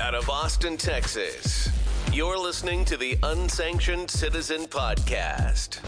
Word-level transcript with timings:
out 0.00 0.14
of 0.14 0.30
Austin, 0.30 0.78
Texas. 0.78 1.68
You're 2.10 2.38
listening 2.38 2.86
to 2.86 2.96
the 2.96 3.18
Unsanctioned 3.22 4.10
Citizen 4.10 4.62
Podcast. 4.62 5.80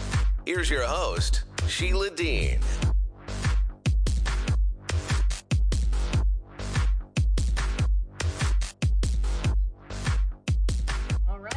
Here's 0.45 0.69
your 0.69 0.83
host, 0.83 1.43
Sheila 1.67 2.11
Dean. 2.11 2.59
All 11.27 11.39
right. 11.39 11.55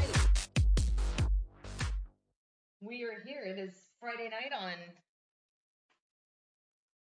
We 2.81 3.05
are 3.05 3.23
here. 3.27 3.43
It 3.45 3.59
is 3.59 3.75
Friday 4.01 4.31
night 4.31 4.53
on 4.59 4.73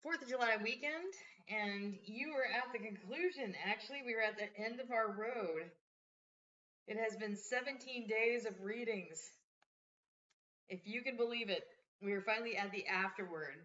4th 0.05 0.23
of 0.23 0.29
July 0.29 0.57
weekend, 0.63 1.13
and 1.49 1.95
you 2.05 2.33
were 2.35 2.45
at 2.45 2.73
the 2.73 2.79
conclusion. 2.79 3.55
Actually, 3.65 4.03
we 4.05 4.15
were 4.15 4.23
at 4.23 4.37
the 4.37 4.51
end 4.63 4.81
of 4.81 4.91
our 4.91 5.09
road. 5.09 5.71
It 6.87 6.97
has 6.99 7.17
been 7.17 7.37
17 7.37 8.09
days 8.09 8.45
of 8.45 8.61
readings. 8.61 9.21
If 10.69 10.81
you 10.85 11.03
can 11.03 11.17
believe 11.17 11.51
it, 11.51 11.65
we 12.03 12.13
are 12.13 12.23
finally 12.23 12.57
at 12.57 12.73
the 12.73 12.87
afterword. 12.87 13.57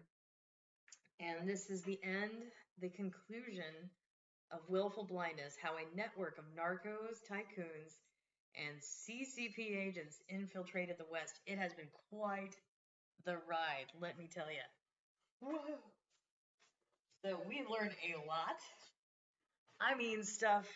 And 1.20 1.48
this 1.48 1.70
is 1.70 1.82
the 1.82 1.98
end, 2.04 2.52
the 2.80 2.90
conclusion 2.90 3.90
of 4.52 4.60
willful 4.68 5.04
blindness 5.04 5.54
how 5.60 5.72
a 5.76 5.96
network 5.96 6.38
of 6.38 6.44
narcos, 6.56 7.18
tycoons, 7.30 7.98
and 8.54 8.80
CCP 8.80 9.76
agents 9.76 10.18
infiltrated 10.28 10.96
the 10.98 11.10
West. 11.10 11.40
It 11.46 11.58
has 11.58 11.72
been 11.74 11.88
quite 12.10 12.56
the 13.24 13.36
ride, 13.48 13.86
let 14.00 14.18
me 14.18 14.28
tell 14.32 14.50
you. 14.50 14.62
Whoa. 15.40 15.78
So 17.24 17.40
we 17.46 17.62
learned 17.68 17.94
a 18.02 18.16
lot. 18.26 18.56
I 19.80 19.94
mean, 19.94 20.22
stuff 20.24 20.66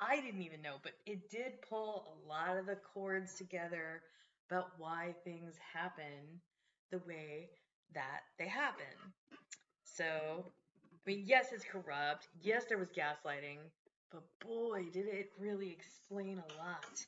I 0.00 0.16
didn't 0.20 0.42
even 0.42 0.62
know, 0.62 0.76
but 0.82 0.92
it 1.06 1.30
did 1.30 1.60
pull 1.68 2.18
a 2.24 2.28
lot 2.28 2.56
of 2.58 2.66
the 2.66 2.76
chords 2.76 3.34
together 3.36 4.02
about 4.50 4.70
why 4.78 5.14
things 5.24 5.54
happen 5.72 6.40
the 6.90 6.98
way 7.06 7.50
that 7.94 8.22
they 8.38 8.48
happen. 8.48 9.12
So, 9.84 10.52
I 10.92 11.10
mean, 11.10 11.24
yes, 11.26 11.52
it's 11.52 11.64
corrupt. 11.64 12.28
Yes, 12.42 12.64
there 12.68 12.78
was 12.78 12.90
gaslighting, 12.90 13.58
but 14.10 14.22
boy, 14.40 14.86
did 14.92 15.06
it 15.06 15.30
really 15.38 15.70
explain 15.70 16.38
a 16.38 16.58
lot. 16.58 17.06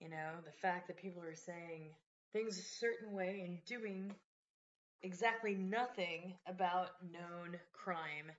You 0.00 0.08
know, 0.08 0.40
the 0.44 0.52
fact 0.52 0.86
that 0.88 0.96
people 0.96 1.22
are 1.22 1.34
saying 1.34 1.90
things 2.32 2.58
a 2.58 2.62
certain 2.62 3.12
way 3.12 3.42
and 3.44 3.64
doing 3.64 4.14
exactly 5.02 5.54
nothing 5.54 6.34
about 6.46 6.90
known 7.12 7.58
crime 7.72 8.30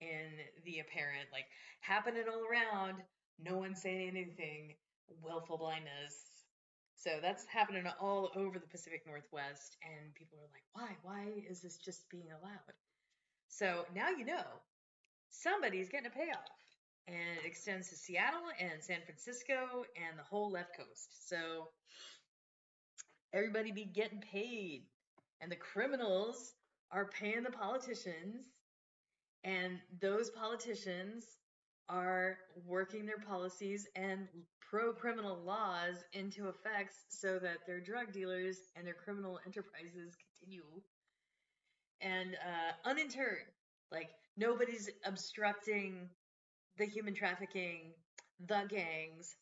in 0.00 0.30
the 0.64 0.80
apparent, 0.80 1.28
like 1.32 1.46
happening 1.80 2.24
all 2.30 2.42
around, 2.44 3.02
no 3.38 3.56
one 3.56 3.74
saying 3.74 4.08
anything, 4.08 4.74
willful 5.22 5.58
blindness. 5.58 6.44
So 6.96 7.18
that's 7.22 7.46
happening 7.46 7.84
all 8.00 8.30
over 8.34 8.58
the 8.58 8.66
Pacific 8.66 9.02
Northwest, 9.06 9.76
and 9.84 10.14
people 10.14 10.38
are 10.38 10.50
like, 10.52 10.64
why? 10.72 10.96
Why 11.02 11.42
is 11.48 11.60
this 11.60 11.78
just 11.78 12.08
being 12.10 12.28
allowed? 12.30 12.74
So 13.48 13.84
now 13.94 14.10
you 14.10 14.24
know 14.24 14.44
somebody's 15.30 15.88
getting 15.88 16.06
a 16.06 16.10
payoff. 16.10 16.50
And 17.08 17.38
it 17.38 17.46
extends 17.46 17.88
to 17.90 17.96
Seattle 17.96 18.50
and 18.58 18.82
San 18.82 18.98
Francisco 19.04 19.84
and 19.96 20.18
the 20.18 20.24
whole 20.24 20.50
left 20.50 20.76
coast. 20.76 21.28
So 21.28 21.68
everybody 23.32 23.70
be 23.70 23.84
getting 23.84 24.20
paid. 24.20 24.82
And 25.40 25.50
the 25.50 25.56
criminals 25.56 26.54
are 26.90 27.06
paying 27.06 27.42
the 27.42 27.50
politicians. 27.50 28.46
And 29.44 29.78
those 30.00 30.30
politicians 30.30 31.24
are 31.88 32.38
working 32.66 33.06
their 33.06 33.18
policies 33.18 33.86
and 33.94 34.26
pro 34.60 34.92
criminal 34.92 35.38
laws 35.44 36.04
into 36.12 36.48
effect 36.48 36.94
so 37.08 37.38
that 37.38 37.58
their 37.66 37.80
drug 37.80 38.12
dealers 38.12 38.58
and 38.74 38.86
their 38.86 38.94
criminal 38.94 39.38
enterprises 39.46 40.16
continue 40.40 40.64
and 42.00 42.34
uh, 42.34 42.88
uninterred. 42.88 43.46
Like 43.92 44.10
nobody's 44.36 44.90
obstructing 45.04 46.08
the 46.76 46.86
human 46.86 47.14
trafficking, 47.14 47.92
the 48.46 48.64
gangs, 48.68 49.36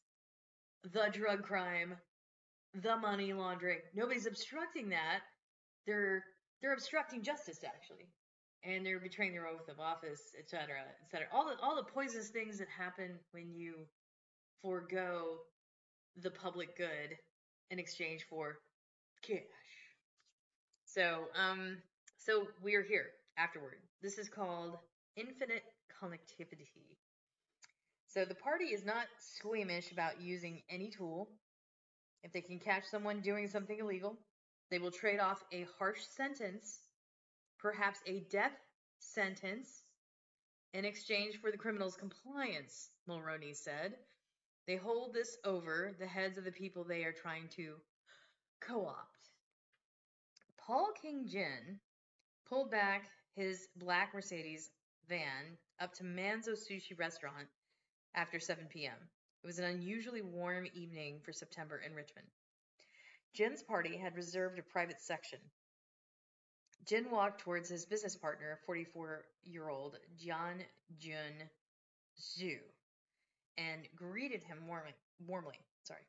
the 0.93 1.09
drug 1.13 1.43
crime, 1.43 1.97
the 2.75 2.97
money 2.97 3.33
laundering. 3.33 3.79
Nobody's 3.95 4.27
obstructing 4.27 4.91
that. 4.91 5.21
They're 5.87 6.25
they're 6.61 6.73
obstructing 6.73 7.23
justice 7.23 7.59
actually, 7.65 8.09
and 8.63 8.85
they're 8.85 9.01
betraying 9.01 9.33
their 9.33 9.47
oath 9.47 9.69
of 9.69 9.81
office, 9.81 10.21
etc., 10.39 10.77
etc. 11.05 11.27
All 11.33 11.47
the 11.47 11.63
all 11.63 11.77
the 11.77 11.91
poisonous 11.91 12.29
things 12.29 12.59
that 12.59 12.69
happen 12.69 13.19
when 13.33 13.53
you 13.55 13.75
forego 14.63 15.39
the 16.17 16.31
public 16.31 16.77
good 16.77 17.17
in 17.71 17.79
exchange 17.79 18.25
for 18.29 18.59
cash. 19.23 19.39
So 20.87 21.25
um 21.39 21.79
so 22.19 22.47
we 22.63 22.75
are 22.75 22.83
here 22.83 23.07
afterward. 23.37 23.77
This 24.03 24.19
is 24.19 24.29
called 24.29 24.79
infinite 25.17 25.63
connectivity. 26.03 26.97
So 28.07 28.25
the 28.25 28.35
party 28.35 28.67
is 28.67 28.85
not 28.85 29.07
squeamish 29.19 29.91
about 29.91 30.21
using 30.21 30.63
any 30.71 30.91
tool. 30.91 31.29
If 32.23 32.33
they 32.33 32.41
can 32.41 32.59
catch 32.61 32.85
someone 32.85 33.21
doing 33.21 33.49
something 33.49 33.79
illegal, 33.79 34.17
they 34.71 34.79
will 34.79 34.91
trade 34.91 35.21
off 35.21 35.45
a 35.53 35.67
harsh 35.79 36.01
sentence, 36.17 36.81
perhaps 37.59 38.01
a 38.07 38.21
death 38.31 38.57
sentence, 38.99 39.83
in 40.73 40.85
exchange 40.85 41.41
for 41.41 41.51
the 41.51 41.59
criminal's 41.59 41.97
compliance, 41.97 42.91
Mulroney 43.09 43.55
said. 43.55 43.95
They 44.67 44.77
hold 44.77 45.13
this 45.13 45.37
over 45.45 45.95
the 45.99 46.07
heads 46.07 46.39
of 46.39 46.45
the 46.45 46.51
people 46.51 46.85
they 46.85 47.05
are 47.05 47.13
trying 47.13 47.49
to 47.57 47.75
co 48.61 48.87
opt. 48.87 49.31
Paul 50.59 50.89
King 51.01 51.27
Jin 51.29 51.79
pulled 52.49 52.71
back 52.71 53.11
his 53.37 53.69
black 53.77 54.15
Mercedes 54.15 54.71
van 55.09 55.59
up 55.81 55.93
to 55.95 56.05
Manzo 56.05 56.53
Sushi 56.57 56.99
Restaurant 56.99 57.49
after 58.15 58.41
7 58.41 58.65
p.m. 58.71 58.97
It 59.43 59.47
was 59.47 59.59
an 59.59 59.67
unusually 59.67 60.23
warm 60.23 60.67
evening 60.75 61.21
for 61.23 61.33
September 61.33 61.83
in 61.87 61.95
Richmond. 61.95 62.27
Jin's 63.35 63.65
party 63.65 63.97
had 63.97 64.15
reserved 64.15 64.61
a 64.61 64.63
private 64.63 65.01
section. 65.01 65.41
Jin 66.87 67.11
walked 67.11 67.41
towards 67.41 67.69
his 67.69 67.85
business 67.85 68.15
partner, 68.15 68.61
44 68.65 69.25
year 69.43 69.69
old 69.69 69.97
Jian 70.17 70.61
Jun 70.99 71.51
Zhu, 72.17 72.59
and 73.59 73.89
greeted 73.97 74.43
him 74.45 74.69
warmly. 74.69 74.95
warmly. 75.27 75.59
Sorry. 75.83 76.07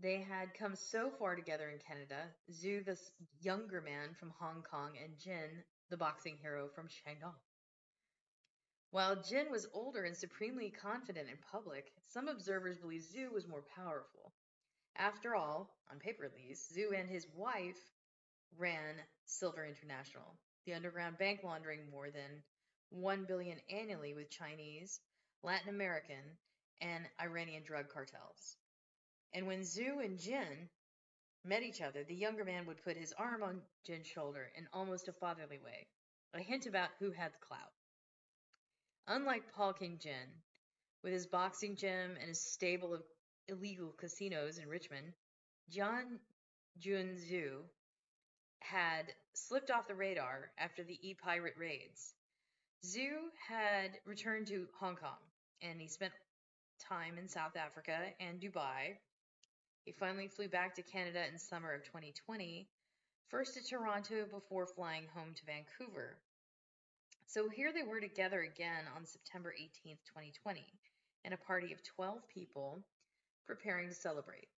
They 0.00 0.22
had 0.22 0.54
come 0.54 0.74
so 0.74 1.10
far 1.10 1.36
together 1.36 1.68
in 1.68 1.78
Canada, 1.80 2.22
Zhu, 2.50 2.82
the 2.82 2.96
younger 3.40 3.82
man 3.82 4.14
from 4.18 4.32
Hong 4.38 4.62
Kong, 4.62 4.92
and 5.04 5.18
Jin, 5.18 5.62
the 5.90 5.98
boxing 5.98 6.38
hero 6.40 6.68
from 6.74 6.88
Shandong. 6.88 7.36
While 8.90 9.22
Jin 9.22 9.50
was 9.50 9.68
older 9.74 10.04
and 10.04 10.16
supremely 10.16 10.70
confident 10.70 11.28
in 11.28 11.36
public, 11.50 11.92
some 12.06 12.28
observers 12.28 12.78
believe 12.78 13.02
Zhu 13.02 13.30
was 13.30 13.46
more 13.46 13.64
powerful. 13.76 14.32
After 14.96 15.34
all, 15.34 15.70
on 15.90 15.98
paper 15.98 16.24
at 16.24 16.34
least, 16.34 16.74
Zhu 16.74 16.98
and 16.98 17.08
his 17.08 17.26
wife 17.34 17.78
ran 18.58 18.96
Silver 19.26 19.64
International, 19.64 20.38
the 20.66 20.74
underground 20.74 21.18
bank 21.18 21.40
laundering 21.42 21.90
more 21.90 22.10
than 22.10 22.42
1 22.90 23.24
billion 23.24 23.58
annually 23.70 24.14
with 24.14 24.30
Chinese, 24.30 25.00
Latin 25.42 25.70
American, 25.70 26.38
and 26.80 27.04
Iranian 27.20 27.62
drug 27.64 27.88
cartels. 27.88 28.56
And 29.32 29.46
when 29.46 29.60
Zhu 29.62 30.04
and 30.04 30.18
Jin 30.18 30.68
met 31.44 31.62
each 31.62 31.80
other, 31.80 32.04
the 32.04 32.14
younger 32.14 32.44
man 32.44 32.66
would 32.66 32.84
put 32.84 32.96
his 32.96 33.14
arm 33.14 33.42
on 33.42 33.62
Jin's 33.84 34.06
shoulder 34.06 34.50
in 34.56 34.68
almost 34.72 35.08
a 35.08 35.12
fatherly 35.12 35.58
way, 35.58 35.86
a 36.34 36.40
hint 36.40 36.66
about 36.66 36.90
who 36.98 37.10
had 37.10 37.32
the 37.32 37.46
clout. 37.46 37.72
Unlike 39.06 39.52
Paul 39.54 39.72
King 39.72 39.98
Jin, 40.00 40.42
with 41.02 41.12
his 41.12 41.26
boxing 41.26 41.76
gym 41.76 42.16
and 42.18 42.28
his 42.28 42.40
stable 42.40 42.94
of 42.94 43.02
illegal 43.48 43.92
casinos 43.98 44.58
in 44.58 44.68
Richmond, 44.68 45.12
John 45.70 46.18
Junzu 46.80 47.62
had 48.60 49.12
slipped 49.34 49.70
off 49.70 49.88
the 49.88 49.94
radar 49.94 50.50
after 50.58 50.84
the 50.84 50.98
e-pirate 51.02 51.54
raids. 51.58 52.14
Zhu 52.84 53.30
had 53.48 53.98
returned 54.06 54.48
to 54.48 54.66
Hong 54.80 54.96
Kong 54.96 55.18
and 55.62 55.80
he 55.80 55.88
spent 55.88 56.12
time 56.80 57.18
in 57.18 57.28
South 57.28 57.56
Africa 57.56 57.96
and 58.20 58.40
Dubai. 58.40 58.96
He 59.84 59.92
finally 59.92 60.28
flew 60.28 60.48
back 60.48 60.74
to 60.74 60.82
Canada 60.82 61.24
in 61.30 61.38
summer 61.38 61.72
of 61.72 61.84
2020, 61.84 62.68
first 63.28 63.54
to 63.54 63.60
Toronto 63.62 64.26
before 64.30 64.66
flying 64.66 65.06
home 65.14 65.34
to 65.34 65.46
Vancouver. 65.46 66.16
So 67.26 67.48
here 67.48 67.72
they 67.72 67.82
were 67.82 68.00
together 68.00 68.40
again 68.40 68.84
on 68.96 69.06
September 69.06 69.54
18th, 69.58 70.02
2020, 70.06 70.60
in 71.24 71.32
a 71.32 71.36
party 71.36 71.72
of 71.72 71.82
12 71.82 72.28
people 72.28 72.82
preparing 73.46 73.88
to 73.88 73.94
celebrate. 73.94 74.48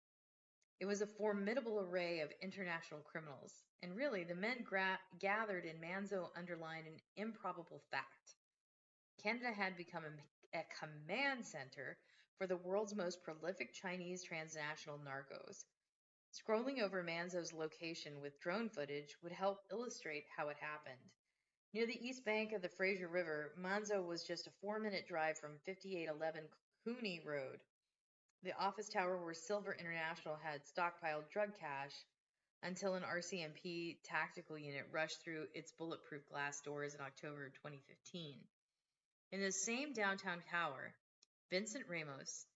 It 0.81 0.87
was 0.87 1.01
a 1.01 1.07
formidable 1.07 1.81
array 1.81 2.21
of 2.21 2.33
international 2.43 3.01
criminals, 3.01 3.63
and 3.83 3.97
really 3.97 4.25
the 4.25 4.35
men 4.35 4.63
gra- 4.65 4.99
gathered 5.19 5.65
in 5.65 5.81
Manzo 5.81 6.31
underlined 6.37 6.87
an 6.87 7.01
improbable 7.17 7.83
fact. 7.91 8.35
Canada 9.23 9.53
had 9.53 9.77
become 9.77 10.05
a, 10.05 10.59
a 10.59 10.65
command 10.79 11.45
center 11.47 11.97
for 12.37 12.47
the 12.47 12.57
world's 12.57 12.95
most 12.95 13.23
prolific 13.23 13.73
Chinese 13.73 14.23
transnational 14.23 14.99
narcos. 14.99 15.65
Scrolling 16.35 16.83
over 16.83 17.03
Manzo's 17.03 17.53
location 17.53 18.21
with 18.21 18.41
drone 18.41 18.69
footage 18.69 19.17
would 19.23 19.33
help 19.33 19.61
illustrate 19.71 20.25
how 20.37 20.49
it 20.49 20.57
happened. 20.59 21.11
Near 21.73 21.87
the 21.87 22.07
east 22.07 22.25
bank 22.25 22.53
of 22.53 22.63
the 22.63 22.69
Fraser 22.69 23.09
River, 23.09 23.53
Manzo 23.59 24.05
was 24.05 24.25
just 24.25 24.47
a 24.47 24.53
four 24.61 24.81
minute 24.81 25.07
drive 25.07 25.39
from 25.39 25.59
5811 25.65 26.45
Cooney 26.85 27.23
Road, 27.25 27.61
the 28.45 28.57
office 28.59 28.91
tower 28.91 29.17
where 29.17 29.35
Silver 29.35 29.75
International 29.79 30.37
had 30.43 30.61
stockpiled 30.67 31.31
drug 31.33 31.51
cash 31.59 31.93
until 32.63 32.95
an 32.95 33.03
RCMP 33.03 33.97
tactical 34.05 34.59
unit 34.59 34.87
rushed 34.93 35.23
through 35.23 35.47
its 35.55 35.73
bulletproof 35.73 36.29
glass 36.29 36.61
doors 36.61 36.95
in 36.95 37.01
October 37.01 37.49
2015. 37.49 38.37
In 39.33 39.41
the 39.41 39.51
same 39.51 39.95
downtown 39.95 40.43
tower, 40.51 40.93
Vincent 41.51 41.85
Ramos 41.89 42.47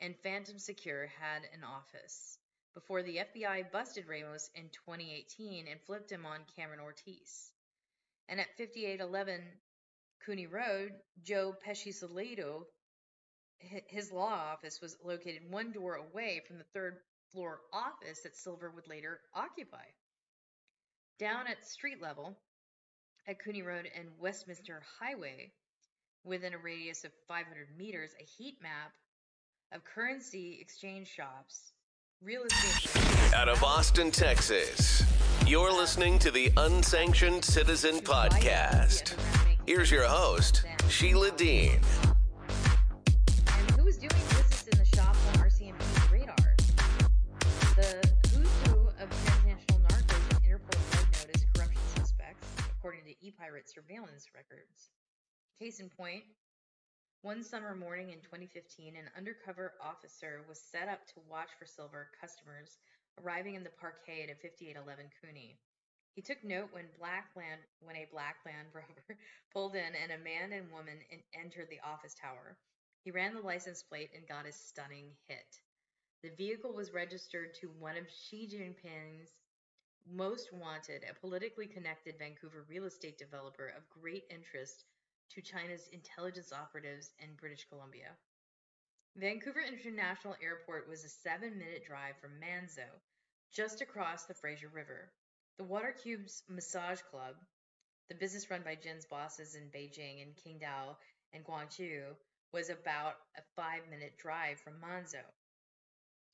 and 0.00 0.14
Phantom 0.22 0.58
Secure 0.58 1.08
had 1.20 1.42
an 1.52 1.62
office 1.62 2.38
before 2.74 3.02
the 3.02 3.18
FBI 3.18 3.70
busted 3.70 4.08
Ramos 4.08 4.50
in 4.54 4.64
2018 4.86 5.66
and 5.68 5.80
flipped 5.82 6.10
him 6.10 6.26
on 6.26 6.40
Cameron 6.56 6.80
Ortiz. 6.80 7.52
And 8.28 8.40
at 8.40 8.56
5811 8.56 9.42
Cooney 10.24 10.46
Road, 10.46 10.92
Joe 11.22 11.54
Peschisolido, 11.66 12.64
his 13.86 14.12
law 14.12 14.32
office 14.52 14.80
was 14.80 14.96
located 15.04 15.50
one 15.50 15.72
door 15.72 15.94
away 15.96 16.42
from 16.46 16.58
the 16.58 16.64
third 16.72 16.98
floor 17.32 17.60
office 17.72 18.20
that 18.20 18.36
Silver 18.36 18.70
would 18.70 18.88
later 18.88 19.20
occupy. 19.34 19.84
Down 21.18 21.46
at 21.46 21.66
street 21.66 22.00
level, 22.02 22.36
at 23.26 23.42
Cooney 23.42 23.62
Road 23.62 23.88
and 23.96 24.08
Westminster 24.20 24.82
Highway, 25.00 25.52
within 26.24 26.54
a 26.54 26.58
radius 26.58 27.04
of 27.04 27.12
500 27.28 27.68
meters, 27.76 28.12
a 28.20 28.24
heat 28.24 28.56
map 28.62 28.92
of 29.72 29.84
currency 29.84 30.58
exchange 30.60 31.08
shops, 31.08 31.72
real 32.22 32.42
estate. 32.42 33.34
Out 33.34 33.48
of 33.48 33.62
Austin, 33.62 34.10
Texas, 34.10 35.02
you're 35.46 35.72
listening 35.72 36.18
to 36.20 36.30
the 36.30 36.52
Unsanctioned 36.56 37.44
Citizen 37.44 37.96
Podcast. 37.96 39.14
Here's 39.66 39.90
your 39.90 40.04
host, 40.04 40.64
Sheila 40.88 41.30
Dean. 41.32 41.80
E-pirate 53.24 53.70
surveillance 53.70 54.28
records. 54.36 54.92
Case 55.58 55.80
in 55.80 55.88
point, 55.88 56.24
one 57.22 57.42
summer 57.42 57.74
morning 57.74 58.12
in 58.12 58.20
2015, 58.20 58.96
an 59.00 59.08
undercover 59.16 59.72
officer 59.80 60.44
was 60.46 60.60
set 60.60 60.92
up 60.92 61.06
to 61.08 61.24
watch 61.30 61.48
for 61.58 61.64
silver 61.64 62.12
customers 62.20 62.76
arriving 63.24 63.54
in 63.54 63.64
the 63.64 63.72
parkade 63.80 64.28
at 64.28 64.42
5811 64.44 65.08
Cooney. 65.24 65.56
He 66.14 66.20
took 66.20 66.44
note 66.44 66.68
when 66.70 66.84
land 67.00 67.64
when 67.80 67.96
a 67.96 68.06
Rover 68.12 69.16
pulled 69.52 69.74
in 69.74 69.96
and 69.96 70.12
a 70.12 70.20
man 70.20 70.52
and 70.52 70.70
woman 70.70 71.00
in, 71.10 71.20
entered 71.32 71.68
the 71.70 71.80
office 71.80 72.14
tower. 72.14 72.58
He 73.04 73.10
ran 73.10 73.34
the 73.34 73.40
license 73.40 73.82
plate 73.82 74.10
and 74.14 74.28
got 74.28 74.46
a 74.46 74.52
stunning 74.52 75.16
hit. 75.26 75.58
The 76.22 76.36
vehicle 76.36 76.72
was 76.72 76.92
registered 76.92 77.54
to 77.60 77.72
one 77.80 77.96
of 77.96 78.04
Xi 78.08 78.46
Jinping's 78.46 79.32
most 80.10 80.52
wanted, 80.52 81.02
a 81.08 81.14
politically 81.20 81.66
connected 81.66 82.18
Vancouver 82.18 82.64
real 82.68 82.84
estate 82.84 83.18
developer 83.18 83.68
of 83.68 83.88
great 83.88 84.24
interest 84.30 84.84
to 85.30 85.40
China's 85.40 85.88
intelligence 85.92 86.52
operatives 86.52 87.12
in 87.18 87.34
British 87.36 87.66
Columbia. 87.68 88.10
Vancouver 89.16 89.60
International 89.60 90.34
Airport 90.42 90.88
was 90.88 91.04
a 91.04 91.08
seven 91.08 91.58
minute 91.58 91.84
drive 91.86 92.16
from 92.20 92.32
Manzo, 92.40 92.88
just 93.52 93.80
across 93.80 94.24
the 94.24 94.34
Fraser 94.34 94.68
River. 94.68 95.12
The 95.56 95.64
Water 95.64 95.94
Cubes 96.02 96.42
Massage 96.48 97.00
Club, 97.10 97.36
the 98.08 98.16
business 98.16 98.50
run 98.50 98.62
by 98.64 98.74
Jin's 98.74 99.06
bosses 99.06 99.54
in 99.54 99.70
Beijing 99.70 100.20
and 100.22 100.34
Qingdao 100.34 100.96
and 101.32 101.44
Guangzhou, 101.44 102.16
was 102.52 102.70
about 102.70 103.14
a 103.36 103.42
five 103.56 103.82
minute 103.88 104.18
drive 104.18 104.58
from 104.60 104.74
Manzo. 104.80 105.22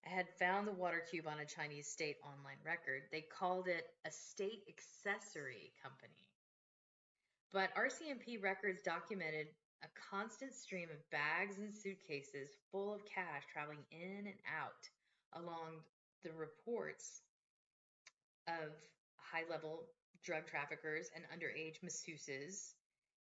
I 0.06 0.08
had 0.08 0.28
found 0.38 0.66
the 0.66 0.72
Water 0.72 1.02
Cube 1.10 1.26
on 1.26 1.40
a 1.40 1.44
Chinese 1.44 1.86
state 1.86 2.16
online 2.24 2.58
record. 2.64 3.02
They 3.12 3.20
called 3.20 3.68
it 3.68 3.86
a 4.06 4.10
state 4.10 4.64
accessory 4.68 5.72
company. 5.82 6.26
But 7.52 7.74
RCMP 7.74 8.42
records 8.42 8.82
documented 8.82 9.48
a 9.82 9.88
constant 10.10 10.54
stream 10.54 10.88
of 10.90 11.10
bags 11.10 11.58
and 11.58 11.74
suitcases 11.74 12.50
full 12.70 12.94
of 12.94 13.04
cash 13.04 13.42
traveling 13.52 13.84
in 13.90 14.26
and 14.26 14.40
out 14.46 14.88
along 15.34 15.80
the 16.22 16.32
reports 16.32 17.22
of 18.46 18.72
high 19.16 19.44
level 19.50 19.84
drug 20.22 20.46
traffickers 20.46 21.10
and 21.14 21.24
underage 21.32 21.80
masseuses 21.84 22.74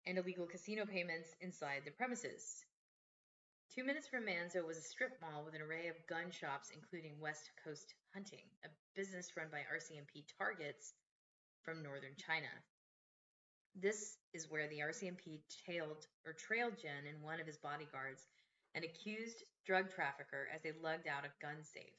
and 0.06 0.18
illegal 0.18 0.46
casino 0.46 0.86
payments 0.86 1.36
inside 1.42 1.82
the 1.86 1.92
premises. 1.92 2.66
Two 3.76 3.84
minutes 3.84 4.08
from 4.08 4.26
Manzo 4.26 4.66
was 4.66 4.78
a 4.78 4.82
strip 4.82 5.22
mall 5.22 5.46
with 5.46 5.54
an 5.54 5.62
array 5.62 5.90
of 5.90 6.08
gun 6.08 6.32
shops, 6.32 6.72
including 6.74 7.20
West 7.22 7.52
Coast 7.64 7.94
Hunting, 8.16 8.50
a 8.66 8.70
business 8.96 9.38
run 9.38 9.46
by 9.52 9.60
RCMP 9.60 10.26
targets 10.40 10.94
from 11.62 11.84
northern 11.84 12.18
China. 12.18 12.50
This 13.76 14.18
is 14.34 14.50
where 14.50 14.68
the 14.68 14.80
RCMP 14.80 15.42
tailed 15.68 16.08
or 16.26 16.34
trailed 16.34 16.82
Jen 16.82 17.06
and 17.08 17.22
one 17.22 17.40
of 17.40 17.46
his 17.46 17.60
bodyguards, 17.60 18.26
an 18.74 18.84
accused 18.84 19.44
drug 19.68 19.94
trafficker, 19.94 20.48
as 20.54 20.64
they 20.64 20.74
lugged 20.82 21.08
out 21.08 21.26
a 21.26 21.40
gun 21.40 21.62
safe. 21.62 21.94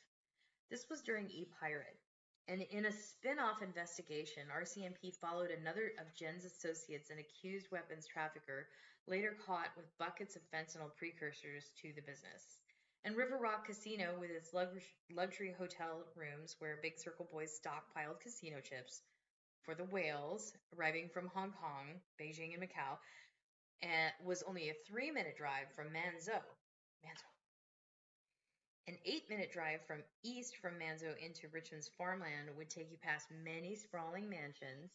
This 0.73 0.87
was 0.91 1.03
during 1.03 1.31
E 1.31 1.47
Pirate, 1.61 2.03
and 2.51 2.63
in 2.63 2.87
a 2.87 2.93
spin-off 2.93 3.63
investigation, 3.63 4.43
RCMP 4.51 5.15
followed 5.15 5.51
another 5.51 5.93
of 6.01 6.13
Jen's 6.19 6.45
associates, 6.45 7.11
an 7.11 7.19
accused 7.23 7.71
weapons 7.71 8.09
trafficker, 8.11 8.67
later 9.07 9.37
caught 9.47 9.71
with 9.77 9.97
buckets 9.99 10.35
of 10.35 10.43
fentanyl 10.51 10.91
precursors 10.99 11.71
to 11.81 11.93
the 11.95 12.03
business. 12.03 12.59
And 13.05 13.17
River 13.17 13.39
Rock 13.41 13.67
Casino, 13.67 14.17
with 14.19 14.31
its 14.31 14.53
luxury 14.53 15.55
hotel 15.57 16.03
rooms 16.17 16.57
where 16.59 16.81
Big 16.83 16.99
Circle 16.99 17.29
Boys 17.33 17.55
stockpiled 17.55 18.21
casino 18.21 18.61
chips, 18.61 19.03
for 19.63 19.77
the 19.77 19.85
whales 19.85 20.53
arriving 20.77 21.09
from 21.09 21.31
Hong 21.33 21.53
Kong, 21.53 22.01
Beijing, 22.21 22.53
and 22.53 22.63
Macau, 22.63 22.99
and 23.83 24.13
was 24.25 24.43
only 24.43 24.71
a 24.71 24.75
three 24.89 25.13
minute 25.13 25.37
drive 25.37 25.71
from 25.77 25.87
Manzo. 25.87 26.43
Manzo. 27.07 27.31
An 28.91 28.99
eight 29.07 29.31
minute 29.31 29.53
drive 29.53 29.87
from 29.87 30.03
east 30.25 30.57
from 30.57 30.73
Manzo 30.75 31.15
into 31.25 31.47
Richmond's 31.53 31.93
farmland 31.97 32.51
would 32.57 32.69
take 32.69 32.91
you 32.91 32.97
past 33.01 33.29
many 33.45 33.77
sprawling 33.77 34.29
mansions 34.29 34.91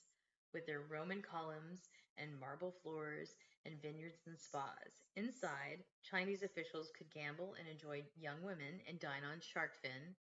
with 0.54 0.66
their 0.66 0.82
Roman 0.82 1.22
columns 1.22 1.88
and 2.18 2.38
marble 2.38 2.76
floors 2.84 3.38
and 3.66 3.82
vineyards 3.82 4.20
and 4.28 4.38
spas. 4.38 5.00
Inside, 5.16 5.80
Chinese 6.04 6.44
officials 6.44 6.92
could 6.98 7.10
gamble 7.10 7.56
and 7.58 7.70
enjoy 7.70 8.04
young 8.20 8.44
women 8.44 8.82
and 8.86 9.00
dine 9.00 9.24
on 9.24 9.40
shark 9.40 9.78
fin 9.82 10.14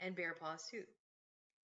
and 0.00 0.16
bear 0.16 0.32
paw 0.40 0.56
soup 0.56 0.88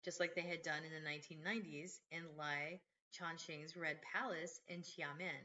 just 0.04 0.20
like 0.20 0.36
they 0.36 0.42
had 0.42 0.62
done 0.62 0.84
in 0.86 0.92
the 0.94 1.10
1990s 1.10 1.98
in 2.12 2.22
Lai 2.38 2.78
Changxing's 3.12 3.76
Red 3.76 3.98
Palace 4.14 4.60
in 4.68 4.82
Xiamen. 4.82 5.42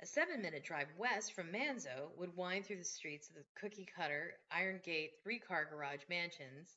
A 0.00 0.06
seven 0.06 0.42
minute 0.42 0.62
drive 0.62 0.88
west 0.98 1.32
from 1.32 1.50
Manzo 1.50 2.10
would 2.16 2.36
wind 2.36 2.66
through 2.66 2.76
the 2.76 2.84
streets 2.84 3.30
of 3.30 3.34
the 3.34 3.44
cookie 3.54 3.86
cutter, 3.96 4.34
iron 4.50 4.80
gate, 4.84 5.12
three 5.22 5.38
car 5.38 5.64
garage 5.64 6.02
mansions 6.10 6.76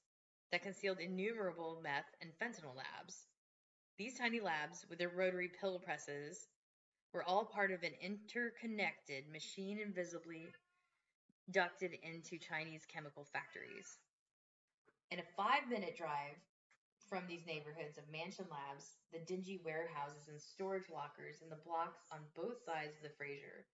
that 0.52 0.64
concealed 0.64 1.00
innumerable 1.00 1.82
meth 1.84 2.16
and 2.22 2.32
fentanyl 2.40 2.76
labs. 2.76 3.28
These 3.98 4.18
tiny 4.18 4.40
labs, 4.40 4.86
with 4.90 5.00
their 5.00 5.10
rotary 5.10 5.50
pill 5.50 5.80
presses, 5.80 6.48
were 7.12 7.24
all 7.24 7.44
part 7.44 7.72
of 7.72 7.84
an 7.84 7.94
interconnected 8.02 9.30
machine 9.30 9.80
invisibly 9.80 10.54
ducted 11.52 11.92
into 12.02 12.38
Chinese 12.38 12.86
chemical 12.86 13.26
factories. 13.26 13.98
In 15.12 15.20
a 15.20 15.24
five 15.36 15.68
minute 15.68 15.98
drive 15.98 16.38
from 17.10 17.26
these 17.26 17.50
neighborhoods 17.50 17.98
of 17.98 18.06
mansion 18.14 18.46
labs, 18.54 19.02
the 19.10 19.26
dingy 19.26 19.58
warehouses 19.66 20.30
and 20.30 20.38
storage 20.38 20.94
lockers 20.94 21.42
in 21.42 21.50
the 21.50 21.66
blocks 21.66 22.06
on 22.14 22.22
both 22.38 22.62
sides 22.62 22.94
of 22.94 23.02
the 23.02 23.18
Fraser, 23.18 23.66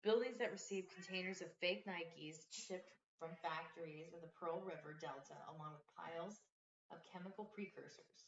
buildings 0.00 0.40
that 0.40 0.56
received 0.56 0.96
containers 0.96 1.44
of 1.44 1.52
fake 1.60 1.84
Nikes 1.84 2.48
shipped 2.48 2.96
from 3.20 3.36
factories 3.44 4.16
in 4.16 4.24
the 4.24 4.32
Pearl 4.40 4.64
River 4.64 4.96
Delta, 4.96 5.36
along 5.52 5.76
with 5.76 5.92
piles 5.92 6.40
of 6.88 7.04
chemical 7.12 7.44
precursors. 7.52 8.24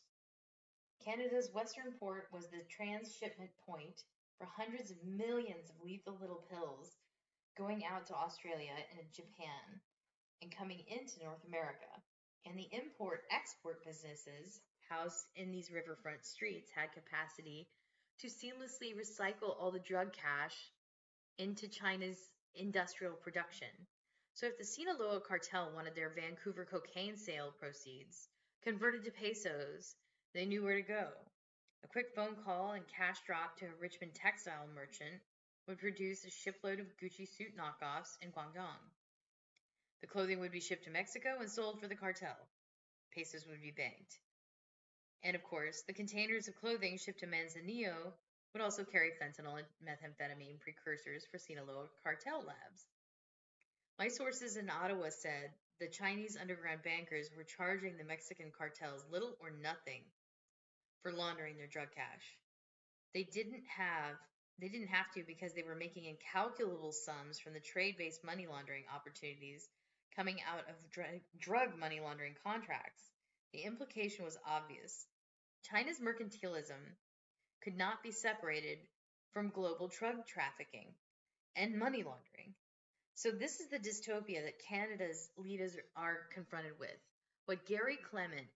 Canada's 1.00 1.48
western 1.56 1.96
port 1.96 2.28
was 2.28 2.52
the 2.52 2.62
transshipment 2.68 3.50
point 3.64 4.04
for 4.36 4.44
hundreds 4.44 4.92
of 4.92 5.00
millions 5.02 5.72
of 5.72 5.80
lethal 5.80 6.20
little 6.20 6.44
pills 6.52 7.00
going 7.56 7.88
out 7.88 8.04
to 8.06 8.14
Australia 8.14 8.76
and 8.76 9.08
Japan 9.16 9.80
and 10.44 10.52
coming 10.52 10.84
into 10.92 11.24
North 11.24 11.42
America 11.48 11.88
and 12.46 12.58
the 12.58 12.68
import 12.72 13.22
export 13.30 13.84
businesses 13.84 14.60
housed 14.88 15.26
in 15.36 15.50
these 15.50 15.70
riverfront 15.70 16.24
streets 16.24 16.70
had 16.74 16.92
capacity 16.92 17.68
to 18.20 18.26
seamlessly 18.28 18.94
recycle 18.94 19.56
all 19.58 19.70
the 19.70 19.78
drug 19.78 20.12
cash 20.12 20.54
into 21.38 21.68
China's 21.68 22.18
industrial 22.54 23.14
production. 23.14 23.68
So 24.34 24.46
if 24.46 24.58
the 24.58 24.64
Sinaloa 24.64 25.20
cartel 25.20 25.72
wanted 25.74 25.94
their 25.94 26.14
Vancouver 26.14 26.64
cocaine 26.64 27.16
sale 27.16 27.52
proceeds 27.58 28.28
converted 28.62 29.04
to 29.04 29.10
pesos, 29.10 29.96
they 30.34 30.46
knew 30.46 30.62
where 30.62 30.76
to 30.76 30.82
go. 30.82 31.08
A 31.84 31.88
quick 31.88 32.14
phone 32.14 32.36
call 32.44 32.72
and 32.72 32.84
cash 32.86 33.18
drop 33.26 33.56
to 33.58 33.66
a 33.66 33.80
Richmond 33.80 34.14
textile 34.14 34.68
merchant 34.74 35.20
would 35.66 35.78
produce 35.78 36.24
a 36.24 36.30
shipload 36.30 36.80
of 36.80 36.96
Gucci 36.96 37.26
suit 37.28 37.56
knockoffs 37.56 38.16
in 38.22 38.30
Guangdong. 38.30 38.91
The 40.02 40.08
clothing 40.08 40.40
would 40.40 40.52
be 40.52 40.60
shipped 40.60 40.84
to 40.84 40.90
Mexico 40.90 41.38
and 41.40 41.50
sold 41.50 41.80
for 41.80 41.86
the 41.86 41.94
cartel. 41.94 42.36
Pesos 43.14 43.46
would 43.46 43.62
be 43.62 43.70
banked. 43.70 44.18
And 45.22 45.36
of 45.36 45.44
course, 45.44 45.82
the 45.86 45.94
containers 45.94 46.48
of 46.48 46.56
clothing 46.56 46.98
shipped 46.98 47.20
to 47.20 47.26
Manzanillo 47.26 48.12
would 48.52 48.62
also 48.62 48.84
carry 48.84 49.12
fentanyl 49.12 49.58
and 49.58 49.66
methamphetamine 49.80 50.60
precursors 50.60 51.24
for 51.30 51.38
Sinaloa 51.38 51.86
cartel 52.02 52.44
labs. 52.44 52.86
My 53.98 54.08
sources 54.08 54.56
in 54.56 54.68
Ottawa 54.68 55.10
said 55.10 55.50
the 55.78 55.88
Chinese 55.88 56.36
underground 56.40 56.82
bankers 56.82 57.30
were 57.36 57.44
charging 57.44 57.96
the 57.96 58.04
Mexican 58.04 58.50
cartels 58.56 59.04
little 59.10 59.36
or 59.40 59.50
nothing 59.50 60.02
for 61.02 61.12
laundering 61.12 61.56
their 61.56 61.68
drug 61.68 61.88
cash. 61.94 62.36
They 63.14 63.22
didn't 63.22 63.62
have 63.76 64.16
they 64.58 64.68
didn't 64.68 64.88
have 64.88 65.10
to 65.14 65.24
because 65.26 65.54
they 65.54 65.62
were 65.62 65.74
making 65.74 66.04
incalculable 66.04 66.92
sums 66.92 67.40
from 67.40 67.52
the 67.52 67.60
trade-based 67.60 68.22
money 68.22 68.46
laundering 68.46 68.84
opportunities 68.94 69.68
coming 70.16 70.38
out 70.48 70.68
of 70.68 70.90
dr- 70.92 71.20
drug 71.38 71.78
money 71.78 72.00
laundering 72.00 72.34
contracts. 72.44 73.02
The 73.52 73.60
implication 73.62 74.24
was 74.24 74.38
obvious. 74.46 75.06
China's 75.62 76.00
mercantilism 76.00 76.80
could 77.62 77.76
not 77.76 78.02
be 78.02 78.10
separated 78.10 78.78
from 79.32 79.50
global 79.50 79.88
drug 79.88 80.26
trafficking 80.26 80.86
and 81.56 81.78
money 81.78 82.02
laundering. 82.02 82.54
So, 83.14 83.30
this 83.30 83.60
is 83.60 83.68
the 83.68 83.78
dystopia 83.78 84.42
that 84.44 84.58
Canada's 84.66 85.28
leaders 85.36 85.76
are 85.96 86.26
confronted 86.34 86.72
with. 86.78 86.96
What 87.46 87.66
Garry 87.66 87.98
Clement 88.10 88.46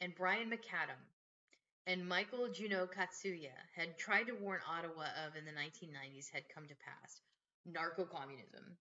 and 0.00 0.14
Brian 0.14 0.50
McAdam 0.50 1.00
and 1.86 2.06
Michael 2.06 2.48
Juneau-Katsuya 2.48 3.52
had 3.76 3.98
tried 3.98 4.24
to 4.24 4.32
warn 4.32 4.60
Ottawa 4.68 5.06
of 5.26 5.36
in 5.36 5.44
the 5.44 5.52
1990s 5.52 6.30
had 6.32 6.48
come 6.52 6.66
to 6.66 6.74
pass 6.74 7.20
narco 7.66 8.04
communism. 8.04 8.76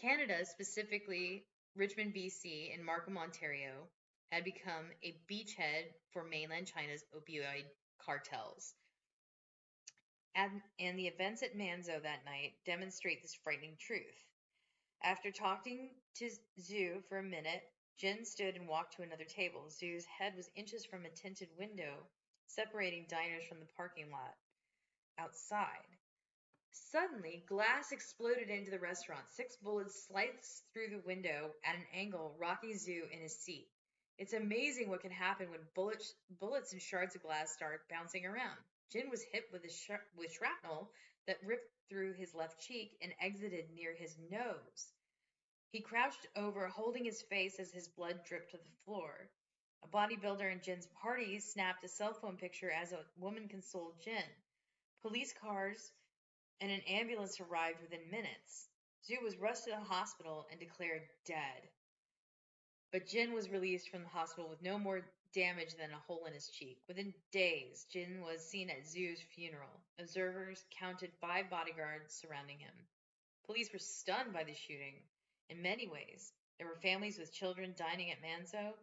Canada, 0.00 0.44
specifically 0.44 1.44
Richmond, 1.76 2.14
BC, 2.14 2.74
and 2.74 2.84
Markham, 2.84 3.18
Ontario, 3.18 3.88
had 4.32 4.44
become 4.44 4.86
a 5.02 5.16
beachhead 5.30 5.92
for 6.12 6.24
mainland 6.24 6.66
China's 6.66 7.04
opioid 7.14 7.64
cartels. 8.04 8.74
And, 10.34 10.62
and 10.78 10.98
the 10.98 11.08
events 11.08 11.42
at 11.42 11.56
Manzo 11.56 12.02
that 12.02 12.24
night 12.24 12.52
demonstrate 12.64 13.22
this 13.22 13.36
frightening 13.42 13.76
truth. 13.78 14.24
After 15.02 15.30
talking 15.30 15.90
to 16.16 16.30
Zhu 16.60 17.02
for 17.08 17.18
a 17.18 17.22
minute, 17.22 17.62
Jin 17.98 18.24
stood 18.24 18.56
and 18.56 18.68
walked 18.68 18.96
to 18.96 19.02
another 19.02 19.24
table. 19.24 19.66
Zhu's 19.68 20.06
head 20.06 20.34
was 20.36 20.50
inches 20.56 20.84
from 20.86 21.04
a 21.04 21.10
tinted 21.10 21.48
window 21.58 21.94
separating 22.46 23.06
diners 23.08 23.44
from 23.48 23.60
the 23.60 23.72
parking 23.76 24.10
lot 24.10 24.34
outside. 25.18 25.86
Suddenly, 26.72 27.44
glass 27.46 27.92
exploded 27.92 28.48
into 28.50 28.70
the 28.70 28.78
restaurant. 28.78 29.24
Six 29.30 29.56
bullets 29.56 30.06
sliced 30.06 30.64
through 30.72 30.90
the 30.90 31.06
window 31.06 31.54
at 31.64 31.76
an 31.76 31.86
angle, 31.92 32.34
rocking 32.38 32.74
Zhu 32.74 33.10
in 33.10 33.20
his 33.20 33.36
seat. 33.38 33.68
It's 34.18 34.32
amazing 34.34 34.88
what 34.88 35.00
can 35.00 35.10
happen 35.10 35.50
when 35.50 35.66
bullets, 35.74 36.14
bullets 36.38 36.72
and 36.72 36.82
shards 36.82 37.14
of 37.14 37.22
glass 37.22 37.52
start 37.52 37.88
bouncing 37.88 38.26
around. 38.26 38.58
Jin 38.92 39.08
was 39.10 39.22
hit 39.22 39.44
with, 39.52 39.70
sh- 39.72 39.90
with 40.16 40.32
shrapnel 40.32 40.90
that 41.26 41.42
ripped 41.44 41.70
through 41.88 42.14
his 42.14 42.34
left 42.34 42.60
cheek 42.60 42.96
and 43.00 43.12
exited 43.20 43.70
near 43.74 43.94
his 43.94 44.16
nose. 44.30 44.92
He 45.72 45.80
crouched 45.80 46.26
over, 46.36 46.68
holding 46.68 47.04
his 47.04 47.22
face 47.22 47.58
as 47.58 47.72
his 47.72 47.88
blood 47.88 48.24
dripped 48.24 48.50
to 48.50 48.58
the 48.58 48.84
floor. 48.84 49.30
A 49.82 49.88
bodybuilder 49.88 50.52
in 50.52 50.60
Jin's 50.60 50.86
party 51.00 51.38
snapped 51.40 51.84
a 51.84 51.88
cell 51.88 52.12
phone 52.12 52.36
picture 52.36 52.70
as 52.70 52.92
a 52.92 53.04
woman 53.16 53.48
consoled 53.48 53.94
Jin. 54.00 54.24
Police 55.02 55.32
cars 55.32 55.92
and 56.60 56.70
an 56.70 56.82
ambulance 56.88 57.40
arrived 57.40 57.80
within 57.80 58.10
minutes. 58.10 58.68
Zhu 59.08 59.22
was 59.22 59.36
rushed 59.38 59.64
to 59.64 59.70
the 59.70 59.76
hospital 59.76 60.46
and 60.50 60.60
declared 60.60 61.02
dead. 61.26 61.68
But 62.92 63.06
Jin 63.06 63.32
was 63.32 63.50
released 63.50 63.88
from 63.88 64.02
the 64.02 64.08
hospital 64.08 64.50
with 64.50 64.62
no 64.62 64.78
more 64.78 65.02
damage 65.32 65.74
than 65.76 65.92
a 65.92 66.02
hole 66.06 66.24
in 66.26 66.34
his 66.34 66.48
cheek. 66.48 66.78
Within 66.88 67.14
days, 67.32 67.86
Jin 67.92 68.20
was 68.20 68.44
seen 68.44 68.68
at 68.68 68.82
Zhu's 68.82 69.20
funeral. 69.34 69.80
Observers 69.98 70.64
counted 70.78 71.10
five 71.20 71.48
bodyguards 71.48 72.14
surrounding 72.14 72.58
him. 72.58 72.74
Police 73.46 73.72
were 73.72 73.78
stunned 73.78 74.32
by 74.32 74.44
the 74.44 74.54
shooting 74.54 74.94
in 75.48 75.62
many 75.62 75.86
ways. 75.86 76.32
There 76.58 76.66
were 76.66 76.76
families 76.82 77.18
with 77.18 77.32
children 77.32 77.74
dining 77.76 78.10
at 78.10 78.22
Manzo. 78.22 78.74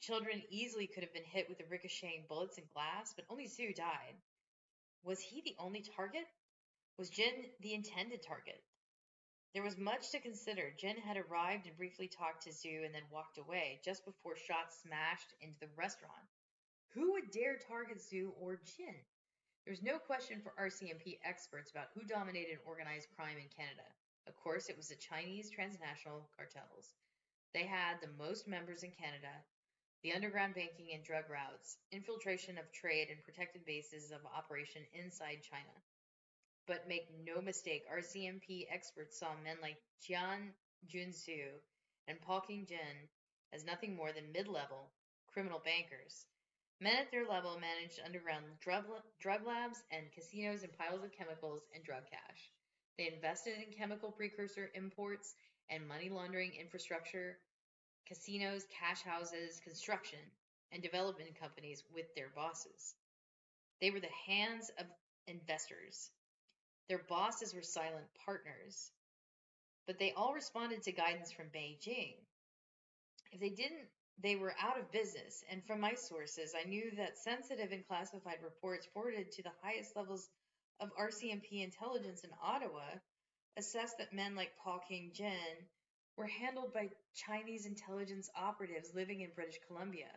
Children 0.00 0.42
easily 0.50 0.86
could 0.86 1.02
have 1.02 1.12
been 1.12 1.24
hit 1.24 1.48
with 1.48 1.58
the 1.58 1.64
ricocheting 1.70 2.24
bullets 2.28 2.58
and 2.58 2.66
glass, 2.72 3.12
but 3.14 3.26
only 3.28 3.46
Zhu 3.46 3.74
died. 3.74 4.16
Was 5.04 5.20
he 5.20 5.42
the 5.42 5.54
only 5.58 5.84
target? 5.96 6.26
Was 6.98 7.10
Jin 7.10 7.50
the 7.60 7.74
intended 7.74 8.22
target? 8.22 8.62
There 9.52 9.62
was 9.62 9.76
much 9.76 10.10
to 10.10 10.20
consider. 10.20 10.70
Jin 10.78 10.96
had 10.96 11.16
arrived 11.16 11.66
and 11.66 11.76
briefly 11.76 12.06
talked 12.06 12.44
to 12.44 12.50
Zhu 12.50 12.84
and 12.84 12.94
then 12.94 13.02
walked 13.10 13.38
away 13.38 13.80
just 13.84 14.04
before 14.04 14.36
shots 14.36 14.78
smashed 14.82 15.34
into 15.40 15.58
the 15.58 15.74
restaurant. 15.76 16.28
Who 16.94 17.12
would 17.12 17.30
dare 17.30 17.56
target 17.56 17.98
Zhu 17.98 18.30
or 18.38 18.60
Jin? 18.76 18.94
There 19.64 19.72
was 19.72 19.82
no 19.82 19.98
question 19.98 20.40
for 20.40 20.54
RCMP 20.58 21.18
experts 21.24 21.70
about 21.70 21.88
who 21.94 22.04
dominated 22.04 22.58
organized 22.64 23.08
crime 23.16 23.38
in 23.38 23.48
Canada. 23.48 23.86
Of 24.26 24.36
course, 24.36 24.68
it 24.68 24.76
was 24.76 24.88
the 24.88 24.96
Chinese 24.96 25.50
transnational 25.50 26.30
cartels. 26.36 26.94
They 27.52 27.64
had 27.66 28.00
the 28.00 28.12
most 28.18 28.46
members 28.46 28.84
in 28.84 28.92
Canada, 28.92 29.34
the 30.02 30.12
underground 30.12 30.54
banking 30.54 30.94
and 30.94 31.02
drug 31.02 31.28
routes, 31.28 31.78
infiltration 31.90 32.56
of 32.56 32.72
trade, 32.72 33.08
and 33.10 33.22
protected 33.24 33.64
bases 33.66 34.12
of 34.12 34.20
operation 34.24 34.82
inside 34.92 35.42
China. 35.42 35.74
But 36.66 36.88
make 36.88 37.08
no 37.26 37.40
mistake, 37.40 37.84
RCMP 37.88 38.66
experts 38.70 39.18
saw 39.18 39.34
men 39.42 39.56
like 39.60 39.76
Jian 40.02 40.52
Jun 40.86 41.12
Zhu 41.12 41.60
and 42.06 42.20
Paul 42.20 42.40
King 42.40 42.66
Jin 42.68 43.08
as 43.52 43.64
nothing 43.64 43.96
more 43.96 44.12
than 44.12 44.32
mid 44.32 44.48
level 44.48 44.90
criminal 45.26 45.60
bankers. 45.64 46.26
Men 46.80 46.96
at 46.96 47.10
their 47.10 47.26
level 47.26 47.58
managed 47.60 48.00
underground 48.04 48.44
drug, 48.60 48.84
drug 49.20 49.46
labs 49.46 49.82
and 49.90 50.10
casinos 50.12 50.62
and 50.62 50.72
piles 50.76 51.04
of 51.04 51.12
chemicals 51.12 51.62
and 51.74 51.84
drug 51.84 52.04
cash. 52.10 52.50
They 52.98 53.12
invested 53.12 53.54
in 53.58 53.72
chemical 53.72 54.10
precursor 54.10 54.70
imports 54.74 55.34
and 55.68 55.86
money 55.86 56.08
laundering 56.08 56.52
infrastructure, 56.58 57.38
casinos, 58.06 58.66
cash 58.70 59.02
houses, 59.02 59.60
construction, 59.62 60.18
and 60.72 60.82
development 60.82 61.38
companies 61.38 61.84
with 61.94 62.06
their 62.14 62.28
bosses. 62.34 62.94
They 63.80 63.90
were 63.90 64.00
the 64.00 64.08
hands 64.26 64.70
of 64.78 64.86
investors 65.26 66.10
their 66.88 67.02
bosses 67.08 67.54
were 67.54 67.62
silent 67.62 68.06
partners, 68.24 68.90
but 69.86 69.98
they 69.98 70.12
all 70.12 70.34
responded 70.34 70.82
to 70.82 70.92
guidance 70.92 71.32
from 71.32 71.46
Beijing. 71.46 72.14
If 73.32 73.40
they 73.40 73.50
didn't, 73.50 73.88
they 74.22 74.36
were 74.36 74.54
out 74.60 74.78
of 74.78 74.92
business. 74.92 75.44
And 75.50 75.64
from 75.64 75.80
my 75.80 75.94
sources, 75.94 76.54
I 76.54 76.68
knew 76.68 76.90
that 76.96 77.18
sensitive 77.18 77.72
and 77.72 77.86
classified 77.86 78.38
reports 78.42 78.86
forwarded 78.92 79.32
to 79.32 79.42
the 79.42 79.52
highest 79.62 79.96
levels 79.96 80.28
of 80.80 80.90
RCMP 80.96 81.62
intelligence 81.64 82.22
in 82.24 82.30
Ottawa 82.42 82.84
assessed 83.56 83.98
that 83.98 84.12
men 84.12 84.34
like 84.34 84.52
Paul 84.62 84.80
King 84.88 85.10
Jin 85.14 85.66
were 86.16 86.26
handled 86.26 86.72
by 86.74 86.90
Chinese 87.14 87.66
intelligence 87.66 88.30
operatives 88.36 88.94
living 88.94 89.20
in 89.20 89.30
British 89.34 89.58
Columbia. 89.66 90.10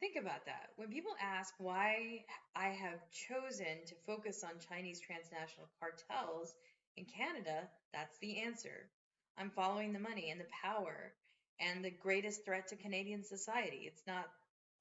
Think 0.00 0.16
about 0.16 0.44
that. 0.44 0.70
When 0.76 0.88
people 0.88 1.12
ask 1.20 1.54
why 1.58 2.24
I 2.54 2.68
have 2.68 3.00
chosen 3.10 3.84
to 3.86 3.94
focus 4.06 4.44
on 4.44 4.60
Chinese 4.68 5.00
transnational 5.00 5.68
cartels 5.80 6.54
in 6.96 7.06
Canada, 7.06 7.68
that's 7.92 8.18
the 8.18 8.42
answer. 8.42 8.90
I'm 9.38 9.50
following 9.50 9.92
the 9.92 9.98
money 9.98 10.30
and 10.30 10.40
the 10.40 10.52
power 10.62 11.12
and 11.60 11.82
the 11.82 11.90
greatest 11.90 12.44
threat 12.44 12.68
to 12.68 12.76
Canadian 12.76 13.24
society. 13.24 13.84
It's 13.86 14.06
not 14.06 14.28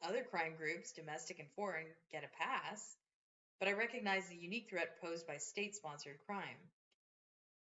other 0.03 0.23
crime 0.23 0.55
groups, 0.57 0.91
domestic 0.91 1.39
and 1.39 1.47
foreign, 1.55 1.87
get 2.11 2.23
a 2.25 2.43
pass, 2.43 2.97
but 3.59 3.69
I 3.69 3.73
recognize 3.73 4.27
the 4.27 4.35
unique 4.35 4.69
threat 4.69 4.99
posed 5.01 5.25
by 5.25 5.37
state 5.37 5.75
sponsored 5.75 6.17
crime. 6.25 6.59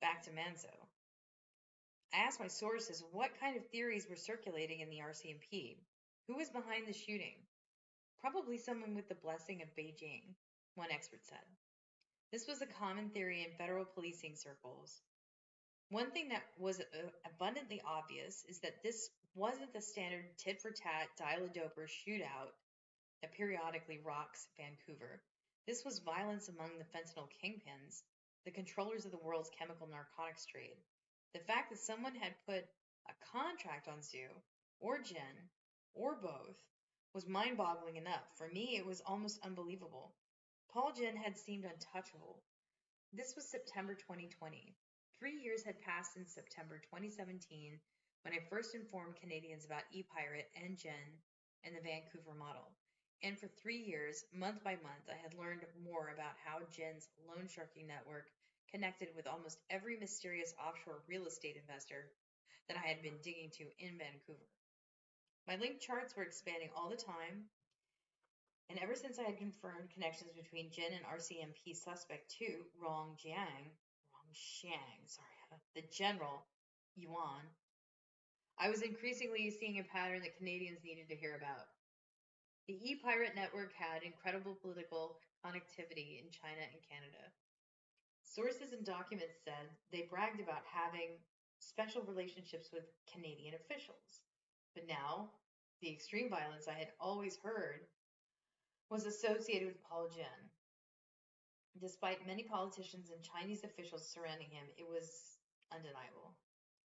Back 0.01 0.23
to 0.25 0.31
Manzo. 0.31 0.73
I 2.15 2.19
asked 2.19 2.41
my 2.41 2.49
sources 2.49 3.05
what 3.13 3.39
kind 3.41 3.57
of 3.57 3.67
theories 3.69 4.07
were 4.09 4.17
circulating 4.17 4.81
in 4.81 4.89
the 4.89 5.01
RCMP. 5.01 5.77
Who 6.29 6.37
was 6.37 6.49
behind 6.49 6.87
the 6.87 6.95
shooting? 6.95 7.37
Probably 8.21 8.57
someone 8.57 8.95
with 8.95 9.09
the 9.09 9.15
blessing 9.15 9.61
of 9.61 9.75
Beijing, 9.77 10.33
one 10.75 10.91
expert 10.91 11.21
said. 11.23 11.45
This 12.33 12.49
was 12.49 12.63
a 12.63 12.67
common 12.67 13.11
theory 13.11 13.45
in 13.45 13.57
federal 13.59 13.85
policing 13.85 14.35
circles. 14.35 15.03
One 15.91 16.11
thing 16.11 16.31
that 16.31 16.45
was 16.59 16.81
uh, 16.81 17.11
abundantly 17.27 17.83
obvious 17.87 18.43
is 18.49 18.59
that 18.61 18.83
this 18.83 19.11
wasn't 19.35 19.75
the 19.75 19.83
standard 19.83 20.25
tit 20.39 20.63
for 20.63 20.71
tat 20.71 21.09
dial 21.19 21.45
a 21.45 21.49
doper 21.49 21.87
shootout 21.87 22.57
that 23.21 23.37
periodically 23.37 24.01
rocks 24.03 24.49
Vancouver. 24.57 25.21
This 25.67 25.85
was 25.85 25.99
violence 25.99 26.49
among 26.49 26.71
the 26.79 26.89
fentanyl 26.89 27.29
kingpins, 27.45 28.03
the 28.47 28.51
controllers 28.51 29.05
of 29.05 29.11
the 29.11 29.23
world's 29.23 29.51
chemical 29.59 29.89
narcotics 29.89 30.47
trade. 30.47 30.77
The 31.35 31.41
fact 31.41 31.71
that 31.71 31.81
someone 31.81 32.15
had 32.15 32.33
put 32.47 32.65
a 33.09 33.15
contract 33.31 33.89
on 33.89 34.03
Sue, 34.03 34.33
or 34.81 34.99
Jen, 34.99 35.51
or 35.95 36.17
both, 36.21 36.59
was 37.15 37.29
mind 37.29 37.57
boggling 37.57 37.97
enough. 37.97 38.27
For 38.37 38.49
me, 38.49 38.77
it 38.77 38.87
was 38.87 39.03
almost 39.07 39.39
unbelievable. 39.45 40.13
Paul 40.73 40.93
Jen 40.93 41.17
had 41.17 41.39
seemed 41.39 41.65
untouchable. 41.65 42.43
This 43.13 43.35
was 43.37 43.49
September 43.49 43.95
2020. 43.95 44.75
Three 45.19 45.39
years 45.41 45.63
had 45.63 45.81
passed 45.81 46.15
since 46.15 46.35
September 46.35 46.83
2017 46.91 47.79
when 48.23 48.35
I 48.35 48.43
first 48.51 48.75
informed 48.75 49.15
Canadians 49.17 49.65
about 49.65 49.87
ePirate 49.95 50.51
and 50.59 50.77
Jen 50.77 51.23
and 51.63 51.77
the 51.77 51.87
Vancouver 51.87 52.35
model. 52.35 52.75
And 53.23 53.39
for 53.39 53.47
three 53.47 53.79
years, 53.79 54.25
month 54.35 54.65
by 54.65 54.75
month, 54.83 55.07
I 55.09 55.17
had 55.17 55.39
learned 55.39 55.65
more 55.85 56.11
about 56.13 56.35
how 56.45 56.61
Jen's 56.75 57.09
loan 57.29 57.47
sharking 57.47 57.87
network 57.87 58.27
connected 58.71 59.09
with 59.15 59.27
almost 59.27 59.63
every 59.71 59.97
mysterious 59.97 60.53
offshore 60.59 61.07
real 61.07 61.27
estate 61.27 61.57
investor 61.57 62.11
that 62.69 62.77
I 62.77 62.87
had 62.89 63.03
been 63.03 63.23
digging 63.23 63.51
to 63.63 63.65
in 63.79 63.97
Vancouver. 63.97 64.51
My 65.47 65.57
link 65.57 65.81
charts 65.81 66.17
were 66.17 66.23
expanding 66.23 66.71
all 66.75 66.89
the 66.89 66.97
time, 66.97 67.45
and 68.71 68.79
ever 68.79 68.95
since 68.97 69.19
I 69.19 69.29
had 69.29 69.37
confirmed 69.37 69.93
connections 69.93 70.33
between 70.33 70.73
Jin 70.73 70.93
and 70.97 71.05
RCMP 71.05 71.77
suspect 71.77 72.33
2, 72.39 72.65
Rong 72.81 73.13
Jiang, 73.21 73.69
Rong 74.09 74.31
Xiang, 74.33 75.05
sorry, 75.05 75.61
the 75.75 75.83
general, 75.93 76.47
Yuan, 76.97 77.45
I 78.59 78.71
was 78.71 78.81
increasingly 78.81 79.51
seeing 79.51 79.79
a 79.79 79.85
pattern 79.85 80.23
that 80.23 80.39
Canadians 80.39 80.81
needed 80.83 81.09
to 81.11 81.17
hear 81.17 81.37
about. 81.37 81.69
The 82.67 82.81
e-pirate 82.81 83.37
network 83.37 83.75
had 83.77 84.03
incredible 84.03 84.57
political 84.63 85.19
connectivity 85.45 86.25
in 86.25 86.33
China 86.33 86.65
and 86.65 86.81
Canada. 86.89 87.29
Sources 88.23 88.73
and 88.73 88.87
documents 88.87 89.37
said 89.45 89.69
they 89.93 90.09
bragged 90.09 90.41
about 90.41 90.65
having 90.65 91.21
special 91.59 92.01
relationships 92.09 92.73
with 92.73 92.89
Canadian 93.13 93.55
officials. 93.55 94.24
But 94.75 94.89
now, 94.89 95.31
the 95.81 95.91
extreme 95.91 96.31
violence 96.31 96.67
I 96.69 96.79
had 96.79 96.93
always 97.01 97.39
heard 97.43 97.87
was 98.91 99.07
associated 99.07 99.69
with 99.69 99.83
Paul 99.83 100.09
Jen. 100.15 100.51
Despite 101.81 102.27
many 102.27 102.43
politicians 102.43 103.11
and 103.11 103.23
Chinese 103.23 103.65
officials 103.65 104.09
surrounding 104.09 104.51
him, 104.51 104.67
it 104.79 104.87
was 104.89 105.39
undeniable. 105.73 106.37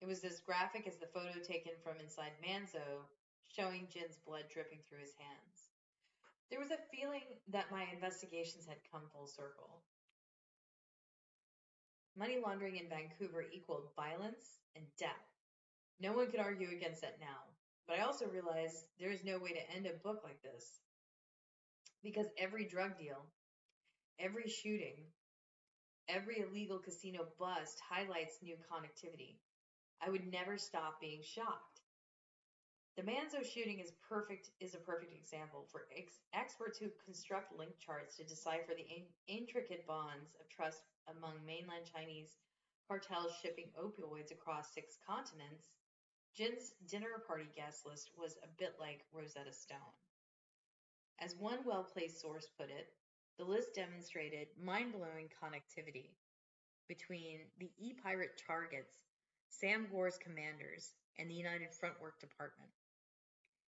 It 0.00 0.06
was 0.06 0.24
as 0.24 0.40
graphic 0.40 0.86
as 0.86 0.96
the 0.96 1.12
photo 1.12 1.38
taken 1.40 1.72
from 1.82 2.00
inside 2.00 2.32
Manzo 2.44 3.08
showing 3.48 3.88
Jin's 3.92 4.18
blood 4.26 4.44
dripping 4.52 4.80
through 4.88 5.00
his 5.00 5.14
hands. 5.16 5.72
There 6.50 6.60
was 6.60 6.70
a 6.70 6.84
feeling 6.94 7.24
that 7.48 7.70
my 7.70 7.86
investigations 7.92 8.66
had 8.66 8.84
come 8.90 9.08
full 9.12 9.26
circle. 9.26 9.82
Money 12.16 12.38
laundering 12.44 12.76
in 12.76 12.88
Vancouver 12.88 13.44
equaled 13.52 13.88
violence 13.96 14.60
and 14.76 14.84
death. 14.98 15.24
No 16.00 16.12
one 16.12 16.30
could 16.30 16.40
argue 16.40 16.68
against 16.70 17.00
that 17.00 17.18
now, 17.20 17.48
but 17.86 17.96
I 17.96 18.00
also 18.02 18.26
realized 18.26 18.84
there 18.98 19.10
is 19.10 19.24
no 19.24 19.38
way 19.38 19.52
to 19.52 19.70
end 19.70 19.86
a 19.86 19.92
book 19.92 20.20
like 20.24 20.40
this. 20.42 20.80
Because 22.04 22.28
every 22.36 22.64
drug 22.64 22.96
deal, 22.96 23.26
every 24.18 24.48
shooting, 24.48 25.10
every 26.08 26.38
illegal 26.40 26.78
casino 26.78 27.26
bust 27.38 27.78
highlights 27.88 28.38
new 28.42 28.56
connectivity. 28.56 29.36
I 30.00 30.08
would 30.10 30.24
never 30.24 30.58
stop 30.58 31.00
being 31.00 31.22
shocked. 31.22 31.82
The 32.96 33.02
Manzo 33.02 33.44
shooting 33.44 33.78
is 33.78 33.92
perfect 34.08 34.50
is 34.58 34.74
a 34.74 34.80
perfect 34.80 35.12
example 35.12 35.64
for 35.70 35.84
ex- 35.94 36.18
experts 36.32 36.78
who 36.78 36.88
construct 37.04 37.52
link 37.52 37.76
charts 37.78 38.16
to 38.16 38.24
decipher 38.24 38.74
the 38.74 38.82
in- 38.88 39.10
intricate 39.28 39.86
bonds 39.86 40.34
of 40.40 40.48
trust 40.48 40.82
among 41.06 41.44
mainland 41.44 41.86
Chinese 41.86 42.36
cartels 42.88 43.32
shipping 43.32 43.70
opioids 43.76 44.30
across 44.30 44.72
six 44.72 44.96
continents. 45.06 45.70
Jin's 46.36 46.74
dinner 46.90 47.22
party 47.28 47.46
guest 47.54 47.86
list 47.86 48.10
was 48.18 48.36
a 48.42 48.48
bit 48.58 48.74
like 48.80 49.06
Rosetta 49.12 49.52
Stone. 49.52 49.78
As 51.20 51.36
one 51.38 51.60
well-placed 51.64 52.20
source 52.20 52.48
put 52.58 52.70
it, 52.70 52.88
the 53.38 53.44
list 53.44 53.74
demonstrated 53.74 54.48
mind-blowing 54.60 55.30
connectivity 55.42 56.10
between 56.88 57.38
the 57.60 57.70
e-pirate 57.78 58.42
targets, 58.46 58.98
Sam 59.48 59.86
Gor's 59.92 60.18
commanders, 60.18 60.94
and 61.18 61.30
the 61.30 61.34
United 61.34 61.72
Front 61.72 62.00
Work 62.02 62.18
Department. 62.18 62.70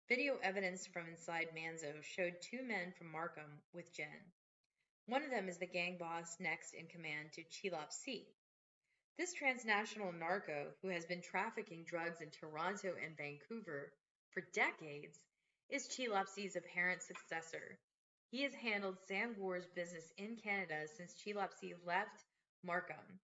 Video 0.08 0.38
evidence 0.44 0.86
from 0.86 1.08
inside 1.08 1.48
Manzo 1.58 2.04
showed 2.04 2.36
two 2.42 2.62
men 2.62 2.94
from 2.96 3.12
Markham 3.12 3.60
with 3.74 3.92
Jen. 3.96 4.22
One 5.08 5.24
of 5.24 5.32
them 5.32 5.50
is 5.50 5.58
the 5.58 5.66
gang 5.66 5.98
boss 6.00 6.38
next 6.40 6.76
in 6.76 6.86
command 6.86 7.34
to 7.34 7.42
Chi 7.42 7.76
Lop 7.76 7.92
C. 7.92 8.28
This 9.18 9.34
transnational 9.34 10.14
narco, 10.14 10.74
who 10.82 10.88
has 10.88 11.06
been 11.06 11.22
trafficking 11.22 11.84
drugs 11.84 12.22
in 12.22 12.30
Toronto 12.32 12.96
and 13.04 13.16
Vancouver 13.18 13.92
for 14.30 14.42
decades, 14.54 15.20
is 15.70 15.88
Chi 15.96 16.08
Lop 16.08 16.28
apparent 16.56 17.02
successor. 17.02 17.78
He 18.30 18.44
has 18.44 18.54
handled 18.54 18.98
Sam 19.08 19.36
Gor's 19.38 19.68
business 19.76 20.12
in 20.18 20.38
Canada 20.38 20.88
since 20.98 21.14
Chi 21.14 21.34
Lop 21.34 21.52
left 21.86 22.24
Markham. 22.64 23.20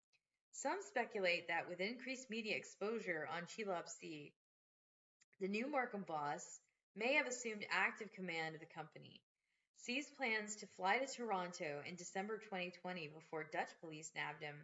Some 0.52 0.82
speculate 0.82 1.48
that 1.48 1.70
with 1.70 1.80
increased 1.80 2.30
media 2.30 2.58
exposure 2.58 3.28
on 3.32 3.48
Chi 3.48 3.64
Lop 3.64 3.88
the 4.02 5.48
new 5.48 5.68
Markham 5.68 6.04
boss 6.08 6.60
may 6.96 7.14
have 7.14 7.28
assumed 7.28 7.66
active 7.72 8.12
command 8.12 8.56
of 8.56 8.60
the 8.62 8.74
company. 8.76 9.22
C's 9.78 10.10
plans 10.18 10.56
to 10.58 10.68
fly 10.68 10.98
to 10.98 11.08
Toronto 11.08 11.82
in 11.88 11.96
December 11.96 12.40
2020 12.40 13.08
before 13.08 13.46
Dutch 13.46 13.70
police 13.80 14.12
nabbed 14.16 14.42
him 14.42 14.56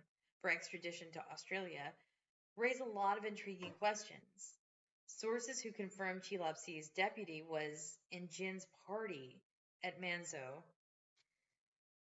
for 0.44 0.52
extradition 0.52 1.08
to 1.14 1.24
Australia 1.32 1.94
raise 2.58 2.82
a 2.82 3.00
lot 3.00 3.18
of 3.18 3.24
intriguing 3.24 3.72
questions. 3.80 4.60
Sources 5.08 5.62
who 5.62 5.72
confirmed 5.72 6.22
Chi 6.30 6.36
Lop 6.36 6.58
deputy 6.98 7.44
was 7.50 7.98
in 8.12 8.28
Jin's 8.30 8.68
party 8.86 9.40
at 9.86 10.02
Manzo 10.02 10.62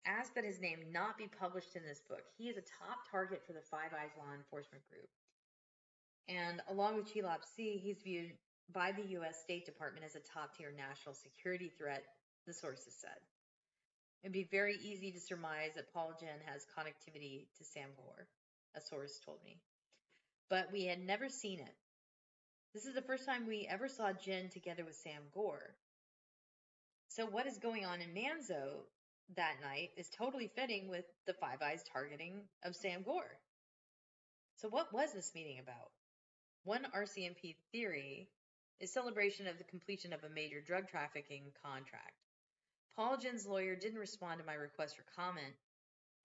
asked 0.05 0.35
that 0.35 0.45
his 0.45 0.61
name 0.61 0.81
not 0.91 1.17
be 1.17 1.29
published 1.39 1.77
in 1.77 1.85
this 1.87 2.03
book. 2.09 2.25
He 2.37 2.49
is 2.49 2.57
a 2.57 2.67
top 2.83 3.07
target 3.09 3.43
for 3.47 3.53
the 3.53 3.63
Five 3.71 3.95
Eyes 3.95 4.11
law 4.19 4.35
enforcement 4.35 4.83
group. 4.91 5.09
And 6.29 6.61
along 6.69 6.97
with 6.97 7.15
Chi 7.15 7.21
Lop 7.21 7.43
he's 7.57 8.03
viewed 8.03 8.33
by 8.75 8.91
the 8.91 9.07
U.S. 9.23 9.41
State 9.41 9.67
Department 9.67 10.05
as 10.05 10.17
a 10.17 10.21
top 10.21 10.57
tier 10.59 10.73
national 10.77 11.15
security 11.15 11.71
threat, 11.79 12.03
the 12.47 12.53
sources 12.53 12.95
said. 12.99 13.23
It'd 14.23 14.33
be 14.33 14.49
very 14.51 14.77
easy 14.77 15.11
to 15.11 15.21
surmise 15.21 15.73
that 15.75 15.93
Paul 15.93 16.15
Jen 16.21 16.39
has 16.47 16.65
connectivity 16.79 17.47
to 17.59 17.65
Sam 17.65 17.89
Gor, 17.97 18.29
a 18.77 18.81
source 18.81 19.19
told 19.25 19.39
me. 19.45 19.59
But 20.49 20.71
we 20.73 20.85
had 20.85 21.01
never 21.01 21.29
seen 21.29 21.59
it. 21.59 21.75
This 22.73 22.87
is 22.87 22.95
the 22.95 23.03
first 23.03 23.27
time 23.27 23.47
we 23.47 23.67
ever 23.69 23.89
saw 23.89 24.13
Jen 24.13 24.49
together 24.49 24.85
with 24.85 24.95
Sam 24.95 25.23
Gor. 25.35 25.75
So, 27.09 27.27
what 27.27 27.47
is 27.47 27.59
going 27.59 27.85
on 27.85 28.01
in 28.01 28.15
Manzo 28.15 28.87
that 29.37 29.57
night 29.61 29.91
is 29.97 30.09
totally 30.09 30.49
fitting 30.55 30.89
with 30.89 31.05
the 31.27 31.35
Five 31.35 31.61
Eyes 31.61 31.83
targeting 31.93 32.41
of 32.65 32.77
Sam 32.77 33.03
Gor. 33.03 33.25
So, 34.57 34.69
what 34.69 34.93
was 34.93 35.13
this 35.13 35.35
meeting 35.35 35.59
about? 35.59 35.91
One 36.65 36.87
RCMP 36.95 37.57
theory 37.73 38.29
is 38.79 38.93
celebration 38.93 39.49
of 39.49 39.59
the 39.59 39.65
completion 39.65 40.13
of 40.13 40.23
a 40.23 40.29
major 40.29 40.61
drug 40.61 40.89
trafficking 40.89 41.53
contract. 41.63 42.15
Paul 42.97 43.17
Jen's 43.17 43.47
lawyer 43.47 43.75
didn't 43.75 43.99
respond 43.99 44.41
to 44.41 44.47
my 44.47 44.55
request 44.55 44.97
for 44.97 45.05
comment 45.17 45.55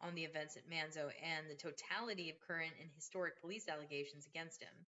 on 0.02 0.16
the 0.16 0.26
events 0.26 0.58
at 0.58 0.70
Manzo 0.70 1.10
and 1.24 1.50
the 1.50 1.56
totality 1.56 2.30
of 2.30 2.36
current 2.46 2.74
and 2.80 2.90
historic 2.96 3.40
police 3.40 3.68
allegations 3.70 4.26
against 4.26 4.62
him, 4.62 4.86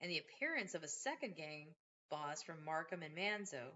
and 0.00 0.10
the 0.10 0.22
appearance 0.22 0.74
of 0.74 0.84
a 0.84 0.88
second 0.88 1.36
gang 1.36 1.74
boss 2.10 2.42
from 2.42 2.64
Markham 2.64 3.02
and 3.02 3.16
Manzo 3.16 3.74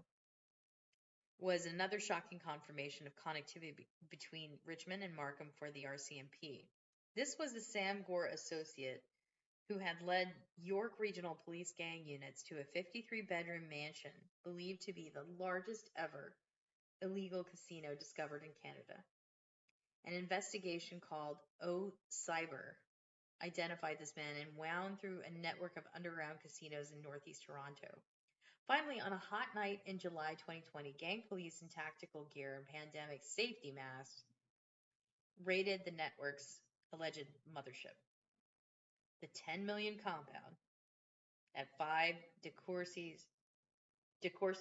was 1.39 1.65
another 1.65 1.99
shocking 1.99 2.39
confirmation 2.39 3.05
of 3.05 3.13
connectivity 3.15 3.75
be- 3.75 3.87
between 4.09 4.57
Richmond 4.65 5.03
and 5.03 5.15
Markham 5.15 5.47
for 5.59 5.71
the 5.71 5.85
RCMP. 5.87 6.65
This 7.15 7.35
was 7.37 7.53
the 7.53 7.61
Sam 7.61 8.03
Gor 8.07 8.27
associate 8.27 9.03
who 9.67 9.77
had 9.77 10.01
led 10.05 10.31
York 10.57 10.93
Regional 10.99 11.37
Police 11.45 11.73
gang 11.77 12.05
units 12.05 12.43
to 12.43 12.59
a 12.59 12.63
53 12.73 13.21
bedroom 13.23 13.69
mansion 13.69 14.11
believed 14.43 14.81
to 14.83 14.93
be 14.93 15.11
the 15.13 15.25
largest 15.37 15.89
ever 15.97 16.33
illegal 17.01 17.43
casino 17.43 17.95
discovered 17.95 18.43
in 18.43 18.51
Canada. 18.63 18.99
An 20.05 20.13
investigation 20.13 21.01
called 21.01 21.37
O 21.61 21.93
Cyber 22.11 22.75
identified 23.43 23.97
this 23.99 24.13
man 24.17 24.35
and 24.39 24.57
wound 24.57 24.99
through 24.99 25.19
a 25.25 25.41
network 25.41 25.77
of 25.77 25.83
underground 25.95 26.39
casinos 26.41 26.91
in 26.91 27.01
northeast 27.01 27.43
Toronto. 27.45 27.87
Finally, 28.67 29.01
on 29.01 29.13
a 29.13 29.17
hot 29.17 29.47
night 29.55 29.79
in 29.85 29.97
July 29.97 30.35
2020, 30.45 30.93
gang 30.99 31.23
police 31.27 31.61
in 31.61 31.67
tactical 31.67 32.27
gear 32.33 32.55
and 32.55 32.67
pandemic 32.67 33.21
safety 33.23 33.73
masks 33.73 34.23
raided 35.43 35.81
the 35.85 35.91
network's 35.91 36.59
alleged 36.93 37.25
mothership 37.55 37.95
the 39.21 39.27
10 39.45 39.65
million 39.65 39.95
compound 40.03 40.55
at 41.55 41.67
5 41.77 42.15
De 42.41 42.49
Courcy, 42.65 43.17
De 44.21 44.29
Court 44.29 44.57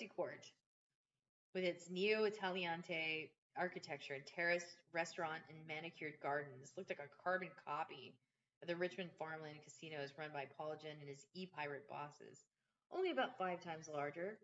with 1.54 1.64
its 1.64 1.90
Neo 1.90 2.24
Italianate 2.24 3.30
architecture 3.56 4.14
and 4.14 4.24
terraced 4.26 4.76
restaurant 4.92 5.42
and 5.48 5.58
manicured 5.66 6.14
gardens 6.22 6.72
looked 6.76 6.90
like 6.90 7.00
a 7.00 7.22
carbon 7.22 7.48
copy 7.66 8.14
of 8.62 8.68
the 8.68 8.76
Richmond 8.76 9.10
farmland 9.18 9.58
casinos 9.64 10.12
run 10.18 10.30
by 10.32 10.46
Paul 10.56 10.76
Jin 10.80 10.96
and 11.00 11.08
his 11.08 11.26
e-pirate 11.34 11.88
bosses, 11.88 12.44
only 12.92 13.10
about 13.10 13.38
five 13.38 13.60
times 13.62 13.88
larger. 13.92 14.38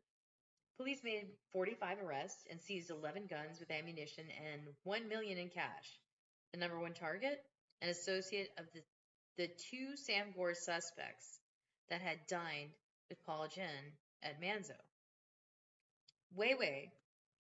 Police 0.77 1.05
made 1.05 1.27
45 1.53 1.99
arrests 2.05 2.45
and 2.51 2.61
seized 2.61 2.91
11 2.91 3.27
guns 3.31 3.61
with 3.61 3.71
ammunition 3.71 4.25
and 4.53 4.63
1 4.83 5.09
million 5.09 5.39
in 5.39 5.49
cash. 5.49 5.99
The 6.53 6.59
number 6.59 6.79
one 6.79 6.95
target, 6.95 7.43
an 7.83 7.89
associate 7.89 8.51
of 8.59 8.67
the 8.75 8.81
the 9.37 9.49
two 9.49 9.97
Sam 9.97 10.27
Gor 10.37 10.55
suspects 10.55 11.41
that 11.91 12.01
had 12.01 12.27
dined 12.29 12.71
with 13.09 13.19
Paul 13.27 13.49
Jin 13.53 13.93
at 14.23 14.41
Manzo. 14.41 14.79
Wei 16.37 16.57
Wei, 16.59 16.91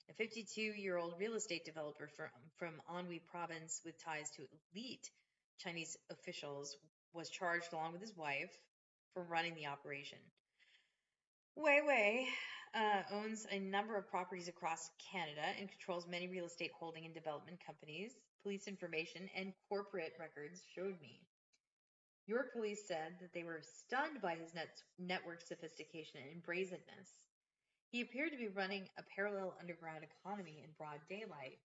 a 0.09 0.12
52 0.12 0.61
year 0.61 0.96
old 0.96 1.14
real 1.18 1.35
estate 1.35 1.64
developer 1.64 2.09
from, 2.16 2.28
from 2.59 2.74
Anhui 2.88 3.20
province 3.28 3.80
with 3.85 3.98
ties 4.04 4.30
to 4.37 4.46
elite 4.72 5.11
Chinese 5.59 5.96
officials, 6.11 6.76
was 7.12 7.28
charged 7.28 7.72
along 7.72 7.90
with 7.90 8.00
his 8.00 8.16
wife 8.16 8.52
for 9.12 9.24
running 9.24 9.57
the 9.57 9.66
operation. 9.66 10.18
Wei 11.57 11.80
Wei 11.85 12.28
uh, 12.72 13.02
owns 13.12 13.48
a 13.50 13.59
number 13.59 13.96
of 13.98 14.09
properties 14.09 14.46
across 14.46 14.90
Canada 15.11 15.42
and 15.59 15.68
controls 15.68 16.07
many 16.07 16.28
real 16.28 16.46
estate 16.46 16.70
holding 16.78 17.04
and 17.04 17.14
development 17.14 17.59
companies. 17.66 18.12
Police 18.44 18.68
information 18.68 19.28
and 19.37 19.52
corporate 19.68 20.12
records 20.20 20.62
showed 20.72 21.00
me. 21.00 21.20
York 22.26 22.52
police 22.52 22.87
said 22.87 23.16
that 23.20 23.33
they 23.35 23.42
were 23.42 23.61
stunned 23.62 24.22
by 24.22 24.37
his 24.37 24.54
net- 24.54 24.83
network 25.00 25.40
sophistication 25.42 26.20
and 26.30 26.44
brazenness. 26.44 27.24
He 27.94 28.00
appeared 28.00 28.33
to 28.33 28.37
be 28.37 28.48
running 28.48 28.88
a 28.98 29.04
parallel 29.14 29.54
underground 29.61 30.02
economy 30.02 30.64
in 30.64 30.70
broad 30.76 30.98
daylight, 31.09 31.61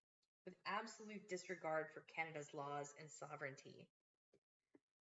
with 0.46 0.54
absolute 0.68 1.28
disregard 1.28 1.88
for 1.92 2.04
Canada's 2.16 2.54
laws 2.54 2.94
and 3.00 3.10
sovereignty. 3.10 3.88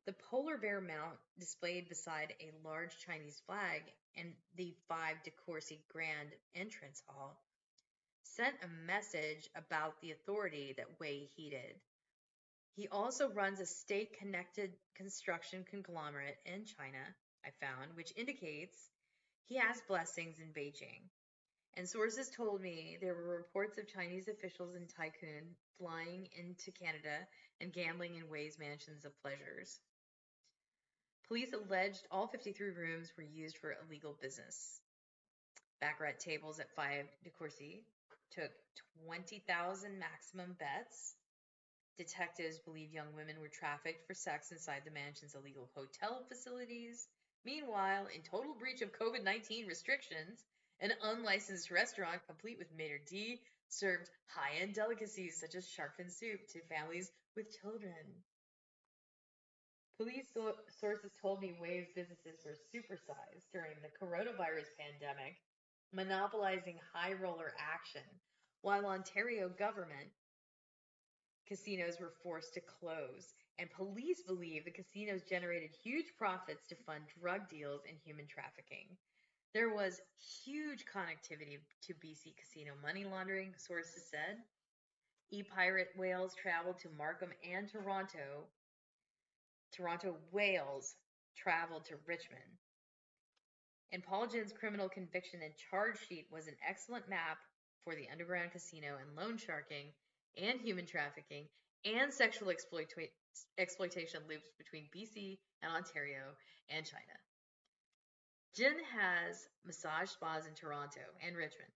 The 0.06 0.14
polar 0.30 0.56
bear 0.56 0.80
mount 0.80 1.18
displayed 1.38 1.90
beside 1.90 2.32
a 2.40 2.66
large 2.66 2.96
Chinese 3.06 3.42
flag 3.44 3.82
in 4.16 4.32
the 4.56 4.74
5 4.88 5.22
de 5.22 5.30
Courcy 5.44 5.82
Grand 5.92 6.30
Entrance 6.54 7.02
Hall 7.06 7.38
sent 8.22 8.54
a 8.62 8.86
message 8.86 9.50
about 9.54 10.00
the 10.00 10.12
authority 10.12 10.72
that 10.78 10.98
Wei 10.98 11.28
heeded. 11.36 11.74
He 12.74 12.88
also 12.88 13.28
runs 13.28 13.60
a 13.60 13.66
state 13.66 14.18
connected 14.18 14.72
construction 14.96 15.66
conglomerate 15.68 16.38
in 16.46 16.64
China, 16.64 17.04
I 17.44 17.50
found, 17.60 17.94
which 17.96 18.14
indicates 18.16 18.78
he 19.44 19.56
has 19.56 19.82
blessings 19.88 20.38
in 20.38 20.54
Beijing. 20.54 21.08
And 21.76 21.88
sources 21.88 22.30
told 22.30 22.60
me 22.60 22.98
there 23.00 23.14
were 23.14 23.36
reports 23.36 23.78
of 23.78 23.86
Chinese 23.86 24.28
officials 24.28 24.74
and 24.74 24.88
tycoon 24.88 25.54
flying 25.78 26.28
into 26.36 26.72
Canada 26.72 27.26
and 27.60 27.72
gambling 27.72 28.16
in 28.16 28.28
Wei's 28.30 28.58
mansions 28.58 29.04
of 29.04 29.20
pleasures. 29.22 29.80
Police 31.28 31.52
alleged 31.52 32.06
all 32.10 32.26
53 32.26 32.70
rooms 32.70 33.12
were 33.16 33.22
used 33.22 33.58
for 33.58 33.76
illegal 33.86 34.16
business. 34.20 34.80
Baccarat 35.80 36.18
tables 36.18 36.58
at 36.58 36.74
5 36.74 37.04
de 37.22 37.30
Courcy 37.30 37.84
took 38.30 38.50
20,000 39.06 39.98
maximum 39.98 40.56
bets 40.58 41.14
Detectives 41.98 42.60
believe 42.60 42.92
young 42.92 43.12
women 43.16 43.40
were 43.40 43.48
trafficked 43.48 44.06
for 44.06 44.14
sex 44.14 44.52
inside 44.52 44.82
the 44.84 44.92
mansion's 44.92 45.34
illegal 45.34 45.68
hotel 45.74 46.22
facilities. 46.28 47.08
Meanwhile, 47.44 48.06
in 48.14 48.22
total 48.22 48.54
breach 48.54 48.82
of 48.82 48.96
COVID 48.96 49.24
19 49.24 49.66
restrictions, 49.66 50.44
an 50.80 50.92
unlicensed 51.02 51.70
restaurant, 51.70 52.20
complete 52.26 52.58
with 52.58 52.72
maitre 52.76 53.00
d', 53.06 53.40
served 53.68 54.10
high 54.26 54.56
end 54.60 54.74
delicacies 54.74 55.40
such 55.40 55.54
as 55.54 55.68
shark 55.68 55.96
fin 55.96 56.10
soup 56.10 56.40
to 56.48 56.60
families 56.68 57.10
with 57.36 57.50
children. 57.60 58.24
Police 59.98 60.26
so- 60.32 60.54
sources 60.80 61.10
told 61.20 61.40
me 61.40 61.52
Wei's 61.60 61.88
businesses 61.94 62.38
were 62.44 62.56
supersized 62.74 63.50
during 63.52 63.74
the 63.82 63.90
coronavirus 63.98 64.70
pandemic, 64.78 65.34
monopolizing 65.92 66.78
high 66.92 67.14
roller 67.14 67.52
action, 67.58 68.06
while 68.62 68.86
Ontario 68.86 69.48
government 69.48 70.12
casinos 71.48 71.98
were 71.98 72.12
forced 72.22 72.54
to 72.54 72.60
close, 72.60 73.34
and 73.58 73.70
police 73.70 74.22
believe 74.22 74.64
the 74.64 74.70
casinos 74.70 75.22
generated 75.28 75.70
huge 75.82 76.06
profits 76.16 76.66
to 76.68 76.76
fund 76.86 77.02
drug 77.20 77.48
deals 77.48 77.80
and 77.88 77.98
human 78.04 78.26
trafficking. 78.28 78.86
There 79.54 79.70
was 79.74 80.00
huge 80.44 80.84
connectivity 80.84 81.58
to 81.82 81.94
BC 81.94 82.36
casino 82.36 82.72
money 82.82 83.04
laundering, 83.04 83.54
sources 83.56 84.04
said. 84.10 84.36
E 85.30 85.42
pirate 85.42 85.88
whales 85.96 86.34
traveled 86.34 86.78
to 86.80 86.88
Markham 86.96 87.30
and 87.48 87.68
Toronto. 87.68 88.46
Toronto 89.72 90.16
whales 90.32 90.96
traveled 91.36 91.84
to 91.86 91.96
Richmond. 92.06 92.58
And 93.92 94.02
Paul 94.02 94.26
Jin's 94.26 94.52
criminal 94.52 94.88
conviction 94.88 95.40
and 95.42 95.52
charge 95.70 95.98
sheet 96.08 96.26
was 96.30 96.46
an 96.46 96.56
excellent 96.68 97.08
map 97.08 97.38
for 97.84 97.94
the 97.94 98.08
underground 98.12 98.52
casino 98.52 98.96
and 99.00 99.16
loan 99.16 99.38
sharking 99.38 99.86
and 100.36 100.60
human 100.60 100.84
trafficking 100.84 101.48
and 101.84 102.12
sexual 102.12 102.48
exploita- 102.48 103.08
exploitation 103.56 104.20
loops 104.28 104.50
between 104.58 104.88
BC 104.94 105.38
and 105.62 105.72
Ontario 105.72 106.36
and 106.68 106.84
China. 106.84 107.16
Jin 108.58 108.74
has 108.98 109.46
massage 109.64 110.10
spas 110.10 110.44
in 110.44 110.52
Toronto 110.54 110.98
and 111.24 111.36
Richmond. 111.36 111.70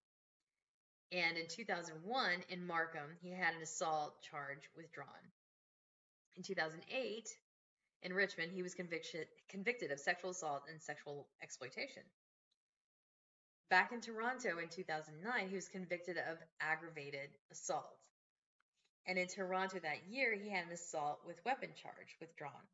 And 1.13 1.39
in 1.39 1.47
2001, 1.47 2.43
in 2.49 2.67
Markham, 2.67 3.17
he 3.23 3.31
had 3.31 3.55
an 3.55 3.63
assault 3.63 4.21
charge 4.21 4.69
withdrawn. 4.77 5.07
In 6.35 6.43
2008, 6.43 7.29
in 8.03 8.13
Richmond, 8.13 8.51
he 8.51 8.65
was 8.65 8.75
convicted, 8.75 9.29
convicted 9.49 9.93
of 9.93 10.01
sexual 10.01 10.33
assault 10.33 10.65
and 10.69 10.83
sexual 10.83 11.29
exploitation. 11.41 12.03
Back 13.71 13.93
in 13.93 14.01
Toronto 14.01 14.59
in 14.59 14.69
2009, 14.69 15.49
he 15.49 15.55
was 15.55 15.69
convicted 15.69 16.17
of 16.19 16.39
aggravated 16.61 17.31
assault. 17.53 17.95
And 19.07 19.17
in 19.17 19.29
Toronto 19.29 19.79
that 19.79 20.09
year, 20.11 20.35
he 20.35 20.51
had 20.51 20.67
an 20.67 20.73
assault 20.73 21.21
with 21.25 21.45
weapon 21.45 21.71
charge 21.81 22.17
withdrawn. 22.19 22.67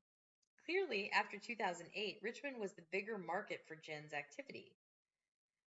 Clearly, 0.69 1.11
after 1.15 1.39
2008, 1.39 2.19
Richmond 2.23 2.61
was 2.61 2.75
the 2.75 2.85
bigger 2.93 3.17
market 3.17 3.63
for 3.67 3.75
Jen's 3.75 4.13
activity. 4.13 4.77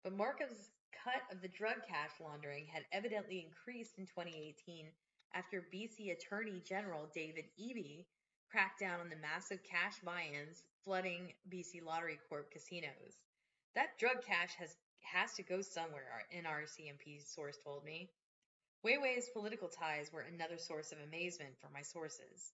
But 0.02 0.16
Markham's 0.16 0.70
cut 1.04 1.22
of 1.30 1.40
the 1.40 1.46
drug 1.46 1.86
cash 1.86 2.10
laundering 2.20 2.66
had 2.66 2.82
evidently 2.90 3.46
increased 3.46 3.96
in 3.98 4.06
2018 4.06 4.90
after 5.34 5.68
BC 5.72 6.10
Attorney 6.10 6.60
General 6.66 7.06
David 7.14 7.44
Eby 7.60 8.06
cracked 8.50 8.80
down 8.80 8.98
on 8.98 9.08
the 9.08 9.22
massive 9.22 9.62
cash 9.62 10.00
buy-ins 10.04 10.64
flooding 10.82 11.32
BC 11.48 11.84
Lottery 11.86 12.18
Corp 12.28 12.50
casinos. 12.50 13.22
That 13.76 13.96
drug 14.00 14.24
cash 14.26 14.56
has 14.58 14.74
has 15.00 15.32
to 15.34 15.44
go 15.44 15.60
somewhere, 15.60 16.26
an 16.32 16.42
RCMP 16.42 17.24
source 17.24 17.56
told 17.62 17.84
me. 17.84 18.10
Wei 18.82 18.98
Wei's 18.98 19.28
political 19.28 19.68
ties 19.68 20.12
were 20.12 20.22
another 20.22 20.58
source 20.58 20.90
of 20.90 20.98
amazement 21.06 21.54
for 21.60 21.68
my 21.72 21.82
sources. 21.82 22.52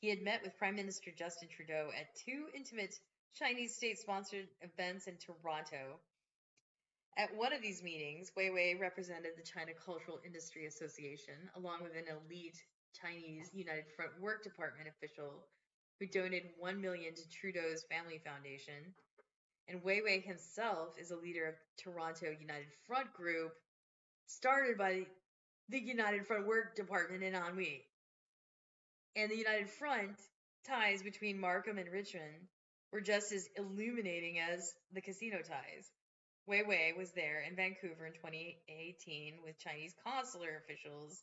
He 0.00 0.08
had 0.08 0.22
met 0.22 0.42
with 0.42 0.58
Prime 0.58 0.76
Minister 0.76 1.10
Justin 1.10 1.48
Trudeau 1.48 1.90
at 1.98 2.14
two 2.16 2.46
intimate 2.54 2.94
Chinese 3.34 3.74
state 3.74 3.98
sponsored 3.98 4.48
events 4.60 5.06
in 5.06 5.16
Toronto. 5.16 5.98
At 7.16 7.34
one 7.34 7.54
of 7.54 7.62
these 7.62 7.82
meetings, 7.82 8.30
Wei 8.36 8.50
Wei 8.50 8.74
represented 8.74 9.32
the 9.36 9.42
China 9.42 9.72
Cultural 9.72 10.20
Industry 10.24 10.66
Association 10.66 11.34
along 11.56 11.82
with 11.82 11.92
an 11.92 12.04
elite 12.08 12.62
Chinese 13.00 13.50
United 13.54 13.86
Front 13.96 14.12
Work 14.20 14.44
Department 14.44 14.88
official 14.88 15.44
who 15.98 16.06
donated 16.06 16.50
1 16.58 16.80
million 16.80 17.14
to 17.14 17.28
Trudeau's 17.30 17.84
Family 17.90 18.20
Foundation. 18.24 18.94
And 19.68 19.82
Wei 19.82 20.02
Wei 20.02 20.20
himself 20.20 20.90
is 21.00 21.10
a 21.10 21.16
leader 21.16 21.46
of 21.48 21.54
Toronto 21.82 22.36
United 22.38 22.68
Front 22.86 23.12
Group, 23.14 23.52
started 24.26 24.76
by 24.76 25.06
the 25.70 25.80
United 25.80 26.26
Front 26.26 26.46
Work 26.46 26.76
Department 26.76 27.22
in 27.22 27.32
Anhui. 27.32 27.80
And 29.16 29.30
the 29.30 29.36
United 29.36 29.70
Front 29.70 30.20
ties 30.68 31.02
between 31.02 31.40
Markham 31.40 31.78
and 31.78 31.90
Richmond 31.90 32.48
were 32.92 33.00
just 33.00 33.32
as 33.32 33.48
illuminating 33.56 34.38
as 34.38 34.74
the 34.92 35.00
casino 35.00 35.38
ties. 35.38 35.90
Wei 36.46 36.62
Wei 36.62 36.92
was 36.96 37.12
there 37.12 37.40
in 37.40 37.56
Vancouver 37.56 38.06
in 38.06 38.12
2018 38.12 39.38
with 39.42 39.58
Chinese 39.58 39.94
consular 40.04 40.60
officials 40.62 41.22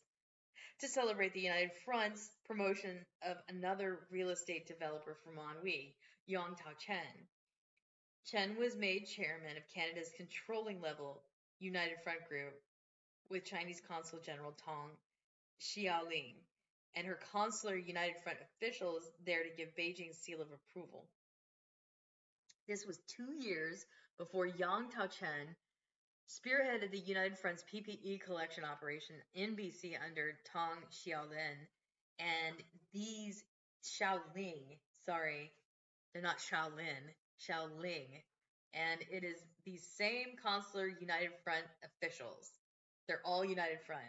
to 0.80 0.88
celebrate 0.88 1.34
the 1.34 1.40
United 1.40 1.70
Front's 1.84 2.30
promotion 2.44 2.98
of 3.22 3.36
another 3.48 4.00
real 4.10 4.30
estate 4.30 4.66
developer 4.66 5.16
from 5.22 5.36
Anhui, 5.36 5.94
Yong 6.26 6.56
Tao 6.56 6.72
Chen. 6.84 7.28
Chen 8.26 8.56
was 8.58 8.74
made 8.74 9.06
chairman 9.06 9.56
of 9.56 9.72
Canada's 9.72 10.10
controlling 10.16 10.80
level 10.80 11.22
United 11.60 12.02
Front 12.02 12.28
Group 12.28 12.54
with 13.30 13.44
Chinese 13.44 13.80
Consul 13.86 14.18
General 14.18 14.52
Tong 14.64 14.90
Xiaoling 15.60 16.34
and 16.96 17.06
her 17.06 17.18
consular 17.32 17.76
United 17.76 18.16
Front 18.22 18.38
officials 18.40 19.10
there 19.26 19.42
to 19.42 19.50
give 19.56 19.74
Beijing's 19.76 20.18
seal 20.18 20.40
of 20.40 20.48
approval. 20.52 21.06
This 22.68 22.86
was 22.86 22.98
two 23.08 23.32
years 23.38 23.84
before 24.18 24.46
Yang 24.46 24.92
Taochen 24.96 25.54
spearheaded 26.28 26.90
the 26.90 26.98
United 26.98 27.38
Front's 27.38 27.64
PPE 27.72 28.20
collection 28.22 28.64
operation 28.64 29.16
in 29.34 29.56
BC 29.56 29.94
under 30.06 30.38
Tong 30.52 30.78
Xiaoling, 30.90 31.68
and 32.18 32.56
these 32.92 33.44
Xiaoling, 33.84 34.78
sorry, 35.04 35.50
they're 36.12 36.22
not 36.22 36.38
Shaolin, 36.38 37.12
Xiaoling, 37.40 38.22
and 38.72 39.00
it 39.10 39.24
is 39.24 39.36
these 39.66 39.86
same 39.98 40.36
consular 40.42 40.86
United 40.86 41.30
Front 41.42 41.64
officials. 41.84 42.50
They're 43.06 43.20
all 43.24 43.44
United 43.44 43.80
Front. 43.86 44.02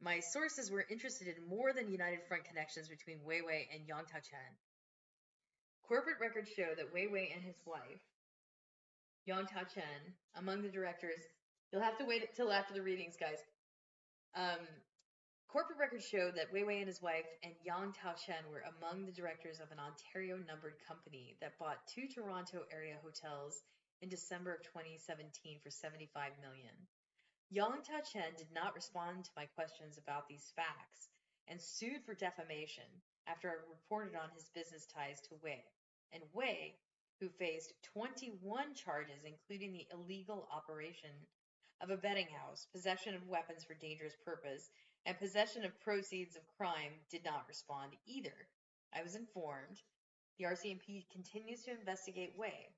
My 0.00 0.20
sources 0.20 0.70
were 0.70 0.84
interested 0.90 1.26
in 1.28 1.48
more 1.48 1.72
than 1.72 1.90
United 1.90 2.20
Front 2.28 2.44
connections 2.44 2.88
between 2.88 3.24
Wei 3.24 3.40
Wei 3.40 3.68
and 3.72 3.88
Yang 3.88 4.04
Taochen. 4.12 4.52
Corporate 5.88 6.20
records 6.20 6.50
show 6.50 6.74
that 6.76 6.92
Wei 6.92 7.06
Wei 7.06 7.32
and 7.34 7.42
his 7.42 7.56
wife, 7.64 8.02
Yang 9.24 9.46
Taochen, 9.46 10.12
among 10.34 10.62
the 10.62 10.68
directors, 10.68 11.22
you'll 11.72 11.82
have 11.82 11.96
to 11.98 12.04
wait 12.04 12.34
till 12.36 12.52
after 12.52 12.74
the 12.74 12.82
readings, 12.82 13.16
guys. 13.18 13.38
Um, 14.34 14.66
corporate 15.48 15.78
records 15.78 16.06
show 16.06 16.30
that 16.30 16.52
Wei 16.52 16.64
Wei 16.64 16.78
and 16.78 16.88
his 16.88 17.00
wife 17.00 17.26
and 17.42 17.54
Yang 17.64 17.94
Taochen 17.96 18.50
were 18.52 18.64
among 18.76 19.06
the 19.06 19.12
directors 19.12 19.60
of 19.60 19.72
an 19.72 19.78
Ontario 19.80 20.36
numbered 20.46 20.76
company 20.86 21.36
that 21.40 21.58
bought 21.58 21.86
two 21.88 22.06
Toronto 22.06 22.66
area 22.70 22.96
hotels 23.02 23.62
in 24.02 24.10
December 24.10 24.52
of 24.52 24.62
2017 24.62 25.58
for 25.64 25.70
75 25.70 26.32
million. 26.42 26.76
Yang 27.50 27.86
Taochen 27.86 28.36
did 28.36 28.50
not 28.52 28.74
respond 28.74 29.24
to 29.24 29.30
my 29.36 29.46
questions 29.46 29.98
about 29.98 30.28
these 30.28 30.52
facts 30.56 31.10
and 31.46 31.60
sued 31.60 32.02
for 32.04 32.14
defamation 32.14 32.90
after 33.28 33.48
I 33.48 33.54
reported 33.70 34.16
on 34.16 34.30
his 34.34 34.50
business 34.50 34.86
ties 34.86 35.20
to 35.28 35.38
Wei. 35.42 35.62
And 36.12 36.24
Wei, 36.32 36.74
who 37.20 37.28
faced 37.28 37.72
21 37.94 38.74
charges, 38.74 39.22
including 39.24 39.72
the 39.72 39.86
illegal 39.92 40.48
operation 40.52 41.10
of 41.80 41.90
a 41.90 41.96
betting 41.96 42.26
house, 42.26 42.66
possession 42.72 43.14
of 43.14 43.28
weapons 43.28 43.62
for 43.62 43.74
dangerous 43.74 44.16
purpose, 44.24 44.70
and 45.04 45.16
possession 45.18 45.64
of 45.64 45.80
proceeds 45.80 46.34
of 46.34 46.42
crime, 46.58 46.98
did 47.10 47.24
not 47.24 47.46
respond 47.46 47.92
either. 48.06 48.48
I 48.92 49.02
was 49.02 49.14
informed 49.14 49.82
the 50.38 50.46
RCMP 50.46 51.06
continues 51.12 51.62
to 51.62 51.70
investigate 51.70 52.34
Wei. 52.36 52.68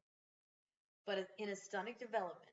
But 1.07 1.27
in 1.39 1.49
a 1.49 1.57
stunning 1.57 1.97
development, 1.99 2.53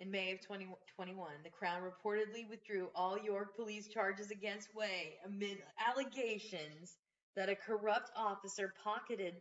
in 0.00 0.10
May 0.10 0.32
of 0.32 0.40
2021, 0.40 1.28
the 1.42 1.50
Crown 1.50 1.82
reportedly 1.82 2.48
withdrew 2.48 2.88
all 2.94 3.18
York 3.18 3.56
police 3.56 3.88
charges 3.88 4.30
against 4.30 4.74
Wei 4.74 5.16
amid 5.26 5.58
allegations 5.88 6.96
that 7.34 7.48
a 7.48 7.56
corrupt 7.56 8.10
officer 8.16 8.74
pocketed 8.82 9.34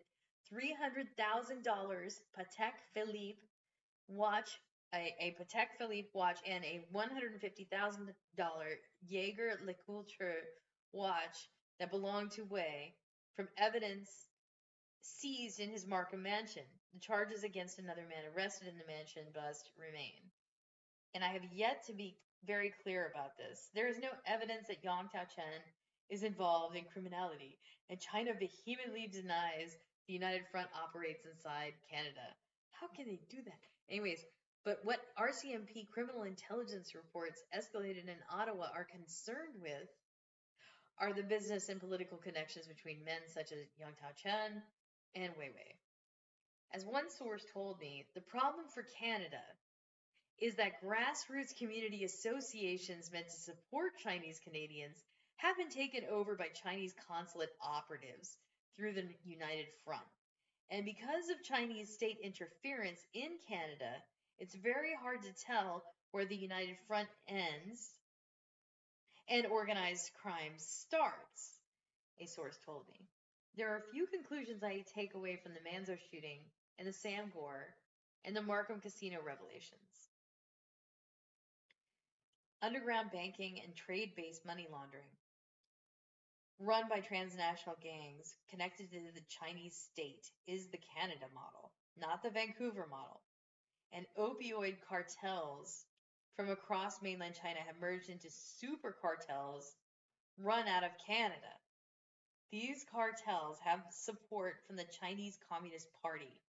$300,000 0.51 1.63
Patek 1.63 2.73
Philippe 2.93 3.39
watch, 4.07 4.59
a, 4.95 5.13
a 5.19 5.35
Patek 5.39 5.77
Philippe 5.77 6.09
watch, 6.13 6.39
and 6.47 6.63
a 6.63 6.85
$150,000 6.93 8.07
Jaeger 9.07 9.59
LeCoultre 9.63 10.33
watch 10.91 11.49
that 11.79 11.91
belonged 11.91 12.31
to 12.31 12.45
Wei 12.45 12.95
from 13.35 13.47
evidence 13.57 14.09
seized 15.01 15.59
in 15.59 15.69
his 15.69 15.85
Markham 15.85 16.23
mansion. 16.23 16.63
The 16.93 16.99
charges 16.99 17.43
against 17.43 17.77
another 17.77 18.05
man 18.09 18.23
arrested 18.35 18.67
in 18.69 18.77
the 18.77 18.91
mansion 18.91 19.23
bust 19.35 19.69
remain 19.77 20.31
and 21.17 21.25
I 21.25 21.33
have 21.33 21.49
yet 21.51 21.81
to 21.87 21.93
be 21.93 22.13
very 22.45 22.71
clear 22.83 23.09
about 23.09 23.33
this. 23.41 23.73
There 23.73 23.89
is 23.89 23.97
no 23.97 24.13
evidence 24.29 24.69
that 24.69 24.83
Yang 24.85 25.09
Taochen 25.09 25.65
is 26.13 26.21
involved 26.21 26.77
in 26.77 26.85
criminality, 26.93 27.57
and 27.89 27.97
China 27.97 28.37
vehemently 28.37 29.09
denies 29.09 29.73
the 30.05 30.13
United 30.13 30.45
Front 30.51 30.69
operates 30.77 31.25
inside 31.25 31.73
Canada. 31.89 32.21
How 32.69 32.85
can 32.93 33.07
they 33.09 33.17
do 33.33 33.41
that? 33.49 33.65
Anyways, 33.89 34.21
but 34.63 34.77
what 34.83 35.01
RCMP 35.17 35.89
criminal 35.89 36.21
intelligence 36.21 36.93
reports 36.93 37.41
escalated 37.49 38.05
in 38.05 38.21
Ottawa 38.29 38.69
are 38.69 38.85
concerned 38.85 39.57
with 39.57 39.89
are 41.01 41.17
the 41.17 41.25
business 41.25 41.69
and 41.69 41.81
political 41.81 42.19
connections 42.21 42.67
between 42.67 43.01
men 43.03 43.25
such 43.25 43.49
as 43.51 43.65
Yang 43.81 43.97
Taochen 43.97 44.61
and 45.15 45.33
Wei 45.33 45.49
Wei. 45.49 45.73
As 46.75 46.85
one 46.85 47.09
source 47.09 47.41
told 47.51 47.79
me, 47.79 48.05
the 48.13 48.21
problem 48.21 48.69
for 48.69 48.85
Canada 49.01 49.41
is 50.39 50.55
that 50.55 50.81
grassroots 50.83 51.57
community 51.57 52.03
associations 52.03 53.11
meant 53.11 53.27
to 53.27 53.39
support 53.39 53.97
Chinese 54.03 54.39
Canadians 54.43 55.03
have 55.37 55.57
been 55.57 55.69
taken 55.69 56.01
over 56.11 56.35
by 56.35 56.47
Chinese 56.63 56.93
consulate 57.07 57.49
operatives 57.61 58.37
through 58.75 58.93
the 58.93 59.05
United 59.25 59.67
Front. 59.83 60.03
And 60.69 60.85
because 60.85 61.29
of 61.29 61.43
Chinese 61.43 61.93
state 61.93 62.17
interference 62.23 62.99
in 63.13 63.31
Canada, 63.47 63.95
it's 64.37 64.55
very 64.55 64.93
hard 65.01 65.21
to 65.23 65.45
tell 65.45 65.83
where 66.11 66.25
the 66.25 66.35
United 66.35 66.77
Front 66.87 67.07
ends 67.27 67.89
and 69.29 69.45
organized 69.47 70.11
crime 70.21 70.53
starts, 70.57 71.59
a 72.19 72.25
source 72.25 72.57
told 72.65 72.83
me. 72.87 73.07
There 73.55 73.73
are 73.73 73.77
a 73.77 73.91
few 73.91 74.05
conclusions 74.05 74.63
I 74.63 74.85
take 74.93 75.15
away 75.15 75.39
from 75.41 75.53
the 75.53 75.67
Manzo 75.67 75.97
shooting 76.11 76.39
and 76.77 76.87
the 76.87 76.93
Sam 76.93 77.31
Gor 77.33 77.73
and 78.23 78.35
the 78.35 78.41
Markham 78.41 78.79
Casino 78.79 79.17
revelations. 79.25 80.09
Underground 82.61 83.11
banking 83.11 83.61
and 83.63 83.75
trade 83.75 84.13
based 84.15 84.43
money 84.43 84.67
laundering. 84.71 85.13
Run 86.59 86.89
by 86.89 87.01
transnational 87.01 87.77
gangs 87.83 88.33
connected 88.49 88.89
to 88.89 88.97
the 89.13 89.21
Chinese 89.29 89.75
state 89.91 90.31
is 90.47 90.67
the 90.67 90.79
Canada 90.97 91.25
model, 91.35 91.71
not 91.99 92.23
the 92.23 92.31
Vancouver 92.31 92.87
model. 92.89 93.21
And 93.93 94.07
opioid 94.17 94.77
cartels 94.89 95.85
from 96.35 96.49
across 96.49 97.01
mainland 97.03 97.35
China 97.39 97.59
have 97.65 97.79
merged 97.79 98.09
into 98.09 98.29
super 98.31 98.95
cartels 98.99 99.75
run 100.39 100.67
out 100.67 100.83
of 100.83 100.91
Canada. 101.05 101.53
These 102.51 102.85
cartels 102.91 103.57
have 103.63 103.81
support 103.91 104.55
from 104.65 104.77
the 104.77 104.85
Chinese 104.99 105.37
Communist 105.47 105.89
Party. 106.01 106.41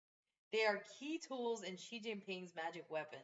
They 0.53 0.63
are 0.63 0.83
key 0.99 1.19
tools 1.19 1.63
in 1.63 1.75
Xi 1.75 1.99
Jinping's 1.99 2.55
magic 2.55 2.85
weapon. 2.89 3.19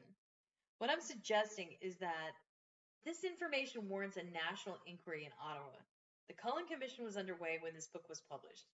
What 0.79 0.89
I'm 0.89 1.01
suggesting 1.01 1.69
is 1.81 1.95
that 1.97 2.31
this 3.05 3.23
information 3.23 3.89
warrants 3.89 4.17
a 4.17 4.23
national 4.23 4.79
inquiry 4.87 5.25
in 5.25 5.31
Ottawa. 5.43 5.75
The 6.27 6.35
Cullen 6.35 6.65
Commission 6.65 7.03
was 7.03 7.17
underway 7.17 7.59
when 7.61 7.73
this 7.73 7.87
book 7.87 8.07
was 8.07 8.21
published, 8.29 8.65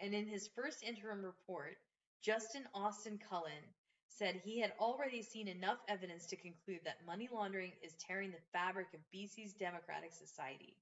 and 0.00 0.14
in 0.14 0.26
his 0.26 0.48
first 0.56 0.82
interim 0.82 1.22
report, 1.22 1.76
Justice 2.22 2.62
Austin 2.74 3.18
Cullen 3.28 3.62
said 4.08 4.36
he 4.36 4.60
had 4.60 4.72
already 4.80 5.22
seen 5.22 5.48
enough 5.48 5.78
evidence 5.88 6.26
to 6.26 6.36
conclude 6.36 6.80
that 6.84 7.04
money 7.06 7.28
laundering 7.32 7.72
is 7.82 7.94
tearing 7.98 8.30
the 8.30 8.46
fabric 8.52 8.86
of 8.94 9.00
BC's 9.14 9.52
democratic 9.54 10.12
society. 10.12 10.76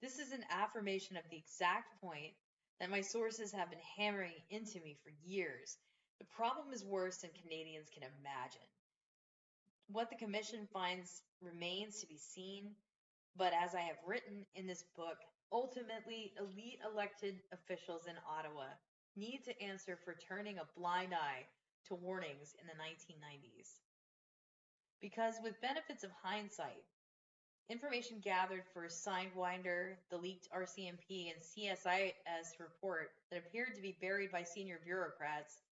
This 0.00 0.18
is 0.18 0.32
an 0.32 0.44
affirmation 0.50 1.16
of 1.16 1.24
the 1.30 1.38
exact 1.38 2.00
point 2.00 2.34
that 2.78 2.90
my 2.90 3.00
sources 3.00 3.52
have 3.52 3.70
been 3.70 3.82
hammering 3.96 4.38
into 4.50 4.80
me 4.80 4.96
for 5.02 5.10
years. 5.26 5.76
The 6.20 6.26
problem 6.26 6.72
is 6.72 6.84
worse 6.84 7.18
than 7.18 7.30
Canadians 7.42 7.88
can 7.92 8.04
imagine. 8.04 8.68
What 9.90 10.10
the 10.10 10.16
Commission 10.16 10.68
finds 10.70 11.22
remains 11.40 12.00
to 12.00 12.06
be 12.06 12.18
seen, 12.18 12.72
but 13.36 13.54
as 13.54 13.74
I 13.74 13.80
have 13.80 13.96
written 14.06 14.44
in 14.54 14.66
this 14.66 14.84
book, 14.94 15.16
ultimately, 15.50 16.34
elite 16.38 16.80
elected 16.84 17.40
officials 17.52 18.06
in 18.06 18.14
Ottawa 18.28 18.66
need 19.16 19.44
to 19.46 19.62
answer 19.62 19.98
for 20.04 20.14
turning 20.28 20.58
a 20.58 20.68
blind 20.78 21.14
eye 21.14 21.46
to 21.86 21.94
warnings 21.94 22.54
in 22.60 22.66
the 22.66 22.74
1990s. 22.74 23.80
Because 25.00 25.36
with 25.42 25.60
benefits 25.62 26.04
of 26.04 26.10
hindsight, 26.22 26.84
information 27.70 28.20
gathered 28.22 28.64
for 28.74 28.88
Sidewinder, 28.88 29.96
the 30.10 30.18
leaked 30.18 30.48
RCMP, 30.54 31.32
and 31.32 31.40
CSIS 31.40 32.60
report 32.60 33.10
that 33.30 33.38
appeared 33.38 33.74
to 33.74 33.80
be 33.80 33.96
buried 34.02 34.32
by 34.32 34.42
senior 34.42 34.80
bureaucrats 34.84 35.62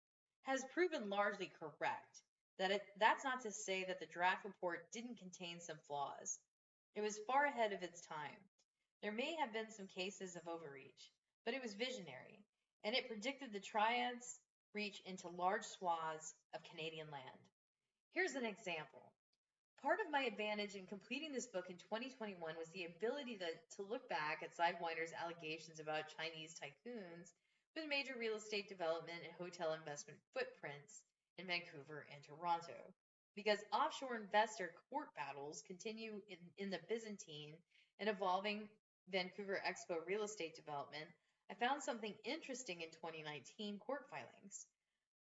has 0.45 0.65
proven 0.73 1.11
largely 1.11 1.51
correct. 1.61 2.23
That 2.59 2.71
it, 2.71 2.83
that's 2.99 3.25
not 3.25 3.43
to 3.43 3.51
say 3.51 3.85
that 3.85 4.01
the 4.01 4.07
draft 4.07 4.45
report 4.45 4.91
didn't 4.93 5.19
contain 5.19 5.61
some 5.61 5.77
flaws. 5.87 6.39
It 6.95 7.03
was 7.03 7.21
far 7.27 7.45
ahead 7.45 7.73
of 7.73 7.83
its 7.83 8.01
time. 8.01 8.41
There 9.03 9.13
may 9.13 9.37
have 9.37 9.53
been 9.53 9.71
some 9.71 9.87
cases 9.87 10.37
of 10.37 10.49
overreach, 10.49 11.13
but 11.45 11.53
it 11.53 11.63
was 11.63 11.75
visionary, 11.75 12.41
and 12.85 12.95
it 12.95 13.09
predicted 13.09 13.53
the 13.53 13.61
triads 13.61 14.41
reach 14.75 15.03
into 15.05 15.29
large 15.29 15.65
swaths 15.65 16.35
of 16.55 16.65
Canadian 16.65 17.09
land. 17.13 17.41
Here's 18.15 18.35
an 18.35 18.47
example. 18.47 19.13
Part 19.83 20.01
of 20.01 20.11
my 20.11 20.25
advantage 20.25 20.75
in 20.75 20.87
completing 20.89 21.33
this 21.33 21.47
book 21.47 21.69
in 21.69 21.77
2021 21.77 22.41
was 22.57 22.73
the 22.73 22.89
ability 22.89 23.37
to, 23.37 23.53
to 23.77 23.89
look 23.89 24.09
back 24.09 24.41
at 24.43 24.57
Sidewinder's 24.57 25.13
allegations 25.13 25.81
about 25.81 26.09
Chinese 26.17 26.57
tycoons 26.57 27.37
with 27.77 27.85
major 27.85 28.17
real 28.19 28.41
estate 28.41 28.69
development 28.69 29.21
and 29.21 29.37
hotel 29.37 29.77
investment 29.77 30.19
footprints 30.33 31.05
in 31.39 31.47
Vancouver 31.47 32.07
and 32.13 32.23
Toronto. 32.25 32.95
Because 33.35 33.59
offshore 33.73 34.17
investor 34.17 34.73
court 34.89 35.09
battles 35.15 35.63
continue 35.67 36.23
in, 36.29 36.39
in 36.57 36.71
the 36.71 36.81
Byzantine 36.89 37.53
and 38.01 38.09
evolving 38.09 38.69
Vancouver 39.13 39.61
Expo 39.67 40.01
real 40.07 40.25
estate 40.25 40.57
development, 40.57 41.05
I 41.51 41.55
found 41.55 41.83
something 41.83 42.15
interesting 42.25 42.81
in 42.81 42.89
2019 42.91 43.79
court 43.79 44.07
filings. 44.11 44.67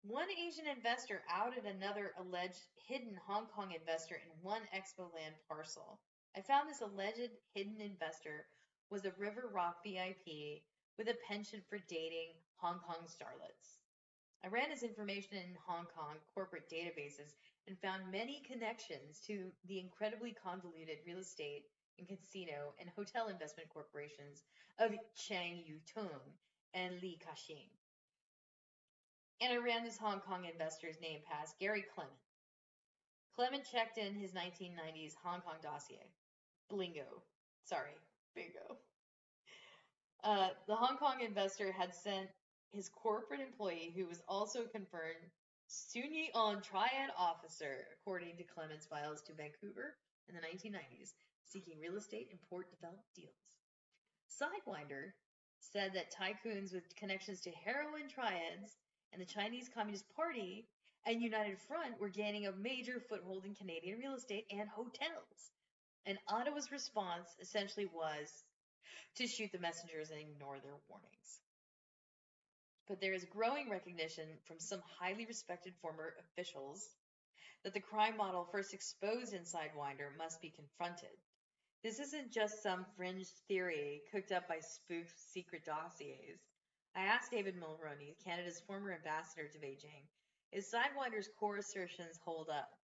One 0.03 0.29
Asian 0.31 0.66
investor 0.66 1.22
outed 1.31 1.64
another 1.64 2.12
alleged 2.18 2.66
hidden 2.87 3.18
Hong 3.27 3.46
Kong 3.46 3.72
investor 3.72 4.16
in 4.16 4.31
one 4.42 4.62
Expo 4.75 5.12
land 5.14 5.35
parcel. 5.48 5.98
I 6.37 6.40
found 6.42 6.68
this 6.68 6.81
alleged 6.81 7.33
hidden 7.55 7.81
investor 7.81 8.46
was 8.90 9.05
a 9.05 9.12
River 9.16 9.48
Rock 9.53 9.77
VIP 9.85 10.62
with 10.98 11.09
a 11.09 11.16
penchant 11.27 11.64
for 11.68 11.79
dating 11.88 12.35
Hong 12.57 12.79
Kong 12.81 13.07
starlets. 13.07 13.82
I 14.44 14.48
ran 14.48 14.70
his 14.70 14.83
information 14.83 15.37
in 15.37 15.57
Hong 15.66 15.87
Kong 15.96 16.16
corporate 16.35 16.68
databases 16.68 17.35
and 17.68 17.78
found 17.78 18.11
many 18.11 18.42
connections 18.42 19.20
to 19.26 19.52
the 19.68 19.78
incredibly 19.78 20.33
convoluted 20.33 20.98
real 21.07 21.18
estate 21.18 21.66
and 21.98 22.09
casino 22.09 22.74
and 22.81 22.88
hotel 22.96 23.28
investment 23.28 23.68
corporations 23.68 24.42
of 24.78 24.90
Cheng 25.14 25.62
Yu-tung 25.64 26.20
and 26.74 27.00
Li 27.00 27.20
Ka-shing. 27.24 27.70
And 29.40 29.52
I 29.52 29.57
ran 29.57 29.85
this 29.85 29.98
Hong 29.98 30.20
Kong 30.20 30.44
investor's 30.50 31.00
name 31.00 31.20
past 31.31 31.59
Garry 31.61 31.85
Clement. 31.94 32.14
Clement 33.35 33.64
checked 33.70 33.98
in 33.98 34.14
his 34.14 34.33
1990s 34.33 35.14
Hong 35.22 35.40
Kong 35.40 35.57
dossier. 35.62 36.11
Blingo. 36.70 37.22
Sorry, 37.64 37.94
bingo. 38.35 38.78
Uh, 40.24 40.48
the 40.66 40.74
Hong 40.74 40.96
Kong 40.96 41.20
investor 41.20 41.72
had 41.72 41.94
sent 41.94 42.28
his 42.73 42.89
corporate 42.89 43.41
employee, 43.41 43.93
who 43.95 44.07
was 44.07 44.23
also 44.29 44.65
confirmed 44.65 45.31
Sun 45.67 46.13
Yee 46.13 46.31
On 46.35 46.61
Triad 46.63 47.11
officer, 47.17 47.87
according 47.95 48.37
to 48.37 48.45
Clement's 48.45 48.87
files, 48.87 49.23
to 49.23 49.35
Vancouver 49.35 49.97
in 50.29 50.35
the 50.35 50.41
1990s, 50.41 51.13
seeking 51.45 51.79
real 51.81 51.97
estate 51.97 52.29
and 52.31 52.41
port 52.49 52.71
developed 52.71 53.15
deals. 53.15 53.31
Sidewinder 54.29 55.13
said 55.61 55.93
that 55.95 56.13
tycoons 56.13 56.73
with 56.73 56.97
connections 56.97 57.41
to 57.43 57.51
heroin 57.51 58.09
triads 58.09 58.77
and 59.13 59.21
the 59.21 59.27
Chinese 59.27 59.69
Communist 59.73 60.05
Party 60.17 60.67
and 61.07 61.23
United 61.23 61.59
Front 61.61 62.01
were 62.01 62.09
gaining 62.09 62.47
a 62.47 62.53
major 62.53 63.01
foothold 63.09 63.45
in 63.45 63.55
Canadian 63.55 63.99
real 63.99 64.15
estate 64.15 64.47
and 64.51 64.69
hotels. 64.69 65.53
And 66.07 66.19
Ottawa's 66.29 66.73
response 66.73 67.29
essentially 67.41 67.87
was 67.87 68.45
to 69.17 69.27
shoot 69.27 69.53
the 69.53 69.59
messengers 69.59 70.11
and 70.11 70.21
ignore 70.21 70.59
their 70.59 70.75
warnings. 70.89 71.41
But 72.92 73.00
there 73.00 73.14
is 73.14 73.24
growing 73.24 73.70
recognition 73.70 74.28
from 74.44 74.61
some 74.61 74.83
highly 75.00 75.24
respected 75.24 75.72
former 75.81 76.12
officials 76.20 76.90
that 77.64 77.72
the 77.72 77.81
crime 77.81 78.18
model 78.18 78.44
first 78.52 78.74
exposed 78.74 79.33
in 79.33 79.44
Sidewinder 79.44 80.14
must 80.18 80.42
be 80.42 80.50
confronted. 80.50 81.16
This 81.83 81.98
isn't 82.00 82.35
just 82.35 82.62
some 82.62 82.85
fringe 82.94 83.28
theory 83.48 84.02
cooked 84.12 84.31
up 84.31 84.46
by 84.46 84.59
spoofed 84.61 85.18
secret 85.18 85.64
dossiers. 85.64 86.44
I 86.94 87.05
asked 87.05 87.31
David 87.31 87.55
Mulroney, 87.57 88.14
Canada's 88.22 88.61
former 88.66 88.92
ambassador 88.92 89.48
to 89.48 89.59
Beijing, 89.59 90.05
is 90.52 90.70
Sidewinder's 90.70 91.31
core 91.40 91.57
assertions 91.57 92.20
hold 92.22 92.50
up? 92.50 92.76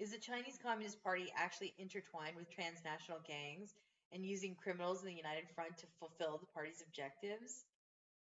Is 0.00 0.10
the 0.10 0.18
Chinese 0.18 0.58
Communist 0.60 1.00
Party 1.04 1.32
actually 1.36 1.74
intertwined 1.78 2.34
with 2.34 2.50
transnational 2.50 3.20
gangs 3.24 3.76
and 4.10 4.26
using 4.26 4.56
criminals 4.56 5.02
in 5.02 5.06
the 5.06 5.14
United 5.14 5.48
Front 5.54 5.78
to 5.78 5.86
fulfill 6.00 6.38
the 6.38 6.52
party's 6.52 6.82
objectives? 6.84 7.66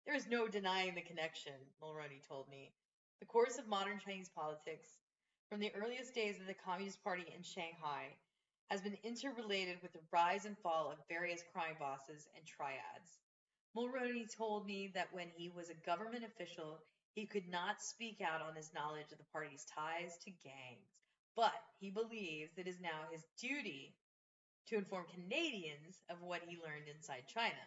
There 0.05 0.15
is 0.15 0.27
no 0.27 0.49
denying 0.49 0.95
the 0.95 1.01
connection, 1.01 1.53
Mulroney 1.81 2.27
told 2.27 2.49
me. 2.49 2.73
The 3.21 3.25
course 3.25 3.57
of 3.57 3.69
modern 3.69 3.99
Chinese 3.99 4.29
politics, 4.29 4.99
from 5.49 5.61
the 5.61 5.73
earliest 5.75 6.13
days 6.13 6.41
of 6.41 6.47
the 6.47 6.53
Communist 6.53 7.01
Party 7.03 7.23
in 7.33 7.41
Shanghai 7.41 8.17
has 8.69 8.81
been 8.81 8.97
interrelated 9.03 9.77
with 9.81 9.93
the 9.93 10.03
rise 10.11 10.43
and 10.43 10.57
fall 10.57 10.91
of 10.91 11.07
various 11.07 11.41
crime 11.53 11.77
bosses 11.79 12.27
and 12.35 12.45
triads. 12.45 13.21
Mulroney 13.77 14.27
told 14.27 14.65
me 14.65 14.91
that 14.93 15.13
when 15.13 15.29
he 15.37 15.49
was 15.49 15.69
a 15.69 15.85
government 15.85 16.25
official, 16.25 16.81
he 17.15 17.25
could 17.25 17.47
not 17.47 17.81
speak 17.81 18.19
out 18.19 18.41
on 18.41 18.55
his 18.55 18.73
knowledge 18.73 19.11
of 19.13 19.19
the 19.19 19.31
party's 19.31 19.65
ties 19.65 20.17
to 20.25 20.31
gangs, 20.31 20.91
but 21.35 21.53
he 21.79 21.89
believes 21.89 22.57
it 22.57 22.67
is 22.67 22.81
now 22.81 23.07
his 23.09 23.23
duty 23.39 23.95
to 24.67 24.75
inform 24.75 25.05
Canadians 25.13 26.03
of 26.09 26.21
what 26.21 26.41
he 26.45 26.57
learned 26.57 26.89
inside 26.93 27.23
China. 27.27 27.63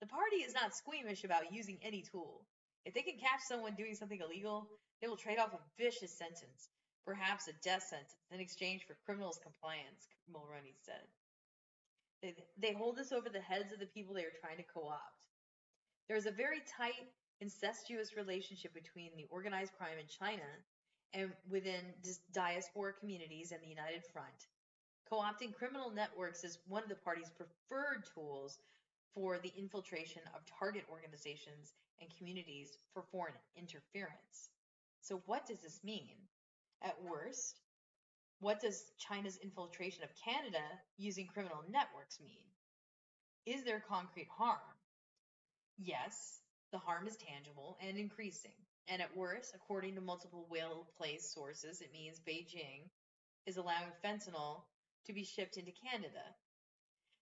The 0.00 0.06
party 0.06 0.36
is 0.36 0.54
not 0.54 0.74
squeamish 0.74 1.24
about 1.24 1.52
using 1.52 1.78
any 1.82 2.02
tool. 2.02 2.46
If 2.84 2.94
they 2.94 3.02
can 3.02 3.18
catch 3.18 3.40
someone 3.46 3.74
doing 3.74 3.94
something 3.94 4.20
illegal, 4.20 4.68
they 5.00 5.08
will 5.08 5.16
trade 5.16 5.38
off 5.38 5.52
a 5.54 5.82
vicious 5.82 6.16
sentence 6.16 6.68
perhaps 7.08 7.48
a 7.48 7.56
death 7.64 7.88
sentence 7.88 8.20
in 8.30 8.38
exchange 8.38 8.84
for 8.84 8.94
criminals' 9.06 9.40
compliance, 9.42 10.12
Mulroney 10.28 10.76
said. 10.84 11.08
They, 12.20 12.34
they 12.60 12.74
hold 12.74 12.98
this 12.98 13.12
over 13.12 13.30
the 13.30 13.40
heads 13.40 13.72
of 13.72 13.80
the 13.80 13.86
people 13.86 14.12
they 14.12 14.28
are 14.28 14.40
trying 14.42 14.58
to 14.58 14.68
co 14.74 14.88
opt. 14.88 15.24
There 16.06 16.18
is 16.18 16.26
a 16.26 16.30
very 16.30 16.60
tight, 16.76 17.08
incestuous 17.40 18.14
relationship 18.14 18.74
between 18.74 19.16
the 19.16 19.24
organized 19.30 19.72
crime 19.78 19.96
in 19.98 20.04
China 20.06 20.44
and 21.14 21.32
within 21.48 21.80
diaspora 22.34 22.92
communities 23.00 23.52
and 23.52 23.62
the 23.62 23.72
United 23.72 24.04
Front. 24.12 24.52
Co 25.08 25.16
opting 25.16 25.54
criminal 25.56 25.90
networks 25.90 26.44
is 26.44 26.58
one 26.68 26.82
of 26.82 26.90
the 26.90 27.00
party's 27.00 27.30
preferred 27.30 28.04
tools 28.12 28.58
for 29.14 29.38
the 29.38 29.52
infiltration 29.56 30.22
of 30.34 30.42
target 30.58 30.84
organizations 30.90 31.72
and 32.00 32.10
communities 32.16 32.76
for 32.92 33.02
foreign 33.10 33.34
interference. 33.56 34.50
So, 35.00 35.22
what 35.26 35.46
does 35.46 35.58
this 35.58 35.80
mean? 35.82 36.16
At 36.82 37.02
worst, 37.02 37.60
what 38.40 38.60
does 38.60 38.92
China's 38.98 39.38
infiltration 39.42 40.04
of 40.04 40.10
Canada 40.24 40.62
using 40.96 41.26
criminal 41.26 41.64
networks 41.68 42.20
mean? 42.20 42.46
Is 43.46 43.64
there 43.64 43.82
concrete 43.88 44.28
harm? 44.30 44.58
Yes, 45.78 46.40
the 46.70 46.78
harm 46.78 47.06
is 47.06 47.16
tangible 47.16 47.78
and 47.80 47.96
increasing. 47.96 48.52
And 48.88 49.02
at 49.02 49.16
worst, 49.16 49.54
according 49.54 49.94
to 49.96 50.00
multiple 50.00 50.46
well 50.50 50.86
placed 50.96 51.32
sources, 51.32 51.80
it 51.80 51.92
means 51.92 52.20
Beijing 52.20 52.88
is 53.46 53.56
allowing 53.56 53.92
fentanyl 54.04 54.62
to 55.06 55.12
be 55.12 55.24
shipped 55.24 55.56
into 55.56 55.72
Canada. 55.72 56.22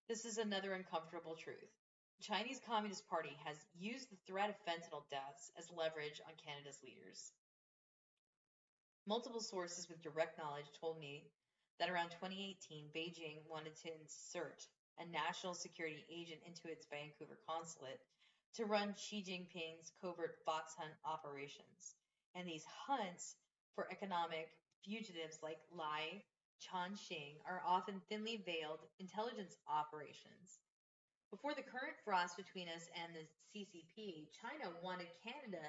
This 0.08 0.24
is 0.24 0.38
another 0.38 0.74
uncomfortable 0.74 1.34
truth. 1.34 1.74
The 2.18 2.22
Chinese 2.22 2.60
Communist 2.64 3.08
Party 3.10 3.36
has 3.44 3.56
used 3.74 4.06
the 4.08 4.22
threat 4.24 4.48
of 4.48 4.62
fentanyl 4.62 5.02
deaths 5.10 5.50
as 5.58 5.66
leverage 5.74 6.22
on 6.22 6.38
Canada's 6.38 6.78
leaders. 6.84 7.32
Multiple 9.04 9.40
sources 9.40 9.88
with 9.88 10.02
direct 10.02 10.38
knowledge 10.38 10.70
told 10.80 11.00
me 11.00 11.26
that 11.80 11.90
around 11.90 12.14
2018, 12.22 12.86
Beijing 12.94 13.42
wanted 13.50 13.74
to 13.82 13.90
insert 14.00 14.62
a 15.02 15.10
national 15.10 15.54
security 15.54 16.06
agent 16.06 16.38
into 16.46 16.70
its 16.70 16.86
Vancouver 16.86 17.42
consulate 17.42 17.98
to 18.54 18.64
run 18.64 18.94
Xi 18.94 19.24
Jinping's 19.26 19.90
covert 20.00 20.38
fox 20.46 20.74
hunt 20.78 20.94
operations. 21.04 21.98
And 22.36 22.46
these 22.46 22.64
hunts 22.86 23.34
for 23.74 23.90
economic 23.90 24.54
fugitives 24.84 25.42
like 25.42 25.58
Lai 25.74 26.22
Changxing 26.60 27.36
are 27.48 27.62
often 27.66 28.00
thinly 28.08 28.42
veiled 28.44 28.80
intelligence 28.98 29.56
operations. 29.68 30.60
Before 31.30 31.54
the 31.54 31.62
current 31.62 31.96
frost 32.04 32.36
between 32.36 32.68
us 32.68 32.88
and 32.96 33.12
the 33.14 33.26
CCP, 33.52 34.28
China 34.32 34.72
wanted 34.82 35.08
Canada 35.22 35.64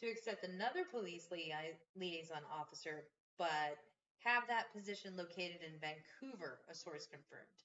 to 0.00 0.06
accept 0.08 0.44
another 0.44 0.84
police 0.90 1.28
liaison 1.30 2.42
officer, 2.50 3.04
but 3.38 3.78
have 4.24 4.44
that 4.48 4.72
position 4.74 5.16
located 5.16 5.60
in 5.62 5.78
Vancouver, 5.80 6.58
a 6.70 6.74
source 6.74 7.06
confirmed. 7.06 7.60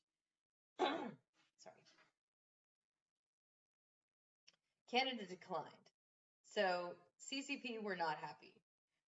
Sorry. 1.57 1.75
Canada 4.91 5.25
declined. 5.25 5.65
So 6.45 6.93
CCP 7.21 7.81
were 7.83 7.95
not 7.95 8.17
happy. 8.21 8.56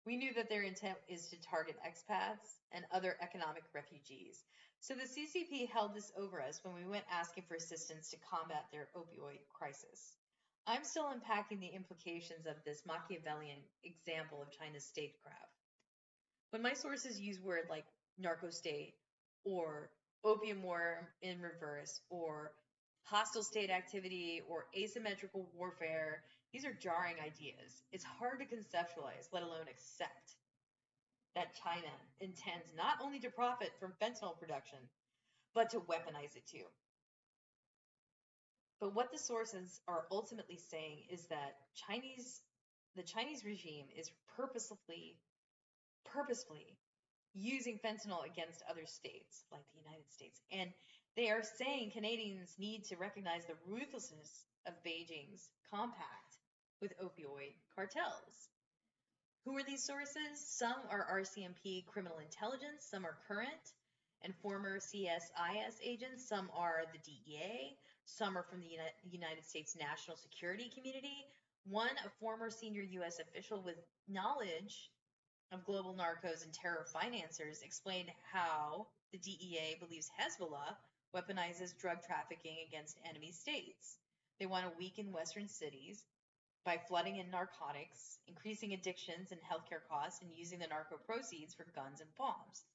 We 0.08 0.16
knew 0.16 0.32
that 0.36 0.48
their 0.48 0.62
intent 0.62 0.96
is 1.06 1.26
to 1.28 1.36
target 1.42 1.76
expats 1.86 2.64
and 2.72 2.86
other 2.90 3.16
economic 3.20 3.64
refugees. 3.74 4.42
So 4.80 4.94
the 4.94 5.02
CCP 5.02 5.68
held 5.68 5.94
this 5.94 6.12
over 6.16 6.40
us 6.40 6.60
when 6.62 6.74
we 6.74 6.88
went 6.88 7.04
asking 7.12 7.44
for 7.46 7.56
assistance 7.56 8.08
to 8.08 8.16
combat 8.24 8.64
their 8.72 8.88
opioid 8.96 9.44
crisis. 9.52 10.14
I'm 10.66 10.82
still 10.82 11.10
unpacking 11.12 11.60
the 11.60 11.66
implications 11.66 12.46
of 12.46 12.54
this 12.64 12.84
Machiavellian 12.86 13.58
example 13.84 14.40
of 14.40 14.50
China's 14.50 14.86
statecraft. 14.86 15.52
When 16.52 16.62
my 16.62 16.72
sources 16.72 17.20
use 17.20 17.38
words 17.42 17.68
like 17.68 17.84
narco 18.16 18.48
state 18.48 18.94
or 19.44 19.90
opium 20.24 20.62
war 20.62 21.10
in 21.20 21.38
reverse 21.42 22.00
or 22.08 22.52
hostile 23.02 23.42
state 23.42 23.68
activity 23.68 24.40
or 24.48 24.68
asymmetrical 24.74 25.50
warfare, 25.54 26.22
these 26.52 26.64
are 26.64 26.72
jarring 26.72 27.16
ideas. 27.20 27.82
It's 27.92 28.04
hard 28.04 28.40
to 28.40 28.46
conceptualize, 28.46 29.28
let 29.32 29.42
alone 29.42 29.68
accept, 29.70 30.36
that 31.34 31.54
China 31.62 31.92
intends 32.20 32.72
not 32.76 32.96
only 33.02 33.18
to 33.20 33.30
profit 33.30 33.70
from 33.78 33.92
fentanyl 34.00 34.38
production, 34.38 34.78
but 35.54 35.70
to 35.70 35.80
weaponize 35.80 36.36
it 36.36 36.46
too. 36.50 36.64
But 38.80 38.94
what 38.94 39.12
the 39.12 39.18
sources 39.18 39.80
are 39.88 40.06
ultimately 40.10 40.56
saying 40.56 41.02
is 41.10 41.26
that 41.26 41.56
Chinese 41.74 42.42
the 42.96 43.02
Chinese 43.02 43.44
regime 43.44 43.86
is 43.96 44.10
purposefully 44.36 45.16
purposefully 46.04 46.76
using 47.34 47.78
fentanyl 47.78 48.24
against 48.24 48.64
other 48.68 48.86
states 48.86 49.44
like 49.52 49.62
the 49.72 49.78
United 49.78 50.10
States. 50.10 50.40
And 50.50 50.70
they 51.16 51.28
are 51.28 51.42
saying 51.42 51.92
Canadians 51.92 52.54
need 52.58 52.84
to 52.86 52.96
recognize 52.96 53.44
the 53.46 53.54
ruthlessness 53.68 54.46
of 54.66 54.74
Beijing's 54.84 55.50
compact 55.70 56.27
with 56.80 56.92
opioid 56.98 57.54
cartels, 57.74 58.50
Who 59.44 59.56
are 59.56 59.64
these 59.64 59.82
sources? 59.84 60.36
Some 60.36 60.76
are 60.90 61.20
RCMP 61.20 61.86
criminal 61.86 62.18
intelligence, 62.18 62.86
some 62.88 63.04
are 63.04 63.18
current 63.26 63.74
and 64.22 64.34
former 64.42 64.78
CSIS 64.78 65.74
agents, 65.82 66.28
some 66.28 66.50
are 66.56 66.82
the 66.92 66.98
DEA, 66.98 67.76
some 68.04 68.36
are 68.36 68.44
from 68.44 68.60
the 68.60 68.68
United 69.10 69.44
States 69.46 69.76
national 69.78 70.16
security 70.16 70.70
community. 70.74 71.26
One, 71.64 71.90
a 72.04 72.10
former 72.20 72.50
senior 72.50 72.82
U.S. 72.82 73.18
official 73.20 73.62
with 73.62 73.76
knowledge 74.08 74.90
of 75.52 75.64
global 75.64 75.94
narcos 75.94 76.44
and 76.44 76.52
terror 76.52 76.86
financiers, 76.92 77.62
explained 77.62 78.10
how 78.32 78.86
the 79.12 79.18
DEA 79.18 79.76
believes 79.80 80.10
Hezbollah 80.18 80.76
weaponizes 81.14 81.76
drug 81.78 81.98
trafficking 82.06 82.56
against 82.66 82.98
enemy 83.08 83.32
states. 83.32 83.96
They 84.38 84.46
want 84.46 84.66
to 84.66 84.78
weaken 84.78 85.12
Western 85.12 85.48
cities 85.48 86.04
by 86.68 86.76
flooding 86.76 87.16
in 87.16 87.30
narcotics, 87.30 88.18
increasing 88.28 88.74
addictions 88.74 89.32
and 89.32 89.40
healthcare 89.40 89.80
costs, 89.88 90.20
and 90.20 90.30
using 90.36 90.58
the 90.58 90.66
narco 90.66 90.98
proceeds 90.98 91.54
for 91.54 91.64
guns 91.74 92.02
and 92.02 92.14
bombs. 92.18 92.68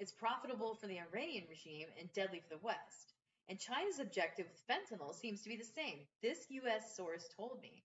It's 0.00 0.10
profitable 0.10 0.74
for 0.74 0.88
the 0.88 0.98
Iranian 0.98 1.44
regime 1.48 1.86
and 1.96 2.12
deadly 2.12 2.42
for 2.42 2.58
the 2.58 2.66
West. 2.66 3.14
And 3.48 3.60
China's 3.60 4.00
objective 4.00 4.46
with 4.50 4.66
fentanyl 4.66 5.14
seems 5.14 5.42
to 5.42 5.48
be 5.48 5.54
the 5.54 5.62
same. 5.78 6.10
This 6.20 6.50
U.S. 6.66 6.96
source 6.96 7.28
told 7.36 7.62
me. 7.62 7.84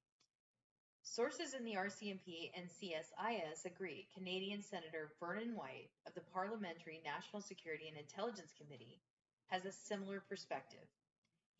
Sources 1.03 1.53
in 1.53 1.63
the 1.63 1.77
RCMP 1.77 2.49
and 2.57 2.65
CSIS 2.65 3.69
agree. 3.69 4.07
Canadian 4.17 4.63
Senator 4.63 5.13
Vernon 5.19 5.53
White 5.53 5.93
of 6.07 6.15
the 6.15 6.25
Parliamentary 6.33 7.01
National 7.05 7.43
Security 7.43 7.85
and 7.87 7.99
Intelligence 7.99 8.57
Committee 8.57 8.97
has 9.45 9.63
a 9.65 9.71
similar 9.71 10.23
perspective. 10.27 10.89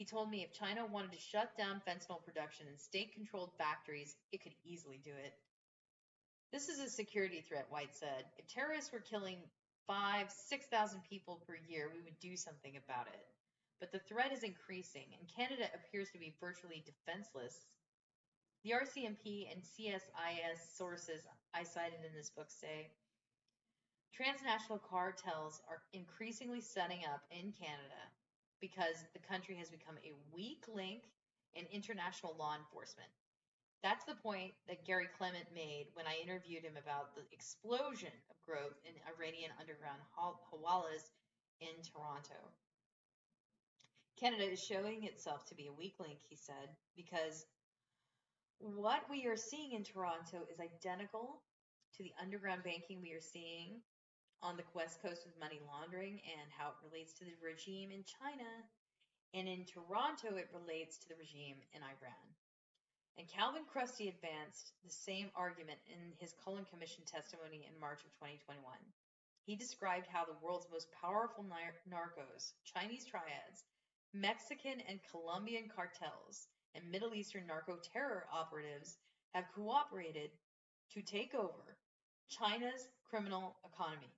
He 0.01 0.05
told 0.09 0.31
me 0.31 0.41
if 0.41 0.51
China 0.51 0.83
wanted 0.87 1.11
to 1.11 1.19
shut 1.19 1.55
down 1.55 1.79
fentanyl 1.85 2.25
production 2.25 2.65
in 2.65 2.75
state 2.79 3.13
controlled 3.13 3.53
factories, 3.59 4.15
it 4.31 4.41
could 4.41 4.55
easily 4.65 4.97
do 4.97 5.11
it. 5.13 5.37
This 6.51 6.69
is 6.69 6.79
a 6.79 6.89
security 6.89 7.45
threat, 7.47 7.69
White 7.69 7.93
said. 7.93 8.25
If 8.39 8.47
terrorists 8.47 8.91
were 8.91 9.05
killing 9.05 9.37
five, 9.85 10.31
6,000 10.31 11.03
people 11.07 11.43
per 11.45 11.53
year, 11.69 11.91
we 11.93 12.01
would 12.01 12.19
do 12.19 12.35
something 12.35 12.73
about 12.81 13.13
it. 13.13 13.21
But 13.79 13.91
the 13.91 14.01
threat 14.09 14.33
is 14.33 14.41
increasing, 14.41 15.05
and 15.19 15.29
Canada 15.29 15.69
appears 15.69 16.09
to 16.13 16.17
be 16.17 16.33
virtually 16.41 16.81
defenseless. 16.81 17.67
The 18.63 18.71
RCMP 18.71 19.53
and 19.53 19.61
CSIS 19.61 20.75
sources 20.75 21.21
I 21.53 21.61
cited 21.61 22.01
in 22.01 22.17
this 22.17 22.31
book 22.31 22.49
say 22.49 22.89
transnational 24.17 24.81
cartels 24.81 25.61
are 25.69 25.83
increasingly 25.93 26.61
setting 26.61 27.05
up 27.05 27.21
in 27.29 27.53
Canada 27.53 28.01
because 28.61 29.03
the 29.13 29.19
country 29.27 29.55
has 29.57 29.69
become 29.69 29.97
a 30.05 30.13
weak 30.33 30.63
link 30.71 31.03
in 31.53 31.65
international 31.73 32.35
law 32.37 32.55
enforcement. 32.55 33.09
That's 33.83 34.05
the 34.05 34.15
point 34.21 34.53
that 34.67 34.85
Garry 34.85 35.09
Clement 35.17 35.45
made 35.53 35.87
when 35.93 36.05
I 36.05 36.21
interviewed 36.21 36.63
him 36.63 36.77
about 36.77 37.15
the 37.15 37.25
explosion 37.33 38.13
of 38.29 38.37
growth 38.45 38.77
in 38.85 38.93
Iranian 39.09 39.49
underground 39.59 39.99
hawalas 40.15 41.09
in 41.59 41.73
Toronto. 41.81 42.37
Canada 44.19 44.51
is 44.51 44.63
showing 44.63 45.03
itself 45.03 45.45
to 45.45 45.55
be 45.55 45.65
a 45.65 45.73
weak 45.73 45.95
link, 45.99 46.19
he 46.29 46.35
said, 46.35 46.69
because 46.95 47.45
what 48.59 49.01
we 49.09 49.25
are 49.25 49.35
seeing 49.35 49.73
in 49.73 49.83
Toronto 49.83 50.45
is 50.51 50.59
identical 50.59 51.41
to 51.97 52.03
the 52.03 52.13
underground 52.21 52.63
banking 52.63 53.01
we 53.01 53.13
are 53.13 53.21
seeing 53.21 53.81
on 54.41 54.57
the 54.57 54.65
West 54.73 55.01
Coast 55.01 55.21
with 55.25 55.39
money 55.39 55.61
laundering 55.69 56.21
and 56.25 56.49
how 56.49 56.73
it 56.73 56.83
relates 56.85 57.13
to 57.17 57.25
the 57.25 57.37
regime 57.41 57.93
in 57.93 58.03
China. 58.03 58.49
And 59.33 59.47
in 59.47 59.63
Toronto, 59.63 60.35
it 60.35 60.51
relates 60.51 60.97
to 60.99 61.07
the 61.07 61.15
regime 61.21 61.61
in 61.71 61.81
Iran. 61.81 62.27
And 63.17 63.29
Calvin 63.29 63.63
Chrustie 63.69 64.09
advanced 64.09 64.73
the 64.83 64.91
same 64.91 65.31
argument 65.35 65.79
in 65.87 66.15
his 66.19 66.33
Cullen 66.43 66.65
Commission 66.65 67.03
testimony 67.05 67.67
in 67.67 67.79
March 67.79 68.01
of 68.03 68.11
2021. 68.17 68.59
He 69.45 69.55
described 69.55 70.07
how 70.07 70.25
the 70.25 70.37
world's 70.41 70.67
most 70.71 70.87
powerful 70.91 71.43
nar- 71.43 71.81
narcos, 71.89 72.53
Chinese 72.63 73.05
triads, 73.05 73.65
Mexican 74.13 74.81
and 74.87 74.99
Colombian 75.09 75.69
cartels, 75.69 76.47
and 76.75 76.89
Middle 76.89 77.13
Eastern 77.13 77.47
narco 77.47 77.77
terror 77.93 78.25
operatives 78.31 78.97
have 79.33 79.51
cooperated 79.55 80.31
to 80.93 81.01
take 81.01 81.33
over 81.35 81.77
China's 82.29 82.87
criminal 83.09 83.55
economy. 83.65 84.11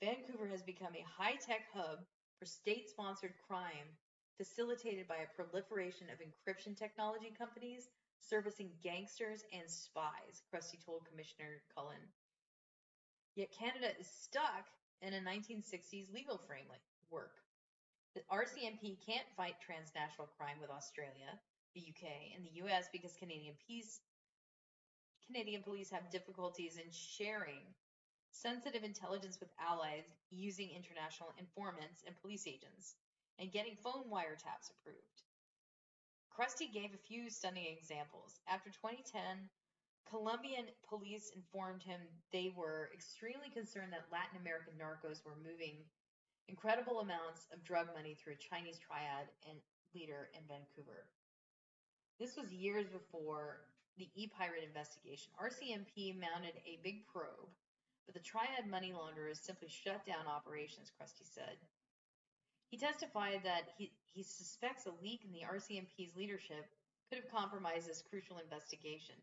Vancouver 0.00 0.46
has 0.46 0.62
become 0.62 0.94
a 0.94 1.22
high-tech 1.22 1.66
hub 1.74 1.98
for 2.38 2.46
state-sponsored 2.46 3.34
crime 3.46 3.96
facilitated 4.36 5.08
by 5.08 5.16
a 5.16 5.34
proliferation 5.34 6.06
of 6.10 6.22
encryption 6.22 6.78
technology 6.78 7.34
companies 7.36 7.88
servicing 8.20 8.70
gangsters 8.82 9.42
and 9.52 9.68
spies, 9.68 10.42
Chrustie 10.50 10.84
told 10.84 11.06
Commissioner 11.10 11.62
Cullen. 11.74 12.02
Yet 13.34 13.50
Canada 13.50 13.90
is 13.98 14.06
stuck 14.06 14.66
in 15.02 15.14
a 15.14 15.18
1960s 15.18 16.12
legal 16.12 16.38
framework. 16.38 17.32
The 18.14 18.22
RCMP 18.30 18.98
can't 19.04 19.26
fight 19.36 19.54
transnational 19.60 20.28
crime 20.36 20.58
with 20.60 20.70
Australia, 20.70 21.38
the 21.74 21.82
UK, 21.82 22.34
and 22.34 22.44
the 22.44 22.62
US 22.66 22.88
because 22.92 23.14
Canadian 23.18 23.54
peace 23.66 24.00
Canadian 25.26 25.62
police 25.62 25.90
have 25.90 26.10
difficulties 26.10 26.76
in 26.76 26.90
sharing 26.90 27.62
sensitive 28.38 28.84
intelligence 28.84 29.38
with 29.40 29.50
allies 29.58 30.06
using 30.30 30.70
international 30.70 31.34
informants 31.38 32.06
and 32.06 32.14
police 32.22 32.46
agents, 32.46 32.94
and 33.38 33.50
getting 33.50 33.74
phone 33.74 34.06
wiretaps 34.06 34.70
approved. 34.70 35.26
Chrustie 36.30 36.70
gave 36.70 36.94
a 36.94 37.06
few 37.08 37.30
stunning 37.30 37.66
examples. 37.66 38.38
After 38.46 38.70
2010, 38.70 39.50
Colombian 40.06 40.70
police 40.86 41.34
informed 41.34 41.82
him 41.82 42.00
they 42.32 42.54
were 42.54 42.90
extremely 42.94 43.50
concerned 43.50 43.92
that 43.92 44.08
Latin 44.14 44.38
American 44.38 44.78
narcos 44.78 45.26
were 45.26 45.36
moving 45.42 45.82
incredible 46.46 47.00
amounts 47.00 47.50
of 47.52 47.66
drug 47.66 47.90
money 47.92 48.14
through 48.14 48.38
a 48.38 48.40
Chinese 48.40 48.78
triad 48.78 49.26
and 49.50 49.58
leader 49.94 50.30
in 50.32 50.40
Vancouver. 50.46 51.10
This 52.22 52.38
was 52.38 52.54
years 52.54 52.86
before 52.86 53.66
the 53.98 54.08
e-pirate 54.14 54.64
investigation. 54.64 55.34
RCMP 55.36 56.14
mounted 56.14 56.54
a 56.64 56.78
big 56.82 57.04
probe 57.10 57.50
but 58.08 58.14
the 58.14 58.24
triad 58.24 58.64
money 58.66 58.90
launderers 58.96 59.38
simply 59.38 59.68
shut 59.68 60.00
down 60.06 60.24
operations, 60.26 60.90
Chrustie 60.96 61.28
said. 61.28 61.60
He 62.70 62.78
testified 62.78 63.44
that 63.44 63.68
he, 63.76 63.92
he 64.14 64.22
suspects 64.22 64.86
a 64.86 64.96
leak 65.04 65.28
in 65.28 65.32
the 65.32 65.44
RCMP's 65.44 66.16
leadership 66.16 66.64
could 67.10 67.20
have 67.20 67.30
compromised 67.30 67.86
this 67.86 68.02
crucial 68.08 68.38
investigation. 68.38 69.14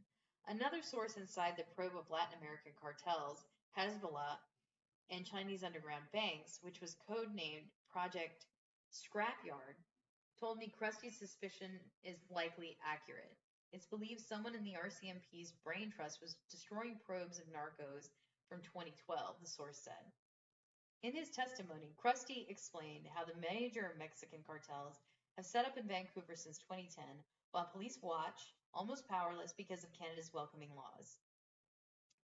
Another 0.47 0.83
source 0.83 1.17
inside 1.17 1.57
the 1.57 1.65
probe 1.75 1.97
of 1.97 2.11
Latin 2.11 2.37
American 2.37 2.73
cartels, 2.79 3.45
Hezbollah, 3.75 4.37
and 5.09 5.25
Chinese 5.25 5.63
underground 5.63 6.05
banks, 6.13 6.59
which 6.61 6.79
was 6.79 6.95
codenamed 7.09 7.73
Project 7.89 8.45
Scrapyard, 8.93 9.81
told 10.39 10.59
me 10.59 10.71
Chrustie's 10.77 11.17
suspicion 11.17 11.71
is 12.03 12.17
likely 12.29 12.77
accurate. 12.85 13.33
It's 13.73 13.87
believed 13.87 14.21
someone 14.21 14.53
in 14.53 14.63
the 14.63 14.77
RCMP's 14.77 15.53
brain 15.63 15.91
trust 15.95 16.21
was 16.21 16.35
destroying 16.51 16.99
probes 17.05 17.39
of 17.39 17.45
narcos 17.49 18.09
from 18.49 18.61
2012, 18.61 19.35
the 19.41 19.47
source 19.47 19.77
said. 19.77 20.11
In 21.03 21.13
his 21.13 21.29
testimony, 21.29 21.93
Chrustie 21.97 22.49
explained 22.49 23.07
how 23.13 23.23
the 23.25 23.39
major 23.39 23.93
Mexican 23.97 24.39
cartels 24.45 25.01
have 25.37 25.45
set 25.45 25.65
up 25.65 25.77
in 25.77 25.87
Vancouver 25.87 26.35
since 26.35 26.57
2010, 26.59 27.05
while 27.51 27.69
police 27.71 27.99
watch, 28.01 28.53
almost 28.73 29.07
powerless 29.07 29.53
because 29.55 29.83
of 29.83 29.93
Canada's 29.93 30.33
welcoming 30.33 30.71
laws. 30.75 31.19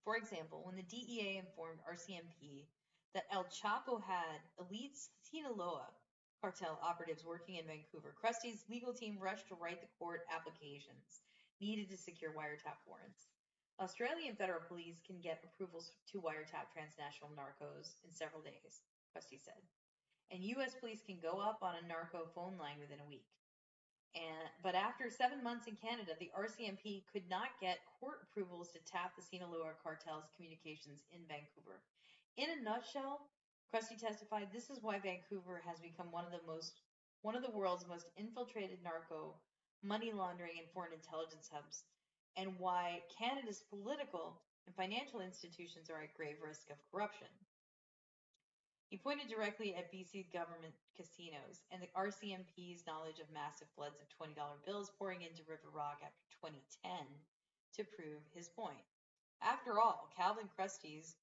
For 0.03 0.17
example, 0.17 0.61
when 0.63 0.75
the 0.75 0.83
DEA 0.83 1.37
informed 1.37 1.79
RCMP 1.87 2.65
that 3.13 3.27
El 3.31 3.45
Chapo 3.45 4.01
had 4.01 4.41
elite 4.59 4.97
Sinaloa 5.21 5.87
cartel 6.41 6.79
operatives 6.81 7.23
working 7.23 7.55
in 7.55 7.67
Vancouver, 7.67 8.15
Chrustie's 8.17 8.65
legal 8.69 8.93
team 8.93 9.17
rushed 9.19 9.47
to 9.49 9.55
write 9.55 9.81
the 9.81 9.93
court 9.99 10.21
applications 10.33 11.21
needed 11.61 11.89
to 11.89 11.97
secure 11.97 12.31
wiretap 12.31 12.81
warrants. 12.87 13.30
Australian 13.81 14.37
federal 14.37 14.61
police 14.69 15.01
can 15.01 15.17
get 15.25 15.41
approvals 15.41 15.97
to 16.05 16.21
wiretap 16.21 16.69
transnational 16.69 17.33
narcos 17.33 17.97
in 18.05 18.13
several 18.13 18.37
days, 18.45 18.85
Chrustie 19.09 19.41
said. 19.41 19.57
And 20.29 20.45
U.S. 20.61 20.77
police 20.77 21.01
can 21.01 21.17
go 21.17 21.41
up 21.41 21.65
on 21.65 21.73
a 21.73 21.87
narco 21.89 22.29
phone 22.37 22.61
line 22.61 22.77
within 22.77 23.01
a 23.01 23.09
week. 23.09 23.25
And, 24.13 24.53
but 24.61 24.77
after 24.77 25.09
seven 25.09 25.41
months 25.41 25.65
in 25.65 25.81
Canada, 25.81 26.13
the 26.21 26.29
RCMP 26.37 27.09
could 27.09 27.25
not 27.25 27.57
get 27.57 27.81
court 27.97 28.21
approvals 28.29 28.69
to 28.77 28.85
tap 28.85 29.17
the 29.17 29.25
Sinaloa 29.25 29.73
cartel's 29.81 30.29
communications 30.37 31.01
in 31.09 31.25
Vancouver. 31.25 31.81
In 32.37 32.53
a 32.53 32.61
nutshell, 32.61 33.33
Chrustie 33.73 33.97
testified 33.97 34.53
this 34.53 34.69
is 34.69 34.85
why 34.85 35.01
Vancouver 35.01 35.57
has 35.65 35.81
become 35.81 36.13
one 36.13 36.29
of 36.29 36.31
the 36.31 36.45
most 36.45 36.85
one 37.25 37.37
of 37.37 37.45
the 37.45 37.53
world's 37.53 37.85
most 37.85 38.09
infiltrated 38.17 38.81
narco, 38.83 39.37
money 39.85 40.09
laundering, 40.09 40.57
and 40.57 40.69
foreign 40.73 40.93
intelligence 40.93 41.49
hubs 41.53 41.85
and 42.37 42.57
why 42.57 43.01
Canada's 43.17 43.63
political 43.69 44.41
and 44.65 44.75
financial 44.75 45.21
institutions 45.21 45.89
are 45.89 46.03
at 46.03 46.15
grave 46.15 46.37
risk 46.43 46.69
of 46.69 46.77
corruption. 46.91 47.27
He 48.91 48.99
pointed 48.99 49.31
directly 49.31 49.73
at 49.75 49.91
BC 49.91 50.33
government 50.33 50.75
casinos 50.99 51.63
and 51.71 51.81
the 51.81 51.91
RCMP's 51.95 52.83
knowledge 52.85 53.23
of 53.23 53.31
massive 53.31 53.71
floods 53.75 53.95
of 54.03 54.11
$20 54.19 54.35
bills 54.65 54.91
pouring 54.99 55.23
into 55.23 55.47
River 55.47 55.71
Rock 55.71 56.03
after 56.03 56.27
2010 56.43 56.91
to 57.79 57.87
prove 57.95 58.19
his 58.35 58.49
point. 58.49 58.83
After 59.41 59.79
all, 59.79 60.11
Calvin 60.15 60.51
Chrustie's 60.59 61.15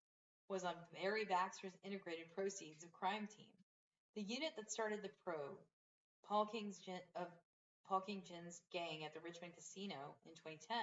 was 0.49 0.65
on 0.65 0.75
Barry 0.97 1.27
Baxter's 1.29 1.77
integrated 1.85 2.33
proceeds 2.35 2.83
of 2.83 2.93
crime 2.93 3.29
team, 3.29 3.53
the 4.17 4.23
unit 4.23 4.57
that 4.57 4.73
started 4.73 5.01
the 5.03 5.13
probe, 5.23 5.61
Paul 6.27 6.47
King's 6.47 6.81
of 7.15 7.29
Paul 7.89 8.05
King 8.05 8.21
Jin's 8.21 8.61
gang 8.69 9.01
at 9.09 9.17
the 9.17 9.25
Richmond 9.25 9.57
Casino 9.57 10.13
in 10.29 10.37
2010. 10.37 10.77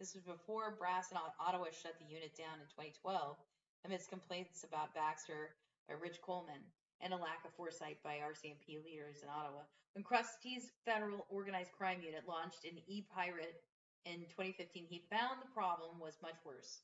This 0.00 0.16
was 0.16 0.24
before 0.24 0.80
Brass 0.80 1.12
and 1.12 1.20
Ottawa 1.36 1.68
shut 1.68 2.00
the 2.00 2.08
unit 2.08 2.32
down 2.32 2.56
in 2.56 2.66
2012 2.72 3.36
amidst 3.84 4.08
complaints 4.08 4.64
about 4.64 4.96
Baxter 4.96 5.52
by 5.84 6.00
Rich 6.00 6.24
Coleman 6.24 6.64
and 7.04 7.12
a 7.12 7.20
lack 7.20 7.44
of 7.44 7.52
foresight 7.52 8.00
by 8.00 8.24
RCMP 8.24 8.80
leaders 8.80 9.20
in 9.20 9.28
Ottawa. 9.28 9.68
When 9.92 10.00
Chrustie's 10.00 10.72
federal 10.88 11.28
organized 11.28 11.76
crime 11.76 12.00
unit 12.00 12.24
launched 12.24 12.64
an 12.64 12.80
e-pirate 12.88 13.60
in 14.08 14.24
2015, 14.32 14.88
he 14.88 15.04
found 15.12 15.44
the 15.44 15.52
problem 15.52 16.00
was 16.00 16.24
much 16.24 16.40
worse. 16.40 16.80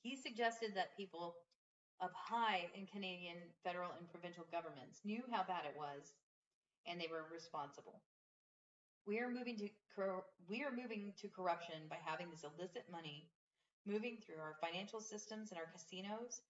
He 0.00 0.16
suggested 0.16 0.72
that 0.72 0.96
people 0.96 1.36
up 2.00 2.16
high 2.16 2.72
in 2.72 2.88
Canadian 2.88 3.36
federal 3.60 3.92
and 4.00 4.08
provincial 4.08 4.48
governments 4.48 5.04
knew 5.04 5.20
how 5.28 5.44
bad 5.44 5.68
it 5.68 5.76
was, 5.76 6.16
and 6.88 6.96
they 6.96 7.12
were 7.12 7.28
responsible. 7.28 8.00
We 9.08 9.20
are 9.20 9.30
moving 9.32 9.56
to 9.56 9.68
we 10.48 10.62
are 10.62 10.70
moving 10.70 11.14
to 11.16 11.28
corruption 11.28 11.88
by 11.88 11.96
having 12.04 12.28
this 12.30 12.44
illicit 12.44 12.84
money 12.92 13.26
moving 13.86 14.18
through 14.20 14.36
our 14.36 14.54
financial 14.60 15.00
systems 15.00 15.50
and 15.50 15.58
our 15.58 15.66
casinos 15.72 16.42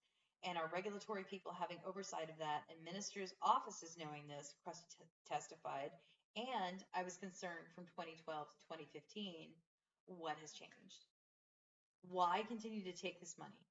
and 0.43 0.57
our 0.57 0.67
regulatory 0.67 1.23
people 1.23 1.55
having 1.55 1.79
oversight 1.87 2.29
of 2.29 2.37
that 2.37 2.63
and 2.69 2.83
ministers' 2.83 3.33
offices 3.41 3.95
knowing 3.97 4.27
this, 4.27 4.53
Crust 4.61 4.97
testified. 5.25 5.91
And 6.35 6.83
I 6.93 7.01
was 7.01 7.15
concerned 7.15 7.71
from 7.73 7.85
2012 7.95 8.27
to 8.27 8.57
2015 8.67 9.55
what 10.17 10.35
has 10.41 10.51
changed? 10.51 11.05
Why 12.01 12.43
continue 12.47 12.83
to 12.83 12.91
take 12.91 13.19
this 13.19 13.37
money? 13.39 13.63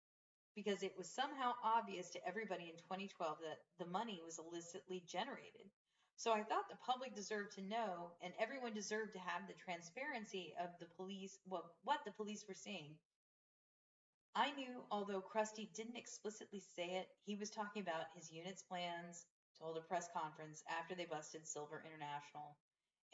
Because 0.54 0.82
it 0.82 0.96
was 0.96 1.08
somehow 1.08 1.52
obvious 1.62 2.08
to 2.10 2.26
everybody 2.26 2.72
in 2.72 2.78
2012 2.88 3.36
that 3.42 3.58
the 3.78 3.90
money 3.90 4.22
was 4.24 4.38
illicitly 4.38 5.02
generated. 5.06 5.68
So 6.18 6.32
I 6.32 6.42
thought 6.42 6.68
the 6.68 6.76
public 6.84 7.14
deserved 7.14 7.54
to 7.54 7.62
know, 7.62 8.12
and 8.22 8.34
everyone 8.40 8.74
deserved 8.74 9.14
to 9.14 9.20
have 9.20 9.48
the 9.48 9.54
transparency 9.54 10.52
of 10.60 10.70
the 10.80 10.86
police, 10.96 11.38
what 11.48 12.04
the 12.04 12.12
police 12.12 12.44
were 12.46 12.54
seeing 12.58 12.98
I 14.38 14.52
knew, 14.54 14.86
although 14.92 15.20
Chrustie 15.20 15.74
didn't 15.74 15.96
explicitly 15.96 16.60
say 16.60 16.94
it, 17.02 17.08
he 17.26 17.34
was 17.34 17.50
talking 17.50 17.82
about 17.82 18.14
his 18.14 18.30
unit's 18.30 18.62
plans 18.62 19.26
to 19.56 19.64
hold 19.64 19.76
a 19.76 19.80
press 19.80 20.08
conference 20.14 20.62
after 20.70 20.94
they 20.94 21.06
busted 21.06 21.46
Silver 21.46 21.82
International 21.82 22.54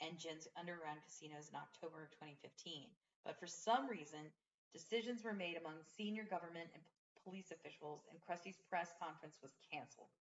and 0.01 0.19
Jin's 0.21 0.49
underground 0.59 1.01
casinos 1.07 1.49
in 1.49 1.57
October 1.57 2.05
of 2.05 2.11
2015. 2.21 2.93
But 3.25 3.41
for 3.41 3.47
some 3.47 3.89
reason, 3.89 4.29
decisions 4.75 5.25
were 5.25 5.33
made 5.33 5.57
among 5.57 5.81
senior 5.97 6.29
government 6.29 6.69
and 6.75 6.85
police 7.25 7.51
officials, 7.53 8.05
and 8.13 8.21
Chrustie's 8.21 8.61
press 8.69 8.93
conference 9.01 9.41
was 9.41 9.57
canceled. 9.73 10.13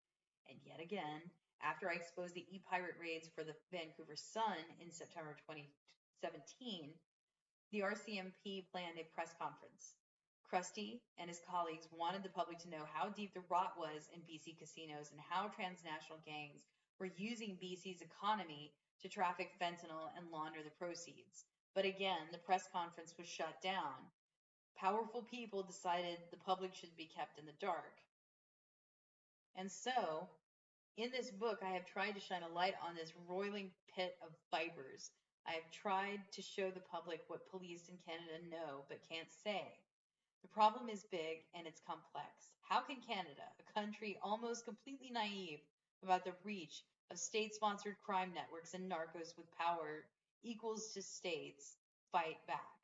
And 0.48 0.56
yet 0.64 0.80
again, 0.80 1.20
after 1.64 1.90
I 1.90 1.96
exposed 1.96 2.36
the 2.36 2.46
e-pirate 2.52 3.00
raids 3.00 3.30
for 3.34 3.44
the 3.44 3.56
Vancouver 3.72 4.16
Sun 4.16 4.60
in 4.84 4.92
September 4.92 5.36
2017, 5.48 6.92
the 7.72 7.80
RCMP 7.80 8.68
planned 8.70 9.00
a 9.00 9.08
press 9.16 9.34
conference. 9.40 9.96
Chrustie 10.46 11.02
and 11.18 11.28
his 11.28 11.42
colleagues 11.50 11.88
wanted 11.90 12.22
the 12.22 12.30
public 12.30 12.60
to 12.60 12.70
know 12.70 12.86
how 12.94 13.10
deep 13.10 13.34
the 13.34 13.48
rot 13.50 13.74
was 13.78 14.10
in 14.14 14.22
BC 14.22 14.60
casinos 14.60 15.10
and 15.10 15.20
how 15.20 15.48
transnational 15.48 16.22
gangs 16.28 16.68
were 17.00 17.10
using 17.18 17.58
BC's 17.58 18.04
economy 18.04 18.72
to 19.02 19.10
traffic 19.10 19.50
fentanyl 19.60 20.14
and 20.16 20.30
launder 20.32 20.62
the 20.64 20.78
proceeds. 20.78 21.46
But 21.74 21.86
again, 21.86 22.30
the 22.32 22.38
press 22.38 22.70
conference 22.72 23.16
was 23.18 23.28
shut 23.28 23.62
down. 23.64 23.98
Powerful 24.78 25.24
people 25.24 25.64
decided 25.64 26.18
the 26.30 26.38
public 26.38 26.76
should 26.76 26.96
be 26.96 27.10
kept 27.10 27.40
in 27.40 27.46
the 27.46 27.58
dark. 27.60 27.98
And 29.56 29.72
so, 29.72 30.30
in 30.98 31.10
this 31.12 31.32
book, 31.32 31.60
I 31.66 31.74
have 31.74 31.86
tried 31.86 32.14
to 32.14 32.20
shine 32.22 32.44
a 32.44 32.54
light 32.54 32.76
on 32.88 32.96
this 32.96 33.14
roiling 33.28 33.72
pit 33.96 34.16
of 34.22 34.30
vipers. 34.52 35.10
I 35.48 35.54
have 35.54 35.72
tried 35.72 36.22
to 36.32 36.42
show 36.42 36.70
the 36.70 36.86
public 36.92 37.22
what 37.28 37.50
police 37.50 37.90
in 37.90 37.98
Canada 38.06 38.46
know 38.50 38.86
but 38.88 39.08
can't 39.10 39.32
say. 39.44 39.74
The 40.44 40.54
problem 40.54 40.90
is 40.90 41.06
big 41.10 41.50
and 41.56 41.66
it's 41.66 41.82
complex. 41.82 42.54
How 42.62 42.82
can 42.82 42.98
Canada, 43.08 43.48
a 43.60 43.80
country 43.80 44.18
almost 44.22 44.66
completely 44.66 45.10
naive 45.12 45.60
about 46.04 46.26
the 46.26 46.38
reach 46.44 46.84
of 47.12 47.18
state 47.18 47.56
sponsored 47.56 47.96
crime 48.06 48.32
networks 48.34 48.74
and 48.74 48.90
narcos 48.90 49.36
with 49.38 49.52
power 49.58 50.06
equals 50.44 50.94
to 50.94 51.02
states, 51.02 51.78
fight 52.12 52.38
back? 52.48 52.78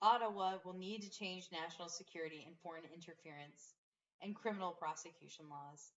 Ottawa 0.00 0.54
will 0.64 0.74
need 0.74 1.02
to 1.02 1.10
change 1.10 1.48
national 1.52 1.88
security 1.88 2.44
and 2.46 2.56
foreign 2.62 2.84
interference 2.94 3.74
and 4.22 4.34
criminal 4.34 4.72
prosecution 4.72 5.46
laws. 5.50 5.92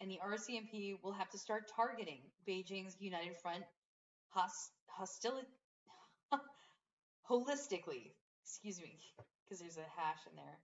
And 0.00 0.10
the 0.10 0.18
RCMP 0.24 0.98
will 1.02 1.12
have 1.12 1.30
to 1.30 1.38
start 1.38 1.70
targeting 1.74 2.20
Beijing's 2.48 2.96
United 3.00 3.36
Front 3.36 3.64
host, 4.30 4.72
hostility 4.86 5.46
holistically. 7.30 8.12
Excuse 8.42 8.80
me 8.80 8.98
because 9.50 9.60
there's 9.60 9.82
a 9.82 9.98
hash 9.98 10.22
in 10.30 10.36
there. 10.38 10.62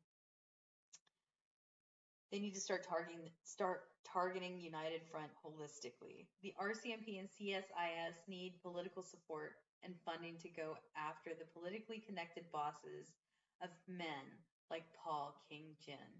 They 2.30 2.38
need 2.38 2.54
to 2.54 2.60
start 2.60 2.86
targeting 2.86 3.30
start 3.42 3.90
targeting 4.06 4.60
United 4.60 5.02
Front 5.10 5.30
holistically. 5.42 6.30
The 6.42 6.54
RCMP 6.54 7.18
and 7.18 7.26
CSIS 7.26 8.16
need 8.28 8.62
political 8.62 9.02
support 9.02 9.58
and 9.82 9.94
funding 10.06 10.38
to 10.42 10.48
go 10.48 10.78
after 10.94 11.30
the 11.34 11.50
politically 11.50 11.98
connected 11.98 12.44
bosses 12.52 13.10
of 13.62 13.70
men 13.88 14.38
like 14.70 14.86
Paul 14.94 15.34
King 15.50 15.74
Jin. 15.84 16.10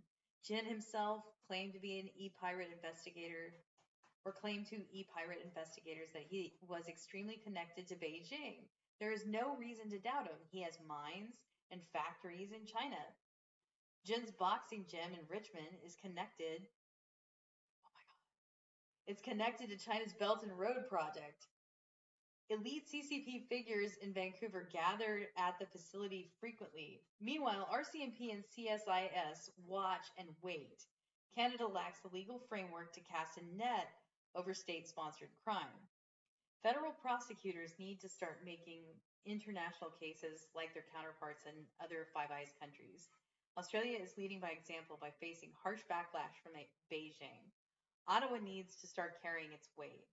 Jin 0.47 0.65
himself 0.65 1.25
claimed 1.49 1.73
to 1.73 1.81
be 1.81 1.99
an 1.99 2.09
e-pirate 2.17 2.69
investigator 2.73 3.55
or 4.25 4.33
claimed 4.33 4.67
to 4.67 4.77
e-pirate 4.93 5.43
investigators 5.45 6.11
that 6.13 6.27
he 6.29 6.55
was 6.69 6.89
extremely 6.89 7.41
connected 7.43 7.87
to 7.89 7.95
Beijing. 7.95 8.67
There 9.01 9.13
is 9.13 9.27
no 9.27 9.57
reason 9.57 9.91
to 9.91 9.99
doubt 9.99 10.27
him. 10.27 10.39
He 10.51 10.63
has 10.63 10.79
mines, 10.87 11.37
and 11.71 11.81
factories 11.93 12.53
in 12.53 12.67
China. 12.67 13.01
Jin's 14.05 14.31
boxing 14.31 14.87
gym 14.89 15.15
in 15.15 15.27
Richmond 15.29 15.83
is 15.85 15.97
connected. 15.99 16.63
Oh 17.83 17.91
my 17.91 18.05
God. 18.07 18.27
It's 19.07 19.23
connected 19.23 19.71
to 19.71 19.77
China's 19.77 20.15
Belt 20.15 20.43
and 20.43 20.57
Road 20.57 20.87
Project. 20.89 21.51
Elite 22.49 22.87
CCP 22.87 23.49
figures 23.49 23.99
in 24.01 24.13
Vancouver 24.15 24.69
gathered 24.73 25.27
at 25.37 25.59
the 25.59 25.67
facility 25.67 26.31
frequently. 26.39 27.03
Meanwhile, 27.21 27.67
RCMP 27.75 28.31
and 28.31 28.45
CSIS 28.47 29.51
watch 29.67 30.07
and 30.17 30.29
wait. 30.43 30.85
Canada 31.35 31.67
lacks 31.67 31.99
the 32.01 32.15
legal 32.15 32.39
framework 32.49 32.93
to 32.95 33.01
cast 33.01 33.39
a 33.39 33.59
net 33.59 33.91
over 34.37 34.55
state 34.55 34.87
sponsored 34.87 35.35
crime. 35.43 35.91
Federal 36.63 36.93
prosecutors 36.93 37.75
need 37.81 38.01
to 38.01 38.09
start 38.09 38.39
making 38.45 38.83
international 39.27 39.91
cases 39.99 40.47
like 40.55 40.73
their 40.73 40.87
counterparts 40.95 41.47
in 41.47 41.67
other 41.83 42.07
Five 42.15 42.31
Eyes 42.31 42.55
countries. 42.63 43.11
Australia 43.59 43.99
is 43.99 44.15
leading 44.17 44.39
by 44.39 44.55
example 44.55 44.99
by 45.01 45.11
facing 45.19 45.51
harsh 45.61 45.83
backlash 45.91 46.39
from 46.45 46.55
Beijing. 46.93 47.43
Ottawa 48.07 48.39
needs 48.39 48.77
to 48.77 48.87
start 48.87 49.19
carrying 49.21 49.51
its 49.51 49.71
weight. 49.77 50.07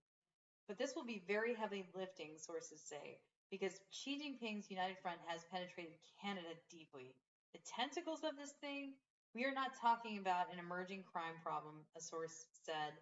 But 0.68 0.78
this 0.78 0.96
will 0.96 1.06
be 1.06 1.24
very 1.28 1.54
heavy 1.54 1.86
lifting, 1.94 2.38
sources 2.38 2.82
say, 2.82 3.20
because 3.52 3.82
Xi 3.92 4.18
Jinping's 4.18 4.72
United 4.72 4.98
Front 5.02 5.20
has 5.28 5.46
penetrated 5.52 6.00
Canada 6.22 6.56
deeply. 6.72 7.16
The 7.54 7.60
tentacles 7.68 8.24
of 8.24 8.38
this 8.38 8.54
thing, 8.62 8.94
we 9.36 9.44
are 9.46 9.54
not 9.54 9.76
talking 9.80 10.18
about 10.18 10.52
an 10.52 10.60
emerging 10.60 11.04
crime 11.04 11.36
problem, 11.44 11.84
a 11.98 12.02
source 12.02 12.46
said. 12.64 12.94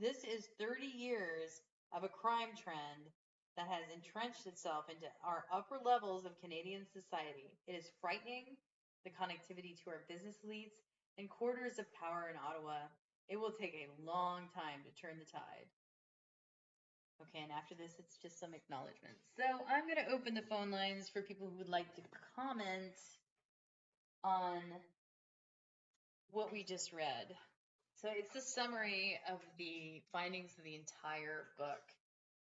This 0.00 0.24
is 0.24 0.50
30 0.58 0.84
years 0.84 1.62
of 1.94 2.04
a 2.04 2.08
crime 2.12 2.52
trend 2.58 3.08
that 3.56 3.68
has 3.68 3.88
entrenched 3.88 4.46
itself 4.46 4.84
into 4.90 5.08
our 5.24 5.44
upper 5.48 5.78
levels 5.80 6.26
of 6.26 6.40
Canadian 6.42 6.84
society. 6.84 7.56
It 7.66 7.72
is 7.72 7.94
frightening, 8.00 8.58
the 9.04 9.14
connectivity 9.14 9.78
to 9.80 9.90
our 9.90 10.04
business 10.10 10.36
elites 10.44 10.76
and 11.16 11.30
quarters 11.30 11.78
of 11.78 11.86
power 11.94 12.28
in 12.28 12.36
Ottawa. 12.36 12.90
It 13.28 13.40
will 13.40 13.54
take 13.54 13.74
a 13.74 13.94
long 14.02 14.50
time 14.52 14.84
to 14.84 14.92
turn 15.00 15.16
the 15.18 15.30
tide. 15.30 15.70
Okay, 17.22 17.42
and 17.42 17.52
after 17.52 17.74
this, 17.74 17.92
it's 17.98 18.16
just 18.20 18.38
some 18.38 18.52
acknowledgments. 18.52 19.24
So 19.36 19.44
I'm 19.44 19.88
going 19.88 20.04
to 20.04 20.12
open 20.12 20.34
the 20.34 20.44
phone 20.48 20.70
lines 20.70 21.08
for 21.08 21.22
people 21.22 21.48
who 21.48 21.56
would 21.58 21.68
like 21.68 21.94
to 21.96 22.02
comment 22.36 22.92
on 24.22 24.60
what 26.30 26.52
we 26.52 26.62
just 26.62 26.92
read. 26.92 27.32
So 27.96 28.08
it's 28.12 28.36
a 28.36 28.44
summary 28.44 29.18
of 29.32 29.40
the 29.56 30.02
findings 30.12 30.52
of 30.58 30.64
the 30.64 30.76
entire 30.76 31.48
book 31.56 31.80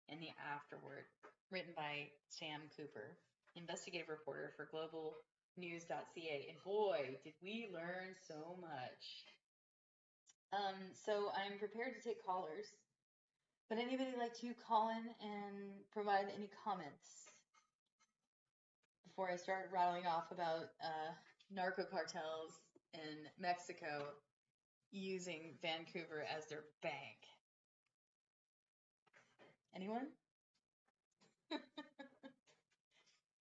and 0.08 0.20
the 0.20 0.32
afterword, 0.40 1.04
written 1.50 1.72
by 1.76 2.08
Sam 2.28 2.60
Cooper, 2.76 3.16
investigative 3.56 4.08
reporter 4.08 4.52
for 4.56 4.68
globalnews.ca. 4.72 6.46
And 6.48 6.58
boy, 6.64 7.18
did 7.24 7.34
we 7.42 7.68
learn 7.72 8.16
so 8.26 8.56
much. 8.60 9.04
Um, 10.52 10.78
so 11.04 11.28
I'm 11.36 11.58
prepared 11.58 11.94
to 11.96 12.02
take 12.02 12.24
callers. 12.24 12.72
But 13.68 13.78
anybody 13.78 14.10
like 14.18 14.38
to 14.40 14.52
call 14.66 14.90
in 14.90 15.04
and 15.22 15.72
provide 15.92 16.26
any 16.36 16.50
comments 16.64 17.30
before 19.04 19.30
I 19.30 19.36
start 19.36 19.70
rattling 19.72 20.06
off 20.06 20.30
about 20.30 20.70
uh, 20.82 21.12
narco 21.50 21.84
cartels 21.84 22.60
in 22.92 23.26
Mexico 23.40 24.04
using 24.92 25.54
Vancouver 25.62 26.24
as 26.36 26.46
their 26.46 26.64
bank? 26.82 27.24
Anyone? 29.74 30.08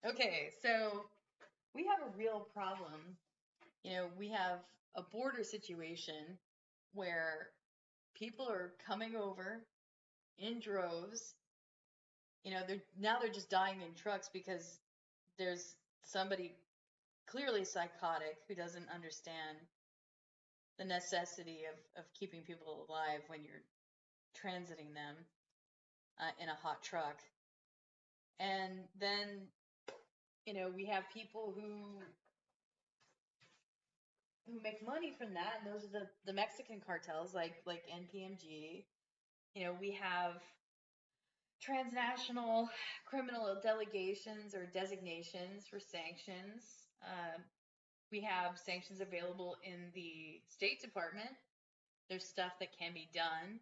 okay, 0.06 0.50
so 0.62 1.04
we 1.74 1.86
have 1.86 2.00
a 2.00 2.16
real 2.16 2.48
problem. 2.54 3.18
You 3.82 3.92
know, 3.92 4.06
we 4.18 4.30
have 4.30 4.60
a 4.96 5.02
border 5.02 5.44
situation 5.44 6.38
where 6.94 7.50
people 8.14 8.48
are 8.48 8.72
coming 8.86 9.16
over 9.16 9.60
in 10.38 10.60
droves. 10.60 11.34
You 12.44 12.52
know, 12.52 12.62
they're 12.66 12.82
now 12.98 13.18
they're 13.20 13.30
just 13.30 13.50
dying 13.50 13.80
in 13.80 13.94
trucks 13.94 14.28
because 14.32 14.80
there's 15.38 15.74
somebody 16.04 16.52
clearly 17.26 17.64
psychotic 17.64 18.36
who 18.48 18.54
doesn't 18.54 18.88
understand 18.94 19.58
the 20.78 20.84
necessity 20.84 21.64
of, 21.70 21.76
of 22.00 22.12
keeping 22.12 22.42
people 22.42 22.86
alive 22.88 23.20
when 23.28 23.42
you're 23.44 23.62
transiting 24.36 24.92
them 24.94 25.16
uh, 26.20 26.30
in 26.38 26.48
a 26.48 26.54
hot 26.54 26.82
truck. 26.82 27.22
And 28.40 28.80
then, 28.98 29.48
you 30.46 30.54
know, 30.54 30.70
we 30.74 30.86
have 30.86 31.04
people 31.12 31.54
who 31.54 32.02
who 34.46 34.60
make 34.62 34.84
money 34.84 35.10
from 35.16 35.34
that, 35.34 35.54
and 35.58 35.72
those 35.72 35.84
are 35.84 35.88
the, 36.00 36.06
the 36.26 36.32
Mexican 36.32 36.80
cartels 36.84 37.34
like 37.34 37.54
like 37.66 37.82
NPMG. 37.88 38.84
You 39.54 39.64
know, 39.64 39.76
we 39.80 39.92
have 39.92 40.42
transnational 41.62 42.68
criminal 43.06 43.56
delegations 43.62 44.54
or 44.54 44.66
designations 44.66 45.66
for 45.70 45.78
sanctions. 45.78 46.88
Uh, 47.02 47.38
we 48.10 48.20
have 48.20 48.58
sanctions 48.58 49.00
available 49.00 49.56
in 49.64 49.90
the 49.94 50.40
State 50.48 50.80
Department. 50.80 51.30
There's 52.10 52.24
stuff 52.24 52.52
that 52.60 52.68
can 52.78 52.92
be 52.92 53.08
done 53.14 53.60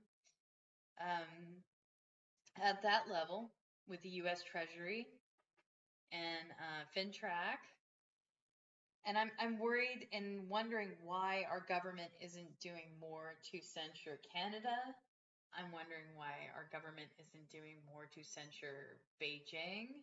um, 1.00 1.62
at 2.62 2.82
that 2.82 3.02
level 3.10 3.50
with 3.88 4.02
the 4.02 4.08
U.S. 4.24 4.42
Treasury 4.50 5.06
and 6.12 6.50
uh, 6.58 6.84
FINTRAC. 6.96 7.58
And 9.04 9.18
I'm 9.18 9.30
I'm 9.40 9.58
worried 9.58 10.06
and 10.12 10.48
wondering 10.48 10.90
why 11.02 11.44
our 11.50 11.64
government 11.68 12.10
isn't 12.20 12.60
doing 12.60 12.86
more 13.00 13.34
to 13.50 13.58
censure 13.60 14.20
Canada. 14.32 14.76
I'm 15.52 15.68
wondering 15.68 16.08
why 16.16 16.48
our 16.56 16.64
government 16.72 17.12
isn't 17.20 17.50
doing 17.52 17.76
more 17.84 18.08
to 18.16 18.24
censure 18.24 18.96
Beijing. 19.20 20.00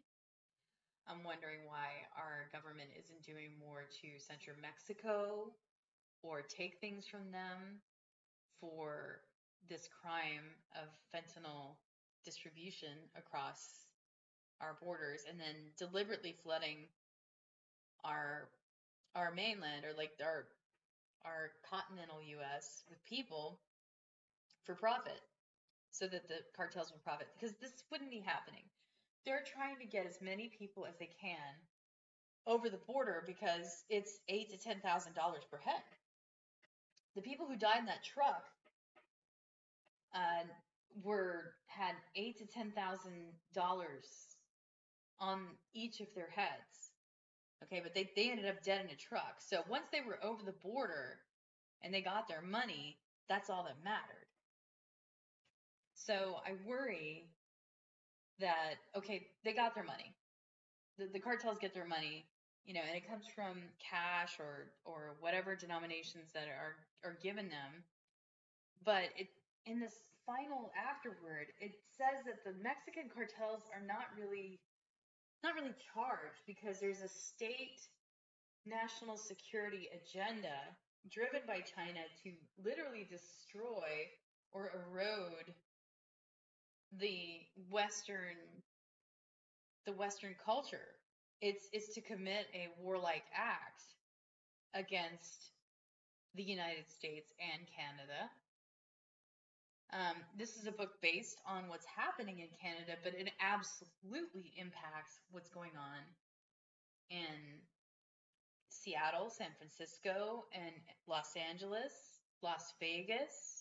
I'm 1.09 1.25
wondering 1.25 1.65
why 1.65 2.05
our 2.13 2.45
government 2.53 2.93
isn't 2.93 3.25
doing 3.25 3.57
more 3.57 3.89
to 4.01 4.07
censure 4.21 4.53
Mexico 4.61 5.49
or 6.21 6.43
take 6.45 6.77
things 6.77 7.07
from 7.09 7.31
them 7.33 7.81
for 8.61 9.21
this 9.69 9.89
crime 9.89 10.53
of 10.77 10.89
fentanyl 11.09 11.77
distribution 12.23 13.09
across 13.17 13.89
our 14.61 14.77
borders 14.81 15.25
and 15.27 15.39
then 15.39 15.55
deliberately 15.77 16.35
flooding 16.43 16.85
our 18.03 18.49
our 19.15 19.31
mainland 19.31 19.83
or 19.85 19.93
like 19.97 20.11
our 20.21 20.45
our 21.25 21.51
continental 21.67 22.21
US 22.21 22.83
with 22.89 23.03
people 23.05 23.59
for 24.65 24.75
profit 24.75 25.21
so 25.91 26.07
that 26.07 26.27
the 26.27 26.41
cartels 26.55 26.91
will 26.91 26.99
profit 26.99 27.27
because 27.35 27.55
this 27.61 27.83
wouldn't 27.91 28.11
be 28.11 28.23
happening. 28.25 28.63
They're 29.25 29.43
trying 29.45 29.79
to 29.79 29.85
get 29.85 30.05
as 30.07 30.21
many 30.21 30.49
people 30.49 30.85
as 30.85 30.95
they 30.99 31.09
can 31.21 31.55
over 32.47 32.69
the 32.69 32.79
border 32.87 33.23
because 33.25 33.83
it's 33.89 34.19
eight 34.29 34.49
to 34.51 34.57
ten 34.57 34.79
thousand 34.81 35.15
dollars 35.15 35.43
per 35.51 35.59
head. 35.59 35.83
The 37.15 37.21
people 37.21 37.47
who 37.47 37.57
died 37.57 37.79
in 37.79 37.85
that 37.87 38.03
truck 38.03 38.43
uh, 40.15 40.45
were 41.03 41.53
had 41.67 41.95
eight 42.15 42.37
to 42.39 42.45
ten 42.45 42.71
thousand 42.71 43.33
dollars 43.53 44.07
on 45.19 45.41
each 45.75 46.01
of 46.01 46.07
their 46.15 46.29
heads. 46.29 46.91
Okay, 47.65 47.81
but 47.83 47.93
they, 47.95 48.09
they 48.15 48.31
ended 48.31 48.47
up 48.47 48.63
dead 48.63 48.85
in 48.85 48.91
a 48.91 48.95
truck. 48.95 49.35
So 49.39 49.63
once 49.69 49.87
they 49.91 50.01
were 50.01 50.19
over 50.23 50.43
the 50.43 50.53
border 50.53 51.19
and 51.83 51.93
they 51.93 52.01
got 52.01 52.29
their 52.29 52.41
money, 52.41 52.97
that's 53.29 53.49
all 53.51 53.65
that 53.65 53.83
mattered. 53.83 54.28
So 55.99 56.39
I 56.47 56.53
worry 56.65 57.27
that 58.39 58.75
okay, 58.95 59.27
they 59.43 59.53
got 59.53 59.75
their 59.75 59.83
money. 59.83 60.15
The 60.97 61.07
the 61.11 61.19
cartels 61.19 61.57
get 61.59 61.73
their 61.73 61.85
money, 61.85 62.25
you 62.65 62.73
know, 62.73 62.81
and 62.87 62.95
it 62.95 63.07
comes 63.07 63.25
from 63.35 63.59
cash 63.83 64.39
or 64.39 64.71
or 64.85 65.17
whatever 65.19 65.55
denominations 65.55 66.31
that 66.33 66.47
are 66.47 66.75
are 67.03 67.17
given 67.21 67.49
them. 67.49 67.83
But 68.83 69.11
it 69.17 69.27
in 69.65 69.79
this 69.79 69.95
final 70.25 70.71
afterward, 70.77 71.51
it 71.59 71.75
says 71.97 72.23
that 72.25 72.43
the 72.45 72.55
Mexican 72.63 73.09
cartels 73.13 73.63
are 73.75 73.83
not 73.85 74.07
really 74.17 74.61
not 75.43 75.53
really 75.55 75.75
charged 75.93 76.41
because 76.47 76.79
there's 76.79 77.01
a 77.01 77.09
state 77.09 77.79
national 78.65 79.17
security 79.17 79.89
agenda 79.91 80.55
driven 81.11 81.41
by 81.47 81.59
China 81.75 82.01
to 82.23 82.31
literally 82.63 83.07
destroy 83.09 84.07
or 84.51 84.71
erode 84.75 85.53
the 86.97 87.41
western 87.69 88.37
the 89.85 89.93
western 89.93 90.35
culture. 90.43 90.97
It's 91.41 91.67
it's 91.71 91.93
to 91.95 92.01
commit 92.01 92.47
a 92.53 92.67
warlike 92.81 93.23
act 93.35 93.81
against 94.73 95.51
the 96.35 96.43
United 96.43 96.89
States 96.89 97.31
and 97.39 97.65
Canada. 97.67 98.29
Um, 99.91 100.21
this 100.37 100.57
is 100.57 100.67
a 100.67 100.71
book 100.71 101.01
based 101.01 101.41
on 101.47 101.67
what's 101.67 101.85
happening 101.85 102.39
in 102.39 102.49
Canada, 102.61 102.93
but 103.03 103.13
it 103.15 103.31
absolutely 103.41 104.53
impacts 104.55 105.17
what's 105.31 105.49
going 105.49 105.71
on 105.73 106.05
in 107.09 107.57
Seattle, 108.69 109.31
San 109.31 109.49
Francisco, 109.57 110.45
and 110.53 110.73
Los 111.07 111.33
Angeles, 111.35 112.21
Las 112.43 112.73
Vegas, 112.79 113.58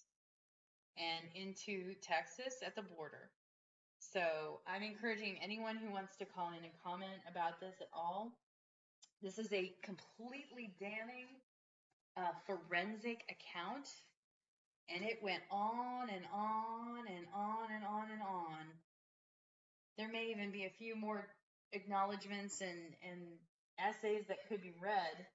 and 0.98 1.30
into 1.34 1.94
Texas 2.02 2.60
at 2.66 2.74
the 2.74 2.82
border. 2.82 3.30
So 4.00 4.60
I'm 4.66 4.82
encouraging 4.82 5.38
anyone 5.42 5.76
who 5.76 5.92
wants 5.92 6.16
to 6.18 6.24
call 6.24 6.50
in 6.50 6.64
and 6.64 6.72
comment 6.84 7.22
about 7.30 7.60
this 7.60 7.74
at 7.80 7.88
all. 7.92 8.32
This 9.22 9.38
is 9.38 9.52
a 9.52 9.72
completely 9.82 10.74
damning 10.78 11.26
uh, 12.16 12.34
forensic 12.46 13.24
account 13.30 13.88
and 14.88 15.04
it 15.04 15.18
went 15.22 15.42
on 15.50 16.08
and 16.08 16.24
on 16.32 17.04
and 17.08 17.26
on 17.34 17.68
and 17.74 17.84
on 17.84 18.10
and 18.10 18.22
on. 18.22 18.64
There 19.96 20.08
may 20.10 20.30
even 20.30 20.50
be 20.50 20.64
a 20.64 20.70
few 20.78 20.96
more 20.96 21.26
acknowledgments 21.72 22.60
and, 22.60 22.94
and 23.02 23.20
essays 23.78 24.24
that 24.28 24.48
could 24.48 24.62
be 24.62 24.72
read 24.80 25.26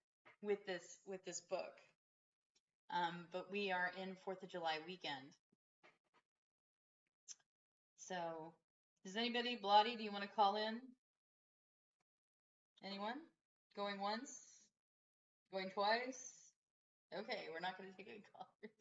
with 0.41 0.65
this 0.65 0.97
with 1.05 1.23
this 1.25 1.41
book. 1.49 1.75
Um, 2.91 3.25
but 3.31 3.47
we 3.51 3.71
are 3.71 3.91
in 4.01 4.15
Fourth 4.25 4.43
of 4.43 4.49
July 4.49 4.77
weekend. 4.87 5.33
So, 8.13 8.53
does 9.03 9.17
anybody, 9.17 9.57
Blotty, 9.57 9.97
do 9.97 10.03
you 10.03 10.11
want 10.11 10.21
to 10.21 10.29
call 10.29 10.55
in? 10.55 10.77
Anyone? 12.85 13.17
Going 13.75 13.99
once? 13.99 14.29
Going 15.51 15.71
twice? 15.73 16.53
Okay, 17.11 17.49
we're 17.51 17.59
not 17.59 17.75
going 17.75 17.89
to 17.89 17.97
take 17.97 18.07
any 18.07 18.21
callers. 18.37 18.71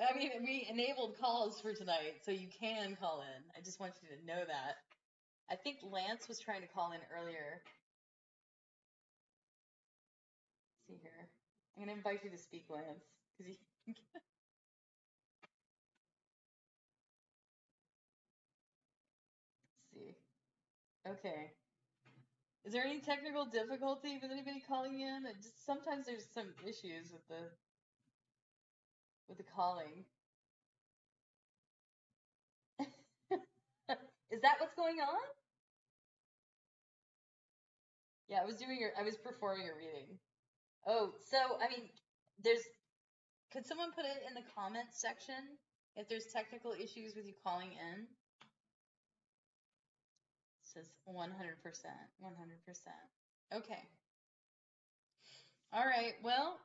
I 0.00 0.16
mean, 0.16 0.30
we 0.42 0.66
enabled 0.70 1.18
calls 1.20 1.60
for 1.60 1.74
tonight, 1.74 2.24
so 2.24 2.30
you 2.30 2.48
can 2.48 2.96
call 2.96 3.20
in. 3.20 3.42
I 3.54 3.60
just 3.60 3.78
want 3.78 3.92
you 4.00 4.08
to 4.16 4.24
know 4.24 4.42
that. 4.46 4.76
I 5.50 5.56
think 5.56 5.80
Lance 5.82 6.26
was 6.26 6.40
trying 6.40 6.62
to 6.62 6.68
call 6.68 6.92
in 6.92 7.00
earlier. 7.14 7.60
Let's 10.72 10.86
see 10.88 10.96
here. 11.02 11.28
I'm 11.76 11.84
gonna 11.84 11.98
invite 11.98 12.24
you 12.24 12.30
to 12.30 12.38
speak, 12.38 12.64
Lance, 12.70 13.04
because 13.36 13.52
you. 13.86 13.92
see. 19.98 20.14
Okay. 21.08 21.52
Is 22.64 22.72
there 22.72 22.84
any 22.84 23.00
technical 23.00 23.46
difficulty 23.46 24.18
with 24.20 24.30
anybody 24.30 24.60
calling 24.60 25.00
in? 25.00 25.24
It 25.26 25.36
just 25.42 25.64
sometimes 25.64 26.06
there's 26.06 26.26
some 26.34 26.52
issues 26.62 27.10
with 27.12 27.26
the 27.28 27.50
with 29.28 29.38
the 29.38 29.44
calling. 29.44 30.04
Is 34.30 34.40
that 34.42 34.56
what's 34.60 34.74
going 34.74 35.00
on? 35.00 35.18
Yeah, 38.28 38.40
I 38.42 38.44
was 38.44 38.56
doing 38.56 38.78
your 38.78 38.90
I 38.98 39.02
was 39.02 39.16
performing 39.16 39.68
a 39.68 39.74
reading. 39.74 40.18
Oh, 40.86 41.12
so 41.30 41.38
I 41.60 41.68
mean, 41.68 41.88
there's 42.42 42.62
could 43.52 43.66
someone 43.66 43.92
put 43.92 44.04
it 44.04 44.22
in 44.28 44.34
the 44.34 44.42
comments 44.54 45.00
section 45.00 45.58
if 45.96 46.08
there's 46.08 46.26
technical 46.32 46.72
issues 46.72 47.14
with 47.16 47.26
you 47.26 47.34
calling 47.44 47.72
in? 47.72 48.06
It 50.78 50.84
says 50.84 50.92
100%, 51.08 51.26
100%. 52.22 53.56
Okay. 53.56 53.82
All 55.72 55.84
right. 55.84 56.14
Well, 56.22 56.58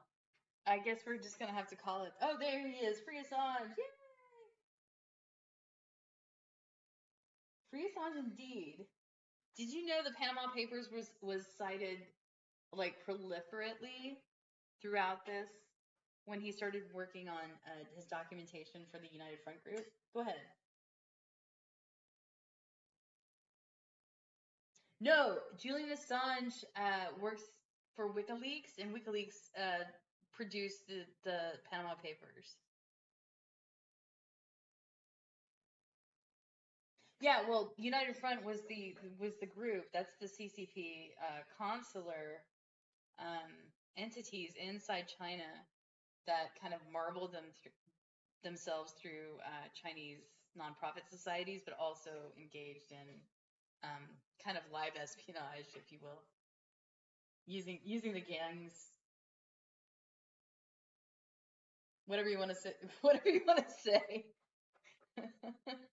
I 0.68 0.78
guess 0.78 1.00
we're 1.06 1.18
just 1.18 1.40
gonna 1.40 1.54
have 1.54 1.68
to 1.70 1.76
call 1.76 2.04
it. 2.04 2.14
Oh, 2.22 2.36
there 2.40 2.68
he 2.68 2.86
is, 2.86 3.00
free 3.06 3.18
Assange! 3.18 3.70
Yay! 3.70 3.84
Free 7.72 7.90
Assange 7.90 8.20
indeed. 8.20 8.86
Did 9.58 9.70
you 9.70 9.86
know 9.86 10.02
the 10.04 10.14
Panama 10.14 10.54
Papers 10.56 10.90
was 10.94 11.10
was 11.22 11.44
cited 11.58 12.00
like 12.72 12.96
proliferately 13.06 14.18
throughout 14.82 15.26
this 15.26 15.50
when 16.26 16.40
he 16.40 16.52
started 16.52 16.84
working 16.94 17.28
on 17.28 17.50
uh, 17.68 17.84
his 17.96 18.06
documentation 18.06 18.82
for 18.92 19.00
the 19.00 19.10
United 19.12 19.40
Front 19.44 19.64
Group? 19.64 19.86
Go 20.14 20.22
ahead. 20.22 20.40
No, 25.04 25.36
Julian 25.60 25.90
Assange 25.90 26.64
uh, 26.78 27.12
works 27.20 27.42
for 27.94 28.08
WikiLeaks, 28.08 28.80
and 28.80 28.96
WikiLeaks 28.96 29.52
uh, 29.60 29.84
produced 30.32 30.88
the, 30.88 31.04
the 31.26 31.40
Panama 31.70 31.96
Papers. 31.96 32.56
Yeah, 37.20 37.42
well, 37.50 37.74
United 37.78 38.16
Front 38.16 38.46
was 38.46 38.60
the 38.70 38.96
was 39.20 39.34
the 39.42 39.46
group. 39.46 39.88
That's 39.94 40.14
the 40.22 40.28
CCP 40.28 41.12
uh, 41.20 41.44
consular 41.58 42.40
um, 43.20 43.52
entities 43.98 44.54
inside 44.56 45.12
China 45.20 45.52
that 46.28 46.56
kind 46.62 46.74
of 46.74 46.80
marbled 46.92 47.34
them 47.34 47.52
th- 47.62 47.76
themselves 48.42 48.94
through 49.02 49.36
uh, 49.46 49.68
Chinese 49.76 50.20
nonprofit 50.58 51.10
societies, 51.10 51.62
but 51.66 51.76
also 51.78 52.32
engaged 52.40 52.92
in 52.92 53.20
um, 53.84 54.04
kind 54.44 54.58
of 54.58 54.64
live 54.72 54.94
espionage, 55.02 55.68
if 55.76 55.92
you 55.92 56.00
will, 56.02 56.24
using 57.46 57.80
using 57.84 58.14
the 58.14 58.22
gangs. 58.22 58.92
Whatever 62.06 62.30
you 62.30 62.38
want 62.40 62.52
to 62.52 62.56
say. 62.56 62.74
Whatever 63.02 63.30
you 63.30 63.42
want 63.46 63.60
to 63.68 63.74
say. 63.74 64.26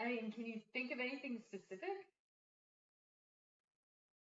I 0.00 0.06
mean, 0.06 0.32
can 0.32 0.46
you 0.46 0.60
think 0.72 0.92
of 0.92 1.00
anything 1.00 1.40
specific? 1.46 2.06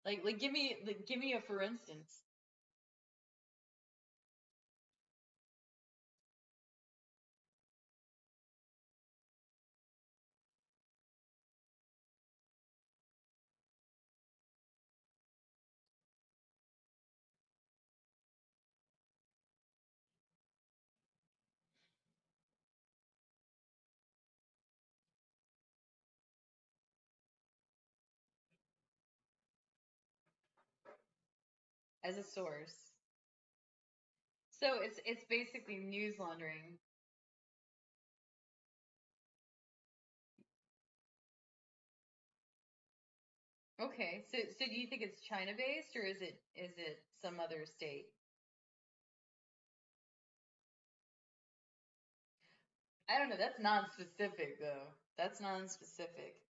Like, 0.06 0.24
like, 0.24 0.38
give 0.38 0.52
me, 0.52 0.76
like, 0.86 1.06
give 1.06 1.18
me 1.18 1.34
a 1.34 1.40
for 1.40 1.62
instance. 1.62 2.23
As 32.04 32.18
a 32.18 32.22
source. 32.22 32.92
So 34.50 34.80
it's 34.80 35.00
it's 35.04 35.24
basically 35.28 35.78
news 35.78 36.18
laundering. 36.18 36.78
Okay, 43.80 44.24
so 44.30 44.38
so 44.58 44.66
do 44.66 44.74
you 44.80 44.86
think 44.88 45.02
it's 45.02 45.20
China 45.20 45.52
based 45.56 45.96
or 45.96 46.02
is 46.02 46.20
it 46.22 46.40
is 46.56 46.72
it 46.78 47.02
some 47.22 47.40
other 47.40 47.66
state? 47.66 48.06
I 53.08 53.18
don't 53.18 53.30
know. 53.30 53.36
That's 53.38 53.58
non-specific 53.60 54.60
though. 54.60 54.88
That's 55.16 55.40
non-specific. 55.40 56.43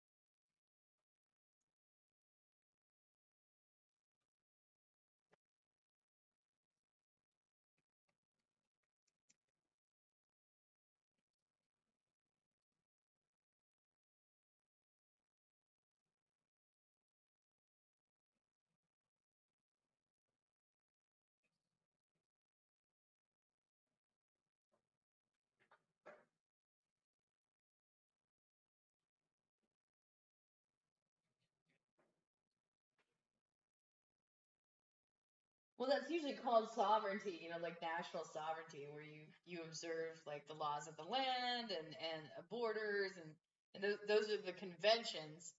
Well, 35.83 35.91
that's 35.91 36.09
usually 36.09 36.33
called 36.33 36.71
sovereignty, 36.71 37.41
you 37.43 37.49
know, 37.49 37.57
like 37.61 37.81
national 37.81 38.23
sovereignty, 38.23 38.87
where 38.87 39.03
you 39.03 39.27
you 39.45 39.63
observe 39.63 40.15
like 40.25 40.47
the 40.47 40.55
laws 40.55 40.87
of 40.87 40.95
the 40.95 41.03
land 41.03 41.71
and 41.71 41.97
and 41.99 42.31
borders 42.49 43.17
and 43.17 43.35
and 43.75 43.83
those 43.83 43.97
those 44.07 44.29
are 44.31 44.37
the 44.37 44.53
conventions. 44.53 45.53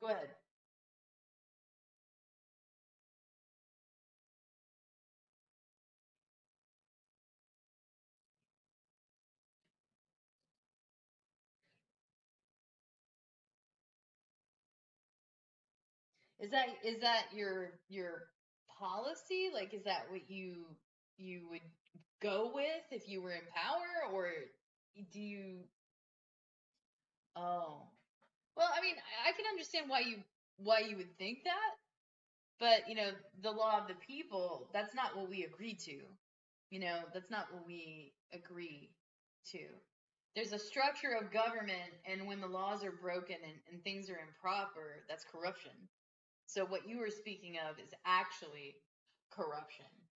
Go 0.00 0.08
ahead. 0.08 0.34
Is 16.40 16.50
that 16.50 16.68
is 16.82 16.98
that 17.00 17.26
your 17.30 17.70
your 17.88 18.22
policy? 18.78 19.50
Like, 19.52 19.74
is 19.74 19.84
that 19.84 20.10
what 20.10 20.30
you 20.30 20.76
you 21.18 21.48
would 21.50 21.62
go 22.22 22.50
with 22.54 22.84
if 22.90 23.08
you 23.08 23.22
were 23.22 23.32
in 23.32 23.46
power, 23.54 24.12
or 24.12 24.30
do 25.12 25.20
you? 25.20 25.64
Oh, 27.36 27.88
well, 28.56 28.70
I 28.76 28.80
mean, 28.82 28.96
I 29.26 29.32
can 29.32 29.46
understand 29.50 29.88
why 29.88 30.00
you 30.00 30.18
why 30.56 30.80
you 30.80 30.96
would 30.96 31.16
think 31.18 31.44
that, 31.44 31.72
but 32.60 32.88
you 32.88 32.94
know, 32.94 33.10
the 33.42 33.50
law 33.52 33.78
of 33.78 33.88
the 33.88 33.94
people, 33.94 34.68
that's 34.72 34.94
not 34.94 35.16
what 35.16 35.28
we 35.28 35.44
agreed 35.44 35.78
to. 35.80 36.00
You 36.70 36.80
know, 36.80 37.00
that's 37.14 37.30
not 37.30 37.52
what 37.52 37.66
we 37.66 38.12
agree 38.32 38.90
to. 39.52 39.60
There's 40.34 40.52
a 40.52 40.58
structure 40.58 41.12
of 41.20 41.30
government, 41.32 41.92
and 42.06 42.26
when 42.26 42.40
the 42.40 42.48
laws 42.48 42.84
are 42.84 42.92
broken 42.92 43.36
and, 43.42 43.54
and 43.72 43.82
things 43.84 44.10
are 44.10 44.18
improper, 44.18 45.04
that's 45.08 45.24
corruption. 45.24 45.72
So 46.48 46.64
what 46.64 46.88
you 46.88 46.98
were 46.98 47.10
speaking 47.10 47.58
of 47.58 47.78
is 47.78 47.90
actually 48.06 48.76
corruption. 49.30 50.07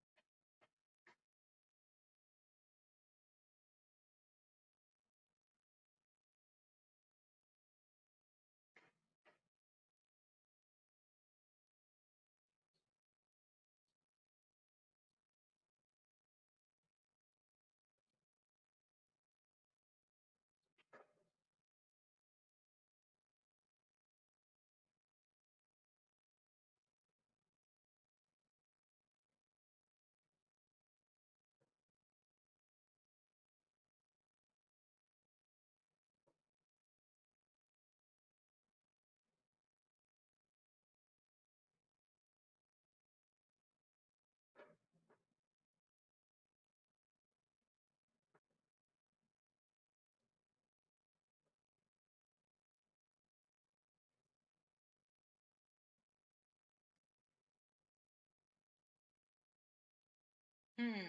Hmm. 60.82 61.06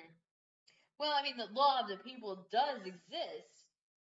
Well, 0.99 1.13
I 1.13 1.23
mean, 1.23 1.37
the 1.37 1.47
law 1.53 1.81
of 1.81 1.87
the 1.89 1.97
people 1.97 2.47
does 2.51 2.85
exist. 2.85 3.65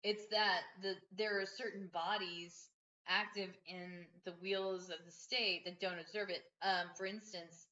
it's 0.04 0.26
that 0.28 0.62
the 0.82 0.96
there 1.16 1.40
are 1.40 1.46
certain 1.46 1.88
bodies 1.94 2.70
active 3.08 3.50
in 3.66 4.06
the 4.24 4.32
wheels 4.42 4.90
of 4.90 4.98
the 5.06 5.12
state 5.12 5.64
that 5.66 5.80
don't 5.80 5.98
observe 6.00 6.30
it. 6.30 6.42
Um, 6.62 6.90
for 6.96 7.06
instance, 7.06 7.66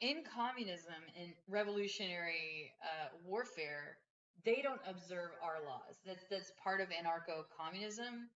in 0.00 0.24
communism 0.24 1.02
and 1.20 1.34
revolutionary 1.48 2.72
uh, 2.84 3.08
warfare, 3.24 3.98
they 4.44 4.62
don't 4.62 4.82
observe 4.86 5.32
our 5.42 5.64
laws. 5.64 6.00
That's 6.06 6.24
that's 6.30 6.52
part 6.62 6.80
of 6.82 6.88
anarcho-communism 6.90 8.30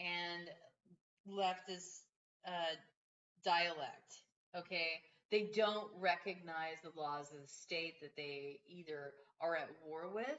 and 0.00 0.50
leftist 1.28 2.02
uh, 2.46 2.76
dialect. 3.44 4.24
Okay, 4.56 5.00
they 5.30 5.50
don't 5.54 5.88
recognize 5.98 6.76
the 6.82 6.98
laws 7.00 7.32
of 7.32 7.40
the 7.42 7.48
state 7.48 8.00
that 8.00 8.16
they 8.16 8.60
either 8.66 9.12
are 9.40 9.56
at 9.56 9.68
war 9.86 10.08
with 10.12 10.38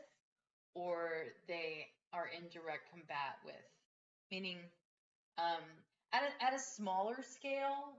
or 0.76 1.26
they 1.48 1.88
are 2.14 2.28
in 2.36 2.48
direct 2.50 2.90
combat 2.92 3.38
with. 3.46 3.56
Meaning, 4.32 4.60
um, 5.38 5.64
at 6.14 6.24
a, 6.24 6.44
at 6.44 6.54
a 6.54 6.60
smaller 6.60 7.18
scale, 7.22 7.94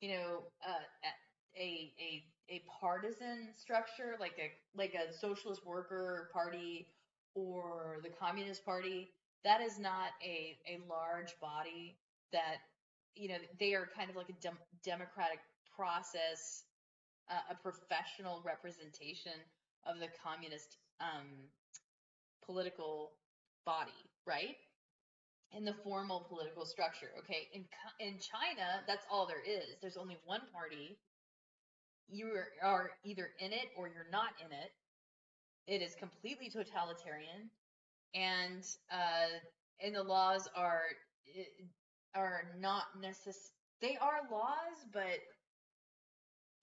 you 0.00 0.10
know, 0.10 0.42
uh, 0.66 1.08
a 1.56 1.92
a 2.00 2.24
a 2.50 2.62
partisan 2.80 3.48
structure 3.56 4.16
like 4.20 4.34
a 4.38 4.50
like 4.76 4.94
a 4.94 5.12
socialist 5.12 5.64
worker 5.64 6.28
party 6.32 6.86
or 7.34 7.98
the 8.02 8.08
communist 8.10 8.64
party 8.64 9.10
that 9.44 9.60
is 9.60 9.78
not 9.78 10.10
a 10.22 10.56
a 10.68 10.78
large 10.88 11.34
body 11.40 11.96
that 12.32 12.58
you 13.14 13.28
know 13.28 13.36
they 13.58 13.74
are 13.74 13.88
kind 13.96 14.10
of 14.10 14.16
like 14.16 14.28
a 14.28 14.34
dem- 14.42 14.58
democratic 14.84 15.38
process 15.76 16.64
uh, 17.30 17.52
a 17.52 17.54
professional 17.54 18.42
representation 18.44 19.32
of 19.86 19.98
the 20.00 20.08
communist 20.22 20.76
um, 21.00 21.48
political 22.44 23.12
body 23.64 23.96
right 24.26 24.56
in 25.56 25.64
the 25.64 25.74
formal 25.84 26.26
political 26.28 26.66
structure 26.66 27.08
okay 27.18 27.48
in 27.52 27.64
in 28.00 28.18
china 28.18 28.84
that's 28.86 29.06
all 29.10 29.26
there 29.26 29.42
is 29.42 29.76
there's 29.80 29.96
only 29.96 30.16
one 30.26 30.42
party 30.52 30.98
you 32.08 32.30
are 32.62 32.90
either 33.04 33.30
in 33.38 33.52
it 33.52 33.68
or 33.76 33.88
you're 33.88 34.10
not 34.10 34.30
in 34.44 34.52
it. 34.52 34.72
It 35.66 35.82
is 35.82 35.94
completely 35.94 36.50
totalitarian, 36.50 37.50
and 38.14 38.62
uh, 38.92 39.40
and 39.80 39.94
the 39.94 40.02
laws 40.02 40.48
are 40.54 40.82
are 42.14 42.44
not 42.58 42.84
necess. 43.00 43.52
They 43.80 43.96
are 44.00 44.20
laws, 44.30 44.84
but 44.92 45.18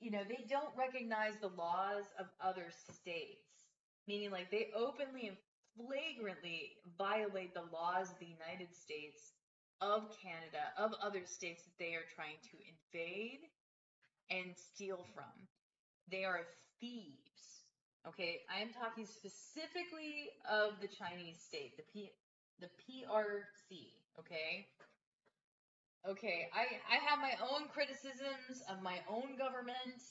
you 0.01 0.11
know 0.11 0.23
they 0.27 0.43
don't 0.49 0.75
recognize 0.77 1.33
the 1.39 1.53
laws 1.55 2.05
of 2.19 2.25
other 2.41 2.67
states. 2.91 3.69
Meaning, 4.07 4.31
like 4.31 4.49
they 4.49 4.69
openly 4.75 5.27
and 5.27 5.37
flagrantly 5.77 6.73
violate 6.97 7.53
the 7.53 7.69
laws 7.71 8.09
of 8.09 8.19
the 8.19 8.25
United 8.25 8.75
States, 8.75 9.33
of 9.79 10.09
Canada, 10.21 10.73
of 10.77 10.93
other 11.01 11.21
states 11.25 11.63
that 11.63 11.77
they 11.79 11.93
are 11.93 12.09
trying 12.15 12.41
to 12.51 12.57
invade 12.65 13.45
and 14.29 14.55
steal 14.57 15.05
from. 15.13 15.31
They 16.09 16.25
are 16.25 16.41
thieves. 16.79 17.17
Okay, 18.07 18.41
I 18.49 18.61
am 18.61 18.69
talking 18.73 19.05
specifically 19.05 20.33
of 20.49 20.81
the 20.81 20.89
Chinese 20.89 21.37
state, 21.39 21.77
the 21.77 21.83
P 21.93 22.09
the 22.59 22.69
PRC, 22.81 23.93
okay? 24.19 24.67
Okay, 26.07 26.47
I 26.53 26.65
I 26.89 26.97
have 26.97 27.19
my 27.19 27.33
own 27.41 27.67
criticisms 27.67 28.61
of 28.67 28.81
my 28.81 29.01
own 29.07 29.35
government, 29.37 30.01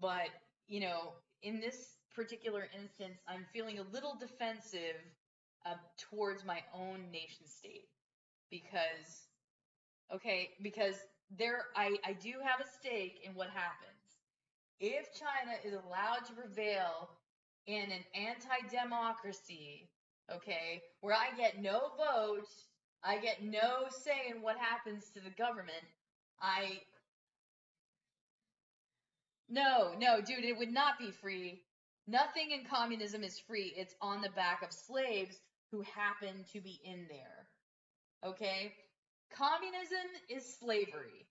but 0.00 0.28
you 0.66 0.80
know, 0.80 1.14
in 1.42 1.60
this 1.60 1.98
particular 2.14 2.68
instance, 2.74 3.18
I'm 3.28 3.46
feeling 3.52 3.78
a 3.78 3.82
little 3.82 4.16
defensive 4.18 4.96
uh, 5.66 5.74
towards 5.96 6.44
my 6.44 6.62
own 6.74 7.10
nation 7.10 7.46
state 7.46 7.88
because 8.50 9.28
okay, 10.14 10.50
because 10.62 10.96
there 11.30 11.66
I, 11.76 11.96
I 12.04 12.12
do 12.14 12.34
have 12.44 12.60
a 12.60 12.66
stake 12.68 13.20
in 13.24 13.34
what 13.34 13.50
happens. 13.50 14.20
If 14.80 15.12
China 15.12 15.56
is 15.64 15.72
allowed 15.74 16.24
to 16.26 16.34
prevail 16.34 17.10
in 17.66 17.90
an 17.90 18.04
anti-democracy, 18.14 19.88
okay, 20.30 20.82
where 21.00 21.14
I 21.16 21.30
get 21.36 21.58
no 21.62 21.90
vote, 21.96 22.48
I 23.04 23.18
get 23.18 23.42
no 23.42 23.86
say 23.90 24.32
in 24.34 24.42
what 24.42 24.56
happens 24.58 25.10
to 25.14 25.20
the 25.20 25.30
government, 25.30 25.84
I 26.40 26.80
No, 29.52 29.92
no, 29.98 30.20
dude, 30.22 30.44
it 30.44 30.56
would 30.56 30.72
not 30.72 30.98
be 30.98 31.10
free. 31.10 31.60
Nothing 32.06 32.52
in 32.52 32.64
communism 32.64 33.22
is 33.22 33.38
free. 33.38 33.74
It's 33.76 33.94
on 34.00 34.22
the 34.22 34.30
back 34.30 34.62
of 34.62 34.72
slaves 34.72 35.36
who 35.70 35.82
happen 35.82 36.44
to 36.54 36.60
be 36.60 36.80
in 36.84 37.06
there. 37.10 37.46
Okay? 38.24 38.72
Communism 39.36 40.08
is 40.30 40.56
slavery. 40.58 41.26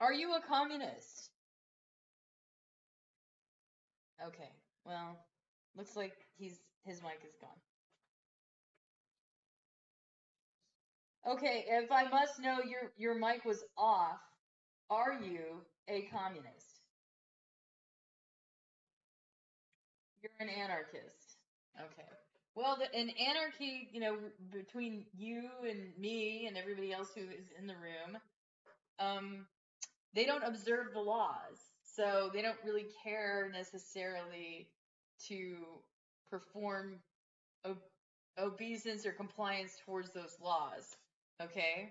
Are 0.00 0.12
you 0.12 0.34
a 0.34 0.40
communist? 0.40 1.30
Okay. 4.26 4.50
Well, 4.84 5.16
looks 5.76 5.96
like 5.96 6.12
he's 6.36 6.60
his 6.84 7.02
mic 7.02 7.20
is 7.26 7.34
gone. 7.40 7.50
Okay, 11.34 11.64
if 11.68 11.90
I 11.92 12.08
must 12.08 12.40
know 12.40 12.58
your 12.62 12.92
your 12.96 13.14
mic 13.14 13.44
was 13.44 13.62
off, 13.76 14.20
are 14.90 15.12
you 15.22 15.64
a 15.88 16.02
communist? 16.12 16.80
You're 20.22 20.48
an 20.48 20.48
anarchist. 20.48 21.36
Okay. 21.80 22.08
Well, 22.54 22.76
the, 22.76 22.98
in 22.98 23.10
anarchy, 23.10 23.88
you 23.92 24.00
know, 24.00 24.16
between 24.52 25.06
you 25.16 25.48
and 25.68 25.96
me 25.98 26.46
and 26.46 26.56
everybody 26.56 26.92
else 26.92 27.08
who 27.14 27.22
is 27.22 27.46
in 27.58 27.66
the 27.66 27.74
room, 27.74 28.18
um, 28.98 29.46
they 30.14 30.24
don't 30.26 30.44
observe 30.44 30.92
the 30.92 31.00
laws, 31.00 31.58
so 31.82 32.30
they 32.32 32.42
don't 32.42 32.58
really 32.64 32.86
care 33.02 33.50
necessarily 33.52 34.68
to 35.28 35.56
perform 36.30 37.00
ob- 37.66 37.78
obeisance 38.38 39.06
or 39.06 39.12
compliance 39.12 39.76
towards 39.86 40.12
those 40.12 40.36
laws. 40.40 40.96
Okay. 41.42 41.90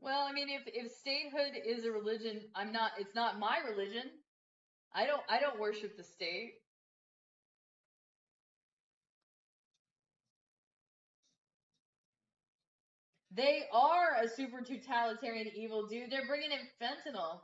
Well, 0.00 0.22
I 0.26 0.32
mean, 0.32 0.48
if 0.48 0.62
if 0.66 0.92
statehood 0.92 1.52
is 1.64 1.84
a 1.84 1.92
religion, 1.92 2.40
I'm 2.54 2.72
not. 2.72 2.92
It's 2.98 3.14
not 3.14 3.38
my 3.38 3.58
religion. 3.58 4.10
I 4.94 5.06
don't 5.06 5.22
I 5.28 5.40
don't 5.40 5.58
worship 5.58 5.96
the 5.96 6.04
state. 6.04 6.54
They 13.32 13.64
are 13.72 14.16
a 14.22 14.28
super 14.28 14.62
totalitarian 14.62 15.48
evil 15.54 15.84
dude. 15.86 16.10
They're 16.10 16.26
bringing 16.26 16.52
in 16.52 16.60
fentanyl. 16.80 17.40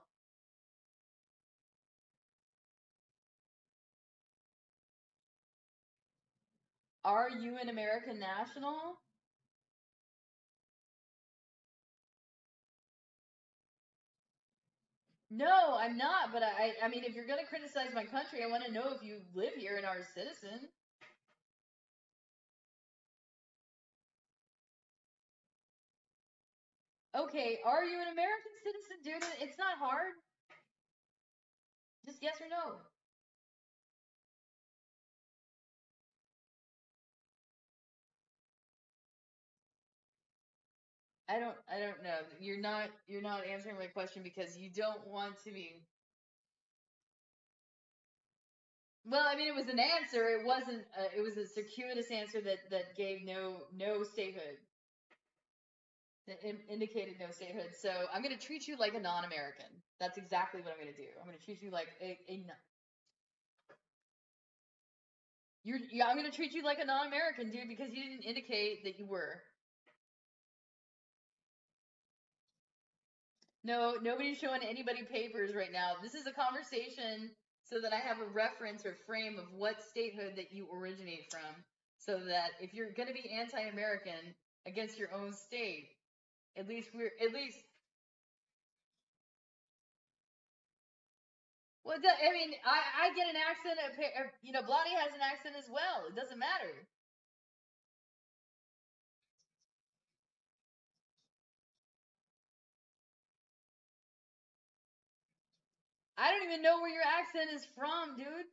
Are 7.06 7.30
you 7.30 7.56
an 7.62 7.68
American 7.68 8.18
national? 8.18 8.98
No, 15.30 15.76
I'm 15.78 15.96
not. 15.96 16.32
But 16.32 16.42
I, 16.42 16.72
I 16.82 16.88
mean, 16.88 17.04
if 17.04 17.14
you're 17.14 17.28
gonna 17.28 17.46
criticize 17.48 17.94
my 17.94 18.02
country, 18.02 18.42
I 18.42 18.50
want 18.50 18.64
to 18.64 18.72
know 18.72 18.90
if 18.90 19.04
you 19.04 19.20
live 19.36 19.54
here 19.54 19.76
and 19.76 19.86
are 19.86 19.98
a 19.98 20.04
citizen. 20.18 20.66
Okay, 27.14 27.58
are 27.64 27.84
you 27.84 28.02
an 28.02 28.08
American 28.08 28.52
citizen, 28.64 28.96
dude? 29.04 29.22
It's 29.40 29.56
not 29.58 29.78
hard. 29.78 30.10
Just 32.04 32.18
yes 32.20 32.34
or 32.40 32.48
no. 32.50 32.95
I 41.28 41.38
don't 41.40 41.56
I 41.68 41.80
don't 41.80 42.02
know. 42.02 42.20
You're 42.40 42.60
not 42.60 42.90
you're 43.08 43.22
not 43.22 43.44
answering 43.46 43.76
my 43.78 43.86
question 43.86 44.22
because 44.22 44.56
you 44.56 44.70
don't 44.70 45.06
want 45.06 45.36
to 45.44 45.52
be 45.52 45.72
Well, 49.04 49.24
I 49.26 49.36
mean 49.36 49.48
it 49.48 49.54
was 49.54 49.68
an 49.68 49.78
answer. 49.78 50.28
It 50.28 50.44
wasn't 50.44 50.84
a, 50.98 51.16
it 51.16 51.22
was 51.22 51.36
a 51.36 51.46
circuitous 51.46 52.10
answer 52.10 52.40
that 52.42 52.58
that 52.70 52.94
gave 52.96 53.22
no 53.22 53.64
no 53.72 54.02
statehood. 54.02 54.58
That 56.26 56.38
indicated 56.68 57.16
no 57.20 57.30
statehood. 57.30 57.70
So, 57.72 58.06
I'm 58.12 58.20
going 58.20 58.36
to 58.36 58.46
treat 58.46 58.66
you 58.66 58.76
like 58.76 58.94
a 58.94 59.00
non-American. 59.00 59.66
That's 60.00 60.18
exactly 60.18 60.60
what 60.60 60.72
I'm 60.72 60.78
going 60.78 60.92
to 60.92 61.00
do. 61.00 61.08
I'm 61.20 61.26
going 61.26 61.38
to 61.38 61.44
treat 61.44 61.62
you 61.62 61.70
like 61.70 61.88
a, 62.00 62.18
a 62.28 62.44
you're, 65.64 65.78
yeah, 65.90 66.06
I'm 66.06 66.16
going 66.16 66.30
to 66.30 66.34
treat 66.36 66.52
you 66.52 66.62
like 66.62 66.78
a 66.78 66.84
non-American, 66.84 67.50
dude, 67.50 67.68
because 67.68 67.92
you 67.92 68.02
didn't 68.02 68.22
indicate 68.22 68.84
that 68.84 68.98
you 68.98 69.06
were. 69.06 69.40
No, 73.66 73.98
nobody's 74.00 74.38
showing 74.38 74.62
anybody 74.62 75.02
papers 75.02 75.50
right 75.50 75.72
now. 75.72 75.98
This 76.00 76.14
is 76.14 76.24
a 76.28 76.30
conversation 76.30 77.34
so 77.64 77.80
that 77.82 77.92
I 77.92 77.98
have 77.98 78.22
a 78.22 78.30
reference 78.30 78.86
or 78.86 78.94
frame 79.10 79.42
of 79.42 79.50
what 79.58 79.82
statehood 79.82 80.38
that 80.38 80.54
you 80.54 80.68
originate 80.70 81.26
from. 81.34 81.50
So 81.98 82.22
that 82.30 82.54
if 82.62 82.72
you're 82.72 82.94
going 82.94 83.08
to 83.08 83.14
be 83.14 83.26
anti-American 83.26 84.38
against 84.70 84.96
your 84.96 85.10
own 85.12 85.32
state, 85.32 85.90
at 86.56 86.68
least 86.68 86.90
we're 86.94 87.10
at 87.18 87.34
least. 87.34 87.58
Well, 91.82 91.98
I 91.98 92.30
mean, 92.30 92.54
I, 92.62 93.10
I 93.10 93.14
get 93.18 93.26
an 93.26 93.34
accent. 93.34 93.82
You 94.42 94.52
know, 94.52 94.62
Blotty 94.62 94.94
has 94.94 95.10
an 95.10 95.26
accent 95.26 95.56
as 95.58 95.66
well. 95.66 96.06
It 96.06 96.14
doesn't 96.14 96.38
matter. 96.38 96.86
I 106.18 106.30
don't 106.32 106.48
even 106.48 106.62
know 106.62 106.80
where 106.80 106.90
your 106.92 107.04
accent 107.04 107.50
is 107.54 107.66
from, 107.76 108.16
dude. 108.16 108.48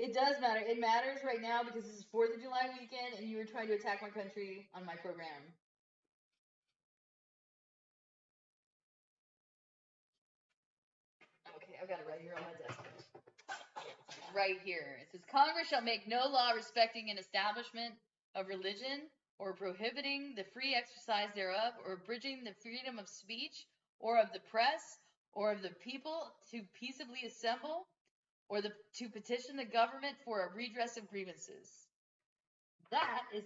It 0.00 0.14
does 0.14 0.40
matter. 0.40 0.60
It 0.64 0.80
matters 0.80 1.20
right 1.22 1.42
now 1.42 1.60
because 1.62 1.84
this 1.84 1.92
is 1.92 2.06
4th 2.08 2.32
of 2.34 2.40
July 2.40 2.72
weekend 2.72 3.20
and 3.20 3.28
you 3.28 3.36
were 3.36 3.44
trying 3.44 3.68
to 3.68 3.74
attack 3.74 4.00
my 4.00 4.08
country 4.08 4.66
on 4.72 4.86
my 4.86 4.94
program. 4.96 5.44
Okay, 11.56 11.76
I've 11.76 11.86
got 11.86 12.00
it 12.00 12.06
right 12.08 12.20
here 12.22 12.32
on 12.32 12.44
my 12.48 12.56
desk. 12.56 12.80
Right 14.34 14.56
here. 14.64 14.96
It 15.02 15.12
says 15.12 15.20
Congress 15.30 15.68
shall 15.68 15.82
make 15.82 16.08
no 16.08 16.24
law 16.32 16.52
respecting 16.56 17.10
an 17.10 17.18
establishment 17.18 17.92
of 18.34 18.48
religion 18.48 19.12
or 19.40 19.54
prohibiting 19.54 20.34
the 20.36 20.44
free 20.52 20.74
exercise 20.74 21.28
thereof 21.34 21.72
or 21.86 21.94
abridging 21.94 22.44
the 22.44 22.54
freedom 22.62 22.98
of 22.98 23.08
speech 23.08 23.64
or 23.98 24.20
of 24.20 24.28
the 24.32 24.44
press 24.50 24.98
or 25.32 25.50
of 25.52 25.62
the 25.62 25.72
people 25.82 26.30
to 26.50 26.60
peaceably 26.78 27.24
assemble 27.26 27.86
or 28.48 28.60
the, 28.60 28.70
to 28.98 29.08
petition 29.08 29.56
the 29.56 29.64
government 29.64 30.16
for 30.24 30.44
a 30.44 30.54
redress 30.54 30.96
of 30.96 31.08
grievances. 31.08 31.88
That 32.90 33.22
is 33.34 33.44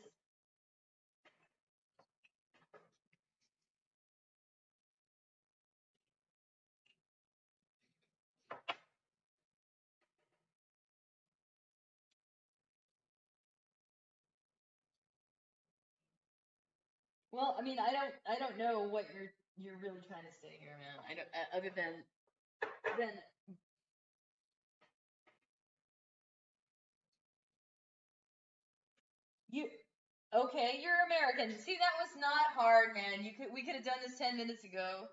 Well, 17.35 17.57
I 17.59 17.63
mean, 17.63 17.79
I 17.83 17.91
don't, 17.91 18.15
I 18.31 18.39
don't 18.39 18.57
know 18.59 18.87
what 18.87 19.07
you're, 19.13 19.33
you're 19.59 19.79
really 19.83 20.03
trying 20.07 20.23
to 20.25 20.35
say 20.41 20.55
here, 20.61 20.79
man. 20.79 21.03
I 21.11 21.15
don't, 21.19 21.29
uh, 21.35 21.59
other 21.59 21.71
than, 21.75 22.05
than 22.99 23.11
You 29.51 29.69
okay? 30.35 30.81
You're 30.83 30.99
American. 31.07 31.57
See, 31.59 31.77
that 31.79 31.95
was 32.01 32.11
not 32.21 32.55
hard, 32.55 32.95
man. 32.95 33.25
You 33.25 33.33
could 33.39 33.55
we 33.55 33.65
could 33.65 33.77
have 33.77 33.85
done 33.85 34.03
this 34.05 34.19
ten 34.19 34.37
minutes 34.37 34.65
ago. 34.65 35.07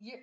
You. 0.00 0.18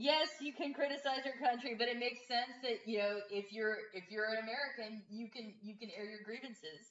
Yes, 0.00 0.32
you 0.40 0.56
can 0.56 0.72
criticize 0.72 1.28
your 1.28 1.36
country, 1.36 1.76
but 1.76 1.92
it 1.92 2.00
makes 2.00 2.24
sense 2.24 2.56
that 2.64 2.80
you 2.88 2.96
know 2.96 3.20
if 3.28 3.52
you're 3.52 3.76
if 3.92 4.08
you're 4.08 4.32
an 4.32 4.40
American, 4.40 5.04
you 5.12 5.28
can 5.28 5.52
you 5.60 5.76
can 5.76 5.92
air 5.92 6.08
your 6.08 6.24
grievances. 6.24 6.88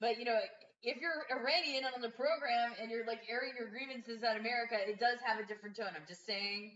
But 0.00 0.16
you 0.16 0.24
know, 0.24 0.40
if 0.82 0.96
you're 0.96 1.20
Iranian 1.28 1.84
on 1.84 2.00
the 2.00 2.08
program 2.16 2.72
and 2.80 2.88
you're 2.90 3.04
like 3.04 3.20
airing 3.28 3.52
your 3.60 3.68
grievances 3.68 4.24
at 4.24 4.40
America, 4.40 4.80
it 4.80 4.96
does 4.98 5.20
have 5.20 5.36
a 5.36 5.44
different 5.44 5.76
tone. 5.76 5.92
I'm 5.92 6.08
just 6.08 6.24
saying, 6.24 6.72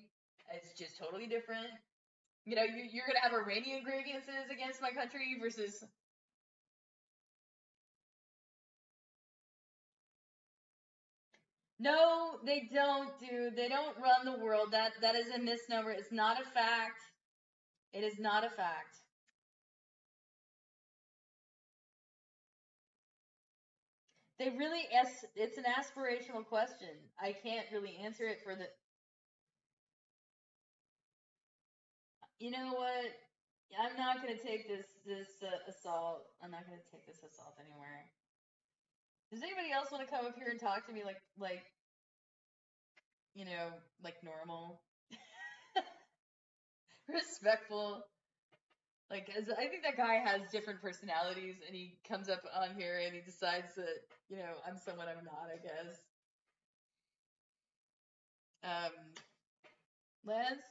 it's 0.53 0.77
just 0.77 1.01
totally 1.01 1.27
different. 1.27 1.73
You 2.45 2.57
know, 2.57 2.65
you, 2.69 2.85
you're 2.93 3.09
gonna 3.09 3.25
have 3.25 3.33
Iranian 3.33 3.83
grievances 3.85 4.53
against 4.53 4.83
my 4.85 4.93
country 4.93 5.33
versus. 5.41 5.81
No, 11.79 12.39
they 12.47 12.69
don't, 12.73 13.11
dude. 13.19 13.57
They 13.57 13.69
don't 13.69 13.97
run 13.99 14.25
the 14.25 14.45
world. 14.45 14.69
That 14.73 14.93
that 15.03 15.15
is 15.17 15.29
a 15.31 15.39
misnomer. 15.39 15.91
It's 15.91 16.13
not 16.13 16.41
a 16.41 16.45
fact. 16.45 17.01
It 17.93 18.05
is 18.05 18.19
not 18.19 18.45
a 18.45 18.51
fact. 18.51 18.97
They 24.39 24.51
really 24.51 24.83
ask, 24.99 25.13
it's 25.37 25.59
an 25.59 25.65
aspirational 25.65 26.45
question. 26.47 26.91
I 27.21 27.33
can't 27.33 27.67
really 27.73 27.97
answer 28.05 28.25
it 28.27 28.39
for 28.45 28.55
the 28.57 28.67
you 32.41 32.51
know 32.51 32.73
what? 32.75 33.11
I'm 33.79 33.97
not 33.97 34.21
gonna 34.23 34.39
take 34.39 34.69
this 34.69 34.87
this 35.07 35.29
uh, 35.43 35.71
assault. 35.71 36.27
I'm 36.43 36.51
not 36.51 36.67
gonna 36.67 36.83
take 36.93 37.07
this 37.07 37.23
assault 37.25 37.55
anywhere. 37.59 38.07
Does 39.35 39.43
anybody 39.43 39.75
else 39.75 39.91
want 39.91 40.07
to 40.07 40.15
come 40.15 40.25
up 40.27 40.39
here 40.39 40.47
and 40.47 40.61
talk 40.61 40.87
to 40.87 40.93
me 40.95 41.03
like 41.03 41.19
like 41.43 41.67
you 43.35 43.45
know 43.45 43.75
like 43.99 44.15
normal, 44.23 44.79
respectful? 47.09 48.07
Like, 49.11 49.27
as 49.37 49.51
I 49.51 49.67
think 49.67 49.83
that 49.83 49.97
guy 49.97 50.23
has 50.23 50.47
different 50.53 50.81
personalities, 50.81 51.57
and 51.67 51.75
he 51.75 51.99
comes 52.09 52.29
up 52.31 52.47
on 52.55 52.79
here 52.79 53.03
and 53.05 53.13
he 53.13 53.23
decides 53.27 53.75
that 53.75 54.07
you 54.31 54.37
know 54.37 54.55
I'm 54.63 54.79
someone 54.79 55.09
I'm 55.09 55.25
not. 55.27 55.51
I 55.51 55.59
guess. 55.59 55.99
Um, 58.63 58.95
Les, 60.25 60.63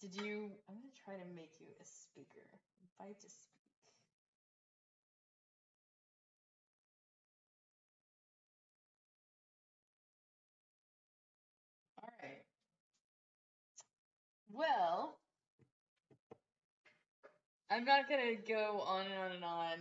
did 0.00 0.14
you? 0.14 0.54
I'm 0.70 0.78
gonna 0.78 0.94
try 1.04 1.18
to 1.18 1.26
make 1.34 1.58
you 1.58 1.66
a 1.82 1.84
speaker. 1.84 2.46
Invite 2.86 3.18
to 3.18 3.28
speak. 3.28 3.45
Well, 14.56 15.18
I'm 17.70 17.84
not 17.84 18.08
gonna 18.08 18.36
go 18.48 18.80
on 18.86 19.04
and 19.04 19.14
on 19.14 19.32
and 19.32 19.44
on 19.44 19.78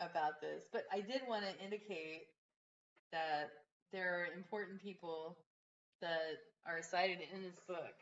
about 0.00 0.42
this, 0.42 0.64
but 0.72 0.84
I 0.92 1.00
did 1.00 1.22
want 1.26 1.44
to 1.44 1.64
indicate 1.64 2.26
that 3.12 3.48
there 3.92 4.20
are 4.20 4.36
important 4.36 4.82
people 4.82 5.38
that 6.02 6.36
are 6.66 6.82
cited 6.82 7.20
in 7.34 7.42
this 7.42 7.58
book 7.66 7.94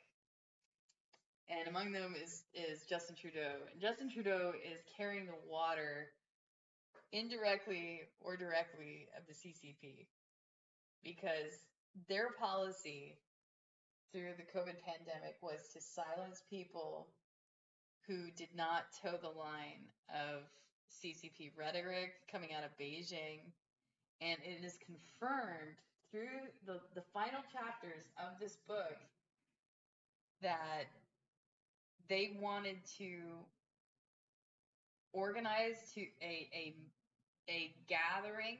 and 1.48 1.68
among 1.68 1.92
them 1.92 2.14
is 2.20 2.42
is 2.52 2.84
Justin 2.88 3.16
Trudeau. 3.16 3.54
And 3.72 3.80
Justin 3.80 4.10
Trudeau 4.10 4.52
is 4.54 4.80
carrying 4.96 5.26
the 5.26 5.38
water 5.48 6.08
indirectly 7.12 8.02
or 8.20 8.36
directly 8.36 9.08
of 9.16 9.22
the 9.26 9.34
CCP 9.34 10.06
because 11.02 11.64
their 12.08 12.30
policy 12.38 13.16
through 14.12 14.32
the 14.36 14.58
COVID 14.58 14.76
pandemic 14.84 15.36
was 15.42 15.60
to 15.74 15.80
silence 15.80 16.42
people 16.48 17.08
who 18.06 18.30
did 18.36 18.48
not 18.56 18.84
toe 19.02 19.18
the 19.20 19.28
line 19.28 19.84
of 20.08 20.42
CCP 20.88 21.52
rhetoric 21.56 22.12
coming 22.30 22.50
out 22.54 22.64
of 22.64 22.70
Beijing. 22.80 23.40
And 24.20 24.38
it 24.42 24.64
is 24.64 24.78
confirmed 24.84 25.76
through 26.10 26.48
the, 26.66 26.80
the 26.94 27.02
final 27.12 27.40
chapters 27.52 28.08
of 28.18 28.40
this 28.40 28.56
book 28.66 28.96
that 30.42 30.88
they 32.08 32.36
wanted 32.40 32.76
to 32.98 33.20
organize 35.12 35.76
to 35.94 36.00
a 36.22 36.48
a 36.54 36.74
a 37.48 37.74
gathering 37.88 38.58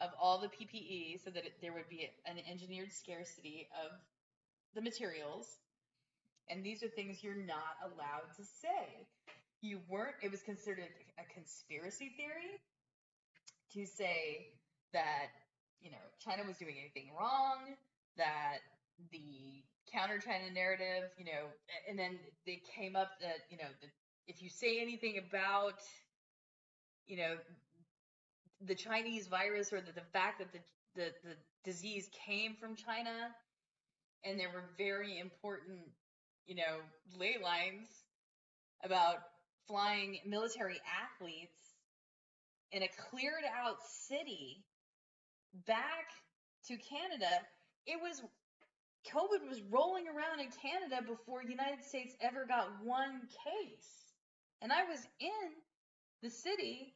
of 0.00 0.10
all 0.20 0.38
the 0.38 0.48
PPE 0.48 1.22
so 1.22 1.30
that 1.30 1.44
it, 1.44 1.54
there 1.60 1.72
would 1.72 1.88
be 1.88 2.08
an 2.26 2.36
engineered 2.50 2.92
scarcity 2.92 3.68
of 3.84 3.92
the 4.74 4.80
materials. 4.80 5.46
And 6.50 6.64
these 6.64 6.82
are 6.82 6.88
things 6.88 7.22
you're 7.22 7.34
not 7.34 7.78
allowed 7.84 8.34
to 8.36 8.44
say. 8.44 9.06
You 9.60 9.80
weren't, 9.88 10.16
it 10.22 10.30
was 10.30 10.42
considered 10.42 10.88
a 11.18 11.34
conspiracy 11.34 12.12
theory 12.16 12.58
to 13.74 13.86
say 13.86 14.48
that, 14.92 15.30
you 15.80 15.90
know, 15.90 16.04
China 16.18 16.42
was 16.46 16.58
doing 16.58 16.74
anything 16.78 17.12
wrong, 17.18 17.76
that 18.16 18.58
the 19.10 19.62
counter 19.92 20.18
China 20.18 20.50
narrative, 20.52 21.10
you 21.18 21.24
know, 21.24 21.46
and 21.88 21.98
then 21.98 22.18
they 22.46 22.60
came 22.76 22.96
up 22.96 23.10
that, 23.20 23.46
you 23.50 23.56
know, 23.56 23.70
the, 23.80 23.88
if 24.26 24.42
you 24.42 24.48
say 24.48 24.80
anything 24.80 25.18
about, 25.18 25.80
you 27.06 27.16
know, 27.16 27.36
the 28.66 28.74
Chinese 28.74 29.26
virus 29.26 29.72
or 29.72 29.80
the, 29.80 29.92
the 29.92 30.06
fact 30.12 30.38
that 30.38 30.52
the, 30.52 30.58
the, 30.94 31.10
the 31.24 31.36
disease 31.64 32.08
came 32.26 32.54
from 32.54 32.76
China, 32.76 33.34
and 34.24 34.38
there 34.38 34.50
were 34.50 34.64
very 34.78 35.18
important, 35.18 35.80
you 36.46 36.56
know, 36.56 36.78
ley 37.18 37.36
lines 37.42 37.88
about 38.84 39.16
flying 39.66 40.18
military 40.26 40.80
athletes 40.86 41.56
in 42.72 42.82
a 42.82 42.88
cleared 43.10 43.44
out 43.62 43.76
city 44.08 44.64
back 45.66 46.08
to 46.66 46.76
Canada. 46.76 47.30
It 47.86 48.00
was 48.00 48.22
COVID 49.12 49.48
was 49.48 49.60
rolling 49.70 50.04
around 50.06 50.40
in 50.40 50.48
Canada 50.62 51.02
before 51.06 51.42
the 51.42 51.50
United 51.50 51.84
States 51.84 52.14
ever 52.20 52.46
got 52.46 52.68
one 52.84 53.20
case. 53.44 53.90
And 54.60 54.72
I 54.72 54.84
was 54.84 55.00
in 55.18 55.50
the 56.22 56.30
city 56.30 56.94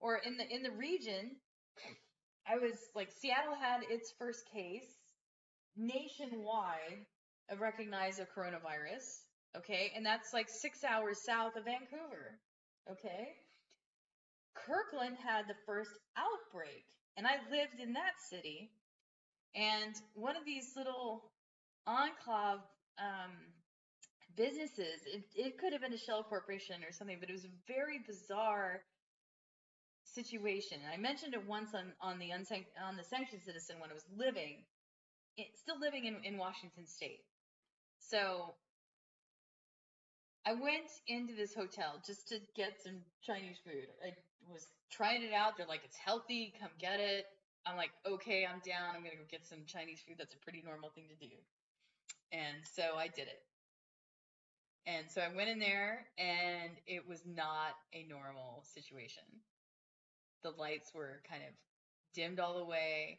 or 0.00 0.18
in 0.18 0.36
the 0.36 0.44
in 0.54 0.62
the 0.62 0.70
region. 0.70 1.36
I 2.46 2.56
was 2.56 2.76
like 2.94 3.10
Seattle 3.10 3.56
had 3.60 3.80
its 3.90 4.12
first 4.18 4.44
case 4.52 4.84
nationwide 5.76 7.04
of 7.50 7.60
recognized 7.60 8.20
coronavirus. 8.36 9.22
Okay, 9.56 9.92
and 9.96 10.04
that's 10.04 10.32
like 10.34 10.48
six 10.48 10.84
hours 10.84 11.18
south 11.24 11.56
of 11.56 11.64
Vancouver. 11.64 12.38
Okay, 12.90 13.28
Kirkland 14.54 15.16
had 15.24 15.46
the 15.48 15.56
first 15.66 15.90
outbreak, 16.16 16.84
and 17.16 17.26
I 17.26 17.36
lived 17.50 17.80
in 17.80 17.92
that 17.94 18.20
city. 18.30 18.70
And 19.54 19.94
one 20.14 20.36
of 20.36 20.44
these 20.44 20.72
little 20.76 21.32
enclave 21.86 22.60
um, 22.98 23.32
businesses, 24.36 25.00
it, 25.06 25.24
it 25.34 25.58
could 25.58 25.72
have 25.72 25.82
been 25.82 25.94
a 25.94 25.98
shell 25.98 26.22
corporation 26.22 26.84
or 26.84 26.92
something, 26.92 27.16
but 27.20 27.30
it 27.30 27.32
was 27.32 27.44
a 27.44 27.56
very 27.66 28.00
bizarre 28.06 28.82
situation. 30.04 30.78
And 30.84 30.92
I 30.92 30.96
mentioned 30.96 31.34
it 31.34 31.46
once 31.46 31.74
on, 31.74 31.92
on 32.00 32.18
the 32.18 32.30
unsan- 32.30 32.66
on 32.82 32.96
the 32.96 33.04
sanctioned 33.04 33.42
citizen 33.42 33.76
when 33.80 33.90
I 33.90 33.94
was 33.94 34.04
living, 34.16 34.64
still 35.54 35.78
living 35.80 36.04
in, 36.06 36.16
in 36.24 36.38
Washington 36.38 36.86
State. 36.86 37.24
So 37.98 38.54
I 40.46 40.52
went 40.52 40.90
into 41.08 41.34
this 41.34 41.54
hotel 41.54 42.00
just 42.06 42.28
to 42.28 42.38
get 42.54 42.80
some 42.82 43.02
Chinese 43.22 43.58
food. 43.64 43.88
I 44.04 44.12
was 44.50 44.66
trying 44.90 45.22
it 45.22 45.32
out. 45.32 45.56
They're 45.56 45.66
like, 45.66 45.82
it's 45.84 45.96
healthy. 45.96 46.54
Come 46.60 46.70
get 46.78 47.00
it. 47.00 47.26
I'm 47.66 47.76
like, 47.76 47.90
okay, 48.06 48.46
I'm 48.46 48.60
down. 48.64 48.94
I'm 48.94 49.02
to 49.02 49.10
go 49.16 49.24
get 49.28 49.44
some 49.44 49.58
Chinese 49.66 50.00
food. 50.06 50.16
That's 50.18 50.34
a 50.34 50.38
pretty 50.38 50.62
normal 50.64 50.90
thing 50.90 51.08
to 51.08 51.26
do. 51.26 51.34
And 52.32 52.62
so 52.64 52.96
I 52.96 53.08
did 53.08 53.26
it. 53.26 53.42
And 54.86 55.10
so 55.10 55.20
I 55.20 55.34
went 55.34 55.48
in 55.48 55.58
there 55.58 56.06
and 56.16 56.70
it 56.86 57.08
was 57.08 57.22
not 57.26 57.74
a 57.92 58.06
normal 58.08 58.62
situation. 58.72 59.24
The 60.44 60.50
lights 60.50 60.92
were 60.94 61.22
kind 61.28 61.42
of 61.42 61.50
dimmed 62.14 62.38
all 62.38 62.56
the 62.56 62.64
way. 62.64 63.18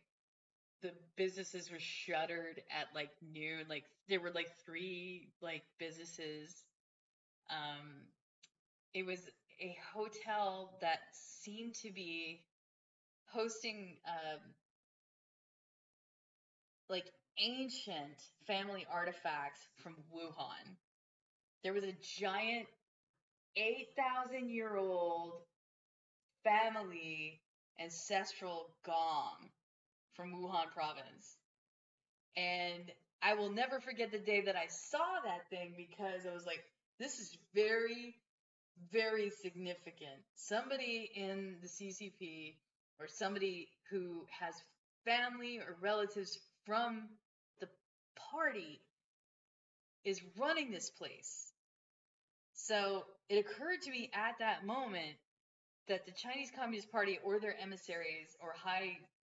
The 0.81 0.91
businesses 1.15 1.71
were 1.71 1.79
shuttered 1.79 2.61
at 2.71 2.87
like 2.93 3.11
noon. 3.33 3.65
Like 3.69 3.85
there 4.07 4.19
were 4.19 4.31
like 4.31 4.51
three 4.65 5.29
like 5.41 5.63
businesses. 5.79 6.63
Um, 7.49 7.87
it 8.93 9.05
was 9.05 9.19
a 9.61 9.75
hotel 9.93 10.77
that 10.81 10.99
seemed 11.13 11.73
to 11.75 11.91
be 11.91 12.41
hosting 13.25 13.97
um, 14.07 14.39
like 16.89 17.05
ancient 17.39 18.17
family 18.45 18.85
artifacts 18.91 19.59
from 19.83 19.95
Wuhan. 20.13 20.75
There 21.63 21.73
was 21.73 21.83
a 21.83 21.93
giant 22.19 22.67
8,000 23.55 24.49
year 24.49 24.75
old 24.77 25.33
family 26.43 27.41
ancestral 27.79 28.69
gong 28.85 29.49
from 30.17 30.33
Wuhan 30.33 30.73
province. 30.73 31.37
And 32.35 32.91
I 33.21 33.35
will 33.35 33.51
never 33.51 33.79
forget 33.79 34.11
the 34.11 34.17
day 34.19 34.41
that 34.41 34.55
I 34.55 34.67
saw 34.67 35.21
that 35.23 35.49
thing 35.49 35.73
because 35.77 36.25
I 36.29 36.33
was 36.33 36.45
like, 36.45 36.63
this 36.99 37.19
is 37.19 37.37
very, 37.53 38.15
very 38.91 39.29
significant. 39.29 40.19
Somebody 40.35 41.09
in 41.15 41.55
the 41.61 41.67
CCP 41.67 42.55
or 42.99 43.07
somebody 43.07 43.69
who 43.89 44.25
has 44.39 44.53
family 45.05 45.59
or 45.59 45.77
relatives 45.81 46.37
from 46.65 47.03
the 47.59 47.67
party 48.31 48.81
is 50.03 50.21
running 50.37 50.71
this 50.71 50.89
place. 50.89 51.51
So 52.53 53.05
it 53.29 53.45
occurred 53.45 53.81
to 53.83 53.91
me 53.91 54.09
at 54.13 54.39
that 54.39 54.65
moment 54.65 55.15
that 55.87 56.05
the 56.05 56.11
Chinese 56.11 56.51
Communist 56.55 56.91
Party 56.91 57.19
or 57.23 57.39
their 57.39 57.55
emissaries 57.61 58.35
or 58.41 58.53
high 58.63 58.97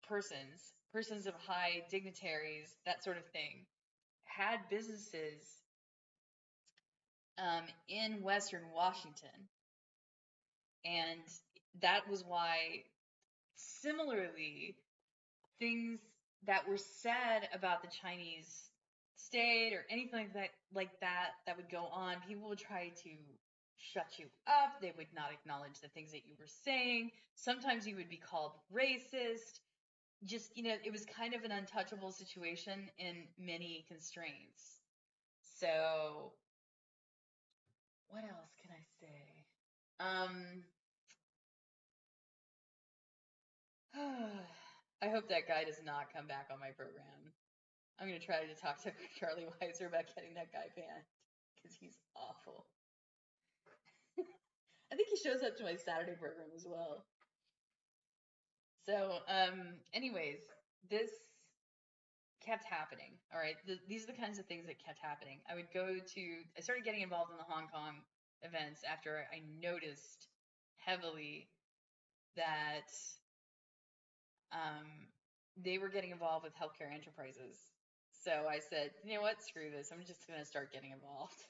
persons, 0.09 0.73
persons 0.91 1.27
of 1.27 1.35
high 1.35 1.83
dignitaries, 1.89 2.75
that 2.85 3.03
sort 3.03 3.17
of 3.17 3.25
thing, 3.27 3.65
had 4.25 4.57
businesses 4.69 5.43
um, 7.37 7.63
in 7.87 8.21
Western 8.21 8.63
Washington. 8.75 9.47
And 10.83 11.21
that 11.81 12.09
was 12.09 12.23
why, 12.25 12.83
similarly, 13.55 14.75
things 15.59 15.99
that 16.47 16.67
were 16.67 16.77
said 16.77 17.49
about 17.53 17.81
the 17.81 17.89
Chinese 18.01 18.69
state 19.15 19.73
or 19.73 19.85
anything 19.89 20.19
like 20.19 20.33
that, 20.33 20.49
like 20.73 20.99
that, 21.01 21.31
that 21.45 21.57
would 21.57 21.69
go 21.69 21.85
on, 21.93 22.15
people 22.27 22.49
would 22.49 22.59
try 22.59 22.91
to 23.03 23.09
shut 23.77 24.17
you 24.17 24.25
up. 24.47 24.81
They 24.81 24.93
would 24.97 25.07
not 25.15 25.31
acknowledge 25.31 25.79
the 25.81 25.89
things 25.89 26.11
that 26.11 26.25
you 26.27 26.35
were 26.39 26.47
saying. 26.65 27.11
Sometimes 27.35 27.87
you 27.87 27.95
would 27.95 28.09
be 28.09 28.17
called 28.17 28.53
racist. 28.73 29.59
Just, 30.25 30.55
you 30.57 30.63
know, 30.63 30.75
it 30.83 30.91
was 30.91 31.05
kind 31.05 31.33
of 31.33 31.43
an 31.43 31.51
untouchable 31.51 32.11
situation 32.11 32.89
in 32.97 33.23
many 33.39 33.85
constraints. 33.87 34.81
So, 35.41 36.33
what 38.09 38.23
else 38.23 38.51
can 38.61 38.71
I 38.71 38.83
say? 38.99 39.45
Um, 39.99 40.63
I 45.01 45.07
hope 45.09 45.29
that 45.29 45.47
guy 45.47 45.63
does 45.63 45.81
not 45.85 46.11
come 46.13 46.27
back 46.27 46.47
on 46.51 46.59
my 46.59 46.71
program. 46.71 47.31
I'm 47.99 48.07
going 48.07 48.19
to 48.19 48.25
try 48.25 48.45
to 48.45 48.55
talk 48.55 48.81
to 48.83 48.91
Charlie 49.19 49.47
Weiser 49.59 49.87
about 49.87 50.07
getting 50.15 50.33
that 50.35 50.51
guy 50.51 50.71
banned 50.75 51.07
because 51.55 51.75
he's 51.75 51.99
awful. 52.15 52.65
I 54.91 54.95
think 54.95 55.09
he 55.09 55.17
shows 55.17 55.43
up 55.43 55.57
to 55.57 55.63
my 55.63 55.75
Saturday 55.75 56.15
program 56.15 56.47
as 56.55 56.65
well. 56.67 57.05
So, 58.85 59.19
um, 59.27 59.81
anyways, 59.93 60.39
this 60.89 61.09
kept 62.41 62.65
happening. 62.65 63.19
All 63.33 63.39
right, 63.39 63.57
Th- 63.65 63.79
these 63.87 64.03
are 64.03 64.07
the 64.07 64.13
kinds 64.13 64.39
of 64.39 64.45
things 64.45 64.65
that 64.67 64.83
kept 64.83 64.99
happening. 65.01 65.41
I 65.49 65.55
would 65.55 65.71
go 65.73 65.99
to, 65.99 66.43
I 66.57 66.61
started 66.61 66.83
getting 66.83 67.01
involved 67.01 67.31
in 67.31 67.37
the 67.37 67.43
Hong 67.43 67.67
Kong 67.67 68.01
events 68.41 68.81
after 68.83 69.25
I 69.33 69.41
noticed 69.61 70.27
heavily 70.77 71.49
that 72.35 72.87
um, 74.51 75.07
they 75.57 75.77
were 75.77 75.89
getting 75.89 76.11
involved 76.11 76.43
with 76.43 76.53
healthcare 76.55 76.93
enterprises. 76.93 77.57
So 78.11 78.47
I 78.49 78.59
said, 78.59 78.91
you 79.03 79.15
know 79.15 79.21
what, 79.21 79.41
screw 79.41 79.69
this. 79.71 79.91
I'm 79.91 80.03
just 80.05 80.27
going 80.27 80.39
to 80.39 80.45
start 80.45 80.71
getting 80.71 80.91
involved. 80.91 81.35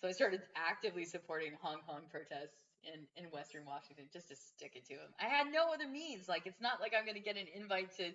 So 0.00 0.08
I 0.08 0.12
started 0.12 0.42
actively 0.56 1.04
supporting 1.04 1.52
Hong 1.62 1.78
Kong 1.86 2.08
protests 2.10 2.61
in, 2.84 3.06
in 3.16 3.30
Western 3.30 3.64
Washington 3.64 4.06
just 4.12 4.28
to 4.28 4.36
stick 4.36 4.72
it 4.74 4.86
to 4.86 4.96
them. 4.96 5.10
I 5.20 5.28
had 5.28 5.52
no 5.52 5.72
other 5.72 5.88
means. 5.88 6.28
Like, 6.28 6.46
it's 6.46 6.60
not 6.60 6.80
like 6.80 6.92
I'm 6.96 7.04
going 7.04 7.18
to 7.18 7.24
get 7.24 7.36
an 7.36 7.46
invite 7.54 7.96
to, 7.98 8.10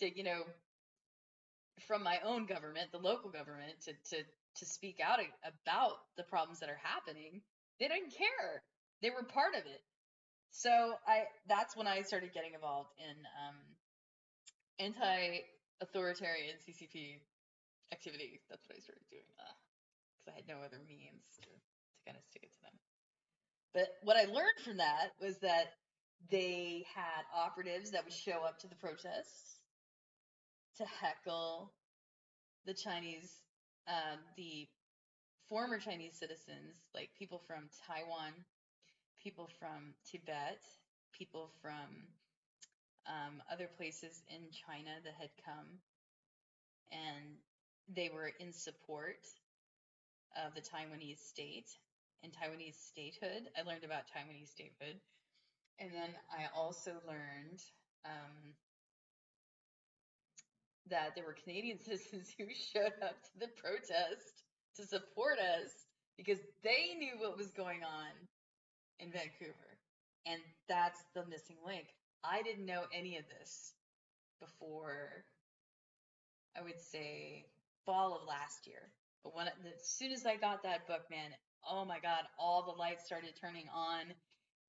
to, 0.00 0.04
you 0.16 0.24
know, 0.24 0.42
from 1.86 2.02
my 2.02 2.18
own 2.24 2.46
government, 2.46 2.92
the 2.92 3.02
local 3.02 3.30
government, 3.30 3.74
to, 3.84 3.92
to, 4.14 4.22
to 4.22 4.64
speak 4.64 5.00
out 5.02 5.18
about 5.42 5.98
the 6.16 6.22
problems 6.24 6.60
that 6.60 6.70
are 6.70 6.80
happening. 6.82 7.42
They 7.80 7.88
didn't 7.88 8.14
care. 8.14 8.62
They 9.02 9.10
were 9.10 9.24
part 9.26 9.54
of 9.54 9.66
it. 9.66 9.82
So 10.50 10.70
I, 11.06 11.26
that's 11.48 11.76
when 11.76 11.86
I 11.86 12.02
started 12.02 12.32
getting 12.32 12.54
involved 12.54 12.90
in, 12.98 13.16
um, 13.42 13.58
anti-authoritarian 14.78 16.58
CCP 16.62 17.22
activity. 17.92 18.40
That's 18.50 18.66
what 18.66 18.76
I 18.76 18.80
started 18.82 19.06
doing 19.10 19.26
because 20.24 20.26
I 20.26 20.34
had 20.34 20.48
no 20.48 20.64
other 20.64 20.80
means 20.82 21.22
to, 21.38 21.44
to 21.46 22.00
kind 22.06 22.16
of 22.16 22.24
stick 22.26 22.42
it 22.42 22.52
to 22.58 22.62
them. 22.64 22.76
But 23.74 23.88
what 24.02 24.16
I 24.16 24.24
learned 24.26 24.60
from 24.64 24.76
that 24.76 25.10
was 25.20 25.38
that 25.38 25.72
they 26.30 26.86
had 26.94 27.24
operatives 27.34 27.90
that 27.90 28.04
would 28.04 28.14
show 28.14 28.44
up 28.46 28.60
to 28.60 28.68
the 28.68 28.76
protests 28.76 29.58
to 30.78 30.84
heckle 30.84 31.72
the 32.66 32.74
Chinese, 32.74 33.30
um, 33.88 34.20
the 34.36 34.68
former 35.48 35.78
Chinese 35.78 36.14
citizens, 36.18 36.76
like 36.94 37.10
people 37.18 37.42
from 37.46 37.68
Taiwan, 37.86 38.32
people 39.22 39.48
from 39.58 39.94
Tibet, 40.10 40.60
people 41.12 41.50
from 41.60 42.06
um, 43.06 43.42
other 43.52 43.68
places 43.76 44.22
in 44.28 44.40
China 44.66 44.90
that 45.04 45.14
had 45.18 45.30
come, 45.44 45.66
and 46.92 47.36
they 47.88 48.10
were 48.14 48.30
in 48.38 48.52
support 48.52 49.26
of 50.46 50.54
the 50.54 50.60
Taiwanese 50.60 51.18
state 51.18 51.70
and 52.24 52.32
Taiwanese 52.32 52.80
statehood. 52.80 53.52
I 53.56 53.62
learned 53.62 53.84
about 53.84 54.08
Taiwanese 54.08 54.48
statehood. 54.48 54.96
And 55.78 55.90
then 55.92 56.10
I 56.32 56.48
also 56.56 56.92
learned 57.06 57.60
um, 58.06 58.54
that 60.88 61.14
there 61.14 61.24
were 61.24 61.36
Canadian 61.44 61.78
citizens 61.84 62.32
who 62.36 62.46
showed 62.72 62.96
up 63.02 63.20
to 63.22 63.38
the 63.38 63.48
protest 63.60 64.42
to 64.76 64.86
support 64.86 65.38
us 65.38 65.70
because 66.16 66.38
they 66.62 66.96
knew 66.98 67.14
what 67.18 67.36
was 67.36 67.48
going 67.52 67.82
on 67.84 68.10
in 68.98 69.10
Vancouver. 69.12 69.78
And 70.26 70.40
that's 70.68 71.00
the 71.14 71.26
missing 71.26 71.56
link. 71.66 71.86
I 72.24 72.42
didn't 72.42 72.64
know 72.64 72.84
any 72.94 73.18
of 73.18 73.24
this 73.28 73.74
before, 74.40 75.24
I 76.56 76.62
would 76.62 76.80
say, 76.80 77.44
fall 77.84 78.16
of 78.16 78.26
last 78.26 78.66
year. 78.66 78.88
But 79.22 79.34
when 79.34 79.46
as 79.48 79.86
soon 79.86 80.12
as 80.12 80.24
I 80.24 80.36
got 80.36 80.62
that 80.62 80.86
book, 80.86 81.02
man, 81.10 81.30
oh 81.70 81.84
my 81.84 81.98
God, 82.00 82.22
all 82.38 82.62
the 82.62 82.78
lights 82.78 83.04
started 83.04 83.32
turning 83.40 83.66
on. 83.74 84.14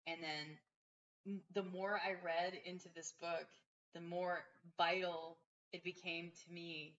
And 0.08 0.18
then 0.22 1.40
the 1.54 1.64
more 1.64 2.00
I 2.06 2.14
read 2.24 2.54
into 2.66 2.90
this 2.96 3.14
book, 3.20 3.48
the 3.94 4.02
more 4.02 4.46
vital 4.78 5.38
it 5.74 5.84
became 5.84 6.32
to 6.46 6.54
me 6.54 6.96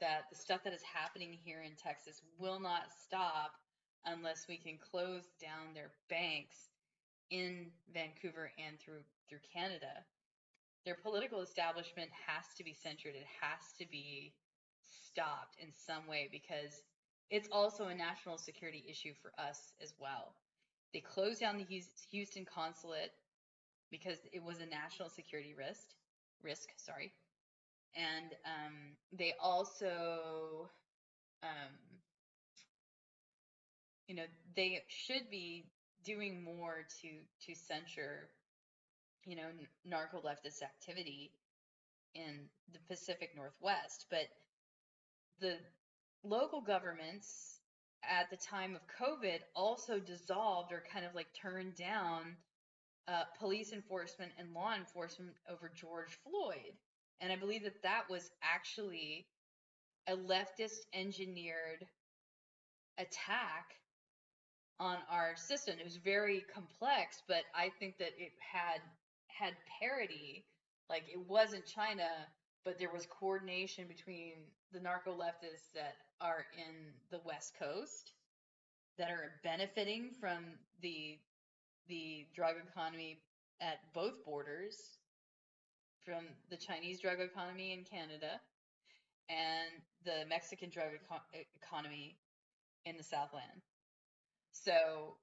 that 0.00 0.30
the 0.30 0.36
stuff 0.36 0.62
that 0.64 0.72
is 0.72 0.82
happening 0.82 1.36
here 1.44 1.62
in 1.62 1.72
Texas 1.76 2.22
will 2.38 2.60
not 2.60 2.92
stop 3.04 3.52
unless 4.06 4.46
we 4.48 4.56
can 4.56 4.78
close 4.78 5.24
down 5.40 5.74
their 5.74 5.90
banks 6.08 6.70
in 7.30 7.66
Vancouver 7.92 8.50
and 8.58 8.78
through 8.80 9.02
through 9.28 9.44
Canada. 9.52 10.04
Their 10.86 10.94
political 10.94 11.42
establishment 11.42 12.08
has 12.26 12.44
to 12.56 12.64
be 12.64 12.72
centered. 12.72 13.14
It 13.14 13.26
has 13.42 13.60
to 13.78 13.84
be 13.90 14.32
stopped 14.84 15.56
in 15.60 15.68
some 15.74 16.06
way 16.08 16.28
because 16.32 16.82
it's 17.30 17.48
also 17.52 17.86
a 17.86 17.94
national 17.94 18.38
security 18.38 18.84
issue 18.88 19.12
for 19.20 19.32
us 19.38 19.72
as 19.82 19.94
well. 19.98 20.34
They 20.92 21.00
closed 21.00 21.40
down 21.40 21.56
the 21.58 21.66
Houston 22.10 22.44
consulate 22.44 23.10
because 23.90 24.18
it 24.32 24.42
was 24.42 24.60
a 24.60 24.66
national 24.66 25.08
security 25.10 25.54
risk. 25.54 25.88
Risk, 26.42 26.70
sorry, 26.76 27.12
and 27.96 28.34
um, 28.44 28.96
they 29.12 29.32
also, 29.40 30.70
um, 31.42 31.72
you 34.06 34.14
know, 34.14 34.24
they 34.54 34.80
should 34.88 35.28
be 35.30 35.64
doing 36.04 36.42
more 36.42 36.84
to 37.00 37.08
to 37.46 37.54
censure, 37.54 38.30
you 39.24 39.36
know, 39.36 39.50
narco 39.84 40.20
leftist 40.20 40.62
activity 40.62 41.32
in 42.14 42.48
the 42.72 42.78
Pacific 42.88 43.30
Northwest, 43.34 44.06
but 44.10 44.28
the 45.40 45.58
local 46.24 46.60
governments 46.60 47.60
at 48.08 48.30
the 48.30 48.36
time 48.36 48.74
of 48.74 48.82
COVID 49.00 49.40
also 49.54 49.98
dissolved 49.98 50.72
or 50.72 50.82
kind 50.92 51.04
of 51.04 51.14
like 51.14 51.28
turned 51.40 51.74
down 51.74 52.36
uh, 53.08 53.24
police 53.38 53.72
enforcement 53.72 54.32
and 54.38 54.52
law 54.54 54.74
enforcement 54.74 55.32
over 55.50 55.70
George 55.74 56.18
Floyd. 56.24 56.74
And 57.20 57.32
I 57.32 57.36
believe 57.36 57.64
that 57.64 57.82
that 57.82 58.02
was 58.08 58.30
actually 58.42 59.26
a 60.06 60.16
leftist 60.16 60.86
engineered 60.94 61.84
attack 62.98 63.74
on 64.80 64.98
our 65.10 65.34
system. 65.36 65.76
It 65.78 65.84
was 65.84 65.96
very 65.96 66.44
complex, 66.54 67.22
but 67.26 67.42
I 67.54 67.70
think 67.78 67.98
that 67.98 68.12
it 68.18 68.32
had 68.38 68.80
had 69.28 69.54
parity. 69.80 70.44
Like 70.88 71.04
it 71.12 71.20
wasn't 71.28 71.66
China, 71.66 72.08
but 72.68 72.78
there 72.78 72.92
was 72.92 73.06
coordination 73.06 73.86
between 73.88 74.34
the 74.74 74.80
narco 74.80 75.10
leftists 75.10 75.72
that 75.74 75.94
are 76.20 76.44
in 76.52 76.92
the 77.10 77.18
West 77.24 77.54
Coast 77.58 78.12
that 78.98 79.08
are 79.08 79.40
benefiting 79.42 80.10
from 80.20 80.44
the 80.82 81.16
the 81.88 82.26
drug 82.36 82.56
economy 82.70 83.22
at 83.62 83.78
both 83.94 84.22
borders 84.26 84.98
from 86.04 86.24
the 86.50 86.58
Chinese 86.58 87.00
drug 87.00 87.20
economy 87.20 87.72
in 87.72 87.84
Canada 87.84 88.38
and 89.30 89.80
the 90.04 90.28
Mexican 90.28 90.68
drug 90.68 90.88
eco- 90.94 91.24
economy 91.64 92.18
in 92.84 92.98
the 92.98 93.02
Southland. 93.02 93.62
So 94.52 95.16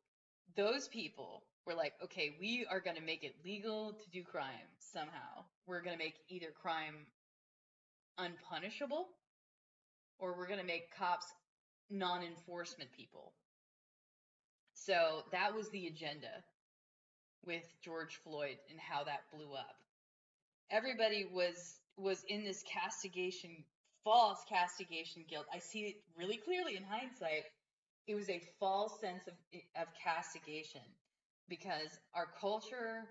those 0.58 0.88
people 0.88 1.44
were 1.68 1.76
like, 1.76 1.94
okay, 2.04 2.36
we 2.40 2.66
are 2.72 2.80
going 2.80 2.96
to 2.96 3.04
make 3.04 3.24
it 3.24 3.36
legal 3.46 3.94
to 3.94 4.10
do 4.10 4.24
crime 4.24 4.70
somehow. 4.80 5.46
We're 5.68 5.84
going 5.84 5.96
to 5.96 6.04
make 6.04 6.16
either 6.30 6.48
crime 6.60 7.06
unpunishable 8.18 9.08
or 10.20 10.38
we're 10.38 10.48
going 10.48 10.60
to 10.60 10.66
make 10.66 10.96
cops 10.96 11.26
non 11.90 12.24
enforcement 12.24 12.92
people. 12.92 13.34
So 14.74 15.24
that 15.32 15.54
was 15.54 15.70
the 15.70 15.88
agenda 15.88 16.44
with 17.46 17.64
George 17.84 18.20
Floyd 18.24 18.58
and 18.70 18.80
how 18.80 19.04
that 19.04 19.22
blew 19.34 19.54
up. 19.54 19.76
Everybody 20.72 21.26
was 21.32 21.76
was 21.98 22.24
in 22.28 22.44
this 22.44 22.64
castigation, 22.64 23.64
false 24.04 24.44
castigation 24.50 25.24
guilt. 25.30 25.46
I 25.54 25.60
see 25.60 25.80
it 25.82 25.96
really 26.18 26.38
clearly 26.38 26.76
in 26.76 26.84
hindsight. 26.84 27.44
It 28.08 28.16
was 28.16 28.30
a 28.30 28.42
false 28.60 29.00
sense 29.00 29.28
of 29.28 29.34
of 29.80 29.88
castigation 30.04 30.82
because 31.48 32.00
our 32.14 32.28
culture 32.40 33.06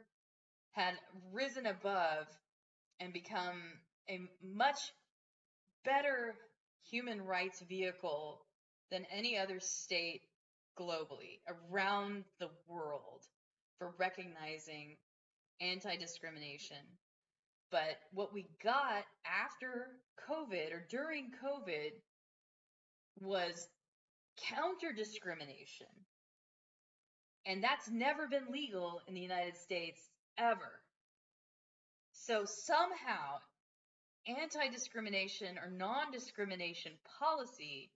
had 0.73 0.95
risen 1.33 1.67
above 1.67 2.27
and 3.01 3.13
become 3.13 3.61
a 4.09 4.21
much 4.43 4.79
better 5.85 6.35
human 6.91 7.23
rights 7.23 7.63
vehicle 7.69 8.45
than 8.91 9.07
any 9.11 9.39
other 9.39 9.61
state 9.61 10.23
globally 10.79 11.41
around 11.49 12.25
the 12.41 12.51
world 12.69 13.23
for 13.79 13.95
recognizing 13.99 14.97
anti 15.61 15.97
discrimination. 15.97 16.77
But 17.71 17.97
what 18.13 18.33
we 18.33 18.47
got 18.63 19.05
after 19.27 19.89
COVID 20.29 20.73
or 20.73 20.87
during 20.89 21.31
COVID 21.43 21.91
was 23.21 23.69
counter 24.51 24.93
discrimination. 24.93 25.87
And 27.47 27.63
that's 27.63 27.91
never 27.91 28.27
been 28.27 28.53
legal 28.53 29.01
in 29.07 29.15
the 29.15 29.21
United 29.21 29.57
States 29.57 30.01
ever. 30.39 30.81
So 32.13 32.45
somehow, 32.45 33.39
anti 34.27 34.69
discrimination 34.69 35.59
or 35.59 35.71
non 35.71 36.11
discrimination 36.11 36.93
policy 37.19 37.91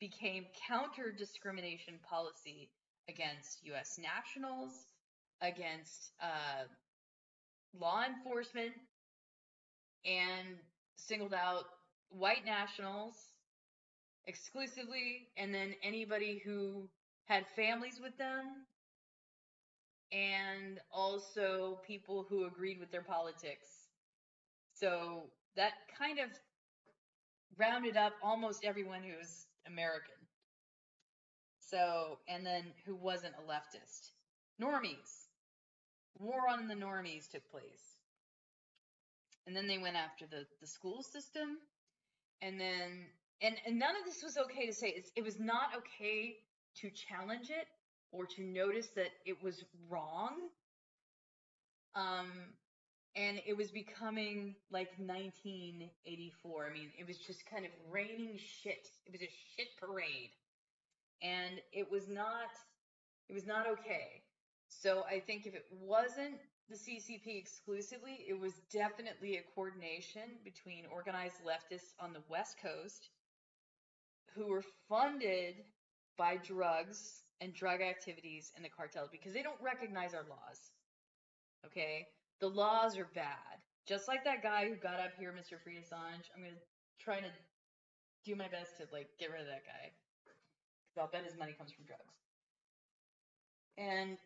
became 0.00 0.46
counter 0.68 1.12
discrimination 1.16 1.94
policy 2.08 2.70
against 3.08 3.64
US 3.64 3.98
nationals, 3.98 4.86
against 5.40 6.12
uh, 6.20 6.64
law 7.78 8.02
enforcement, 8.04 8.72
and 10.04 10.56
singled 10.96 11.34
out 11.34 11.64
white 12.10 12.44
nationals 12.44 13.14
exclusively, 14.26 15.28
and 15.36 15.54
then 15.54 15.74
anybody 15.82 16.40
who 16.44 16.88
had 17.26 17.44
families 17.56 18.00
with 18.02 18.16
them, 18.16 18.66
and 20.12 20.80
also 20.92 21.80
people 21.86 22.26
who 22.28 22.46
agreed 22.46 22.78
with 22.78 22.90
their 22.90 23.02
politics. 23.02 23.66
So 24.74 25.24
that 25.56 25.72
kind 25.98 26.18
of 26.18 26.30
rounded 27.56 27.96
up 27.96 28.12
almost 28.22 28.64
everyone 28.64 29.02
who 29.02 29.16
was 29.16 29.46
American. 29.66 30.14
So, 31.60 32.18
and 32.28 32.44
then 32.44 32.64
who 32.86 32.94
wasn't 32.94 33.34
a 33.34 33.50
leftist. 33.50 34.10
Normies. 34.60 35.26
War 36.18 36.48
on 36.48 36.68
the 36.68 36.74
normies 36.74 37.30
took 37.30 37.48
place. 37.50 37.96
And 39.46 39.54
then 39.56 39.66
they 39.66 39.78
went 39.78 39.96
after 39.96 40.26
the, 40.26 40.46
the 40.60 40.66
school 40.66 41.02
system. 41.02 41.58
And 42.42 42.60
then, 42.60 43.06
and, 43.42 43.56
and 43.66 43.78
none 43.78 43.96
of 43.96 44.04
this 44.04 44.22
was 44.22 44.36
okay 44.36 44.66
to 44.66 44.72
say. 44.72 44.88
It's, 44.88 45.10
it 45.16 45.24
was 45.24 45.38
not 45.40 45.70
okay 45.78 46.36
to 46.80 46.90
challenge 46.90 47.50
it 47.50 47.66
or 48.12 48.26
to 48.26 48.42
notice 48.42 48.88
that 48.96 49.10
it 49.26 49.42
was 49.42 49.64
wrong. 49.88 50.34
Um, 51.96 52.30
and 53.16 53.40
it 53.46 53.56
was 53.56 53.70
becoming 53.70 54.56
like 54.70 54.90
1984. 54.98 56.66
I 56.66 56.72
mean, 56.72 56.90
it 56.98 57.06
was 57.06 57.18
just 57.18 57.48
kind 57.48 57.64
of 57.64 57.70
raining 57.90 58.38
shit. 58.38 58.88
It 59.06 59.12
was 59.12 59.22
a 59.22 59.30
shit 59.56 59.68
parade, 59.78 60.30
and 61.22 61.60
it 61.72 61.90
was 61.90 62.08
not, 62.08 62.50
it 63.28 63.34
was 63.34 63.46
not 63.46 63.66
okay. 63.68 64.22
So 64.68 65.04
I 65.08 65.20
think 65.20 65.46
if 65.46 65.54
it 65.54 65.66
wasn't 65.70 66.40
the 66.68 66.76
CCP 66.76 67.38
exclusively, 67.38 68.24
it 68.28 68.38
was 68.38 68.52
definitely 68.72 69.36
a 69.36 69.42
coordination 69.54 70.22
between 70.44 70.84
organized 70.92 71.36
leftists 71.46 71.94
on 72.00 72.12
the 72.12 72.22
West 72.28 72.56
Coast 72.62 73.10
who 74.34 74.48
were 74.48 74.64
funded 74.88 75.54
by 76.16 76.36
drugs 76.36 77.22
and 77.40 77.54
drug 77.54 77.80
activities 77.80 78.50
and 78.56 78.64
the 78.64 78.68
cartels 78.68 79.08
because 79.12 79.32
they 79.32 79.42
don't 79.42 79.60
recognize 79.60 80.14
our 80.14 80.24
laws. 80.28 80.58
Okay? 81.66 82.06
The 82.40 82.48
laws 82.48 82.98
are 82.98 83.08
bad. 83.14 83.60
Just 83.86 84.08
like 84.08 84.24
that 84.24 84.42
guy 84.42 84.68
who 84.68 84.76
got 84.76 85.00
up 85.00 85.12
here, 85.18 85.32
Mr. 85.32 85.60
Free 85.62 85.76
Assange. 85.76 86.30
I'm 86.34 86.42
gonna 86.42 86.56
try 87.00 87.20
to 87.20 87.30
do 88.24 88.34
my 88.36 88.48
best 88.48 88.76
to 88.78 88.86
like 88.92 89.08
get 89.18 89.30
rid 89.30 89.42
of 89.42 89.46
that 89.46 89.64
guy. 89.66 89.92
Cause 90.94 91.02
I'll 91.02 91.10
bet 91.10 91.24
his 91.24 91.38
money 91.38 91.54
comes 91.56 91.72
from 91.72 91.84
drugs. 91.84 92.14
And 93.76 94.18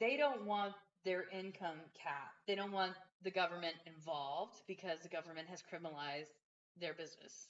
they 0.00 0.16
don't 0.16 0.44
want 0.44 0.74
their 1.04 1.24
income 1.32 1.78
cap. 1.94 2.32
They 2.46 2.54
don't 2.54 2.72
want 2.72 2.92
the 3.22 3.30
government 3.30 3.76
involved 3.86 4.60
because 4.66 5.00
the 5.02 5.08
government 5.08 5.48
has 5.48 5.62
criminalized 5.62 6.34
their 6.78 6.94
business. 6.94 7.48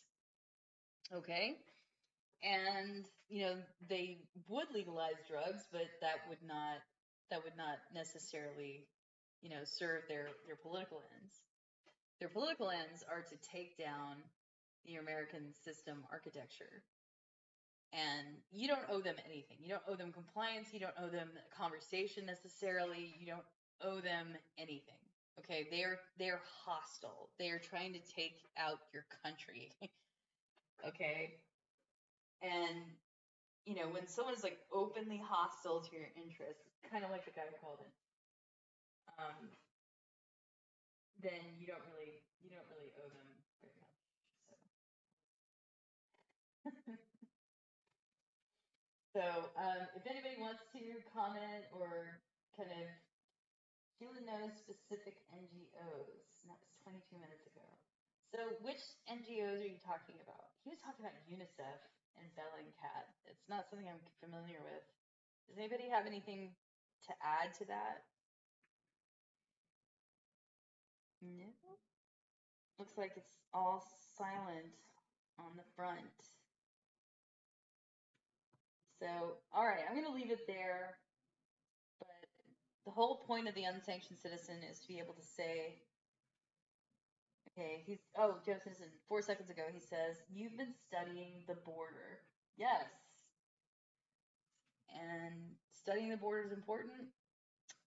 Okay? 1.15 1.57
and 2.43 3.05
you 3.28 3.44
know 3.44 3.57
they 3.89 4.19
would 4.48 4.66
legalize 4.73 5.20
drugs, 5.28 5.66
but 5.73 5.86
that 6.01 6.24
would 6.28 6.43
not 6.47 6.81
that 7.31 7.43
would 7.44 7.57
not 7.57 7.78
necessarily 7.94 8.86
you 9.43 9.51
know 9.51 9.62
serve 9.65 10.02
their 10.09 10.28
their 10.47 10.57
political 10.57 11.02
ends. 11.20 11.40
Their 12.20 12.28
political 12.28 12.70
ends 12.70 13.02
are 13.09 13.23
to 13.23 13.36
take 13.40 13.78
down 13.78 14.20
the 14.85 14.97
American 14.97 15.52
system 15.65 16.05
architecture. 16.12 16.85
And 17.93 18.39
you 18.52 18.69
don't 18.69 18.86
owe 18.89 19.01
them 19.01 19.16
anything. 19.27 19.57
You 19.59 19.70
don't 19.70 19.82
owe 19.89 19.97
them 19.97 20.12
compliance. 20.12 20.69
You 20.73 20.81
don't 20.81 20.94
owe 21.01 21.11
them 21.11 21.31
conversation 21.57 22.24
necessarily. 22.24 23.15
You 23.19 23.27
don't 23.27 23.48
owe 23.82 24.01
them 24.01 24.28
anything. 24.59 25.01
Okay, 25.40 25.66
they're 25.70 25.98
they're 26.19 26.40
hostile. 26.65 27.31
They 27.39 27.48
are 27.48 27.59
trying 27.59 27.93
to 27.94 28.01
take 28.15 28.36
out 28.59 28.78
your 28.93 29.05
country. 29.24 29.73
okay, 30.86 31.35
and 32.43 32.85
you 33.66 33.74
know 33.74 33.88
when 33.88 34.06
someone's 34.06 34.42
like 34.42 34.58
openly 34.72 35.18
hostile 35.18 35.80
to 35.80 35.90
your 35.96 36.08
interests, 36.16 36.64
kind 36.90 37.04
of 37.04 37.10
like 37.10 37.24
the 37.24 37.30
guy 37.32 37.46
who 37.48 37.56
called 37.60 37.80
in, 37.80 37.90
um, 39.18 39.50
then 41.22 41.40
you 41.58 41.66
don't 41.66 41.84
really 41.92 42.22
you 42.40 42.50
don't 42.50 42.66
really 42.72 42.90
owe 42.96 43.08
them 43.12 43.28
very 43.60 43.76
much. 43.80 43.98
So. 44.48 44.52
So, 49.10 49.50
um, 49.58 49.90
if 49.98 50.06
anybody 50.06 50.38
wants 50.38 50.62
to 50.70 51.02
comment 51.10 51.66
or 51.74 52.22
kind 52.54 52.70
of 52.70 52.86
Sheila 54.00 54.24
knows 54.24 54.56
specific 54.56 55.20
NGOs. 55.28 56.24
And 56.40 56.48
that 56.48 56.56
was 56.56 56.72
22 56.88 57.20
minutes 57.20 57.44
ago. 57.44 57.68
So, 58.32 58.56
which 58.64 58.80
NGOs 59.04 59.60
are 59.60 59.68
you 59.68 59.76
talking 59.76 60.16
about? 60.24 60.48
He 60.64 60.70
was 60.72 60.80
talking 60.80 61.04
about 61.04 61.20
UNICEF 61.28 61.76
and 62.18 62.26
Bellingcat. 62.34 63.06
It's 63.26 63.48
not 63.48 63.68
something 63.70 63.86
I'm 63.86 64.02
familiar 64.18 64.58
with. 64.62 64.84
Does 65.48 65.58
anybody 65.58 65.90
have 65.90 66.06
anything 66.06 66.54
to 67.06 67.12
add 67.22 67.54
to 67.58 67.64
that? 67.66 68.06
No. 71.22 71.50
Looks 72.78 72.96
like 72.96 73.12
it's 73.16 73.36
all 73.52 73.84
silent 74.16 74.72
on 75.38 75.52
the 75.56 75.66
front. 75.76 76.16
So, 79.00 79.40
all 79.52 79.64
right, 79.64 79.84
I'm 79.88 79.96
going 79.96 80.08
to 80.08 80.16
leave 80.16 80.30
it 80.30 80.46
there. 80.46 80.96
But 81.98 82.20
the 82.84 82.92
whole 82.92 83.24
point 83.26 83.48
of 83.48 83.54
the 83.54 83.64
unsanctioned 83.64 84.20
citizen 84.20 84.60
is 84.64 84.80
to 84.80 84.88
be 84.88 85.00
able 85.00 85.14
to 85.14 85.26
say, 85.36 85.80
okay, 87.56 87.82
he's, 87.86 87.98
oh, 88.18 88.36
Citizen, 88.44 88.89
four 89.09 89.22
seconds 89.22 89.51
ago, 89.51 89.62
he 89.72 89.81
says, 89.81 90.22
you've 90.28 90.56
been 90.56 90.72
studying 90.86 91.44
the 91.47 91.55
border. 91.55 92.20
Yes. 92.56 92.86
And 94.89 95.56
studying 95.72 96.10
the 96.10 96.16
border 96.16 96.43
is 96.43 96.52
important. 96.52 97.09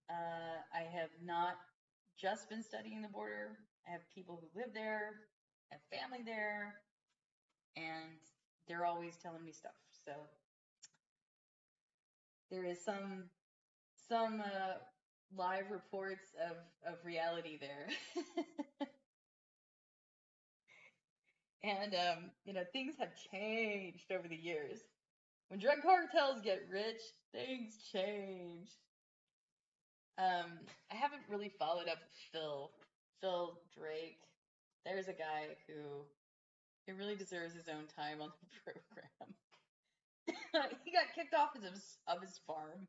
Uh, 0.10 0.61
I 0.73 0.84
have 0.84 1.10
not 1.23 1.56
just 2.18 2.49
been 2.49 2.64
studying 2.64 3.02
the 3.02 3.10
border. 3.10 3.57
I 3.88 3.91
have 3.91 4.02
people 4.14 4.40
who 4.41 4.60
live 4.60 4.73
there, 4.73 5.11
I 5.72 5.76
have 5.76 5.81
family 5.99 6.23
there, 6.23 6.76
and 7.76 8.19
they're 8.68 8.85
always 8.85 9.18
telling 9.18 9.44
me 9.44 9.52
stuff. 9.52 9.76
So 10.06 10.14
there 12.49 12.64
is 12.65 12.84
some 12.84 13.30
some 14.10 14.41
uh, 14.41 14.76
live 15.35 15.72
reports 15.72 16.35
of 16.49 16.57
of 16.85 17.03
reality 17.03 17.57
there. 17.60 17.88
and 21.64 21.94
um, 21.95 22.31
you 22.45 22.53
know, 22.53 22.64
things 22.73 22.95
have 22.99 23.11
changed 23.31 24.11
over 24.11 24.27
the 24.27 24.35
years. 24.35 24.80
When 25.49 25.60
drug 25.60 25.77
cartels 25.81 26.41
get 26.41 26.68
rich, 26.69 27.02
things 27.34 27.77
change. 27.91 28.69
Um, 30.18 30.60
I 30.91 30.95
haven't 30.95 31.23
really 31.30 31.52
followed 31.57 31.88
up 31.90 31.99
Phil. 32.31 32.72
Phil 33.22 33.57
Drake. 33.77 34.19
There's 34.85 35.07
a 35.07 35.14
guy 35.14 35.56
who 35.68 36.06
he 36.85 36.91
really 36.91 37.15
deserves 37.15 37.56
his 37.56 37.69
own 37.69 37.88
time 37.95 38.22
on 38.22 38.30
the 38.41 38.48
program. 38.64 39.34
he 40.84 40.91
got 40.91 41.14
kicked 41.15 41.34
off 41.34 41.56
of 41.56 41.64
his 41.64 41.98
of 42.07 42.22
his 42.22 42.40
farm, 42.45 42.88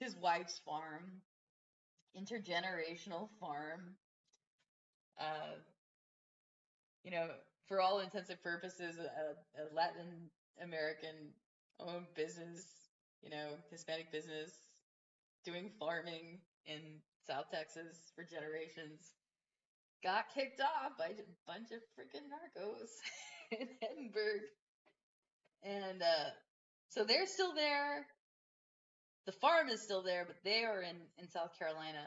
his 0.00 0.16
wife's 0.16 0.60
farm, 0.64 1.20
intergenerational 2.16 3.28
farm. 3.40 3.96
Uh, 5.20 5.56
you 7.04 7.10
know, 7.10 7.28
for 7.68 7.80
all 7.80 8.00
intents 8.00 8.30
and 8.30 8.42
purposes, 8.42 8.98
a, 8.98 9.62
a 9.62 9.64
Latin 9.74 10.30
American 10.62 11.32
owned 11.80 12.06
business, 12.14 12.64
you 13.22 13.30
know, 13.30 13.56
Hispanic 13.70 14.12
business, 14.12 14.52
doing 15.44 15.70
farming 15.78 16.38
in 16.66 17.00
South 17.26 17.46
Texas 17.50 18.12
for 18.14 18.24
generations, 18.24 19.14
got 20.02 20.26
kicked 20.34 20.60
off 20.60 20.98
by 20.98 21.06
a 21.06 21.24
bunch 21.46 21.70
of 21.70 21.80
freaking 21.98 22.26
narcos 22.26 22.90
in 23.60 23.68
Edinburg. 23.82 24.42
And 25.62 26.02
uh, 26.02 26.30
so 26.88 27.04
they're 27.04 27.26
still 27.26 27.54
there. 27.54 28.06
The 29.26 29.32
farm 29.32 29.68
is 29.68 29.80
still 29.82 30.02
there, 30.02 30.24
but 30.26 30.36
they 30.44 30.64
are 30.64 30.82
in, 30.82 30.96
in 31.18 31.28
South 31.30 31.56
Carolina 31.58 32.02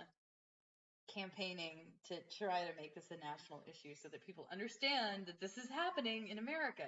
campaigning 1.13 1.91
to 2.07 2.15
try 2.37 2.61
to 2.61 2.73
make 2.79 2.95
this 2.95 3.11
a 3.11 3.17
national 3.17 3.63
issue 3.67 3.95
so 3.95 4.09
that 4.09 4.25
people 4.25 4.47
understand 4.51 5.27
that 5.27 5.39
this 5.39 5.57
is 5.57 5.69
happening 5.69 6.27
in 6.27 6.37
America. 6.37 6.87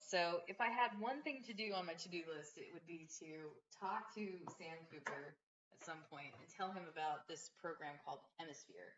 So 0.00 0.40
if 0.48 0.60
I 0.60 0.68
had 0.68 0.96
one 0.98 1.22
thing 1.22 1.42
to 1.46 1.52
do 1.52 1.74
on 1.74 1.86
my 1.86 1.92
to-do 1.92 2.22
list, 2.34 2.56
it 2.56 2.72
would 2.72 2.86
be 2.86 3.08
to 3.20 3.52
talk 3.78 4.14
to 4.14 4.24
Sam 4.56 4.80
Cooper 4.90 5.36
at 5.72 5.84
some 5.84 6.00
point 6.10 6.32
and 6.32 6.48
tell 6.48 6.72
him 6.72 6.84
about 6.90 7.28
this 7.28 7.50
program 7.60 7.92
called 8.04 8.20
Hemisphere. 8.38 8.96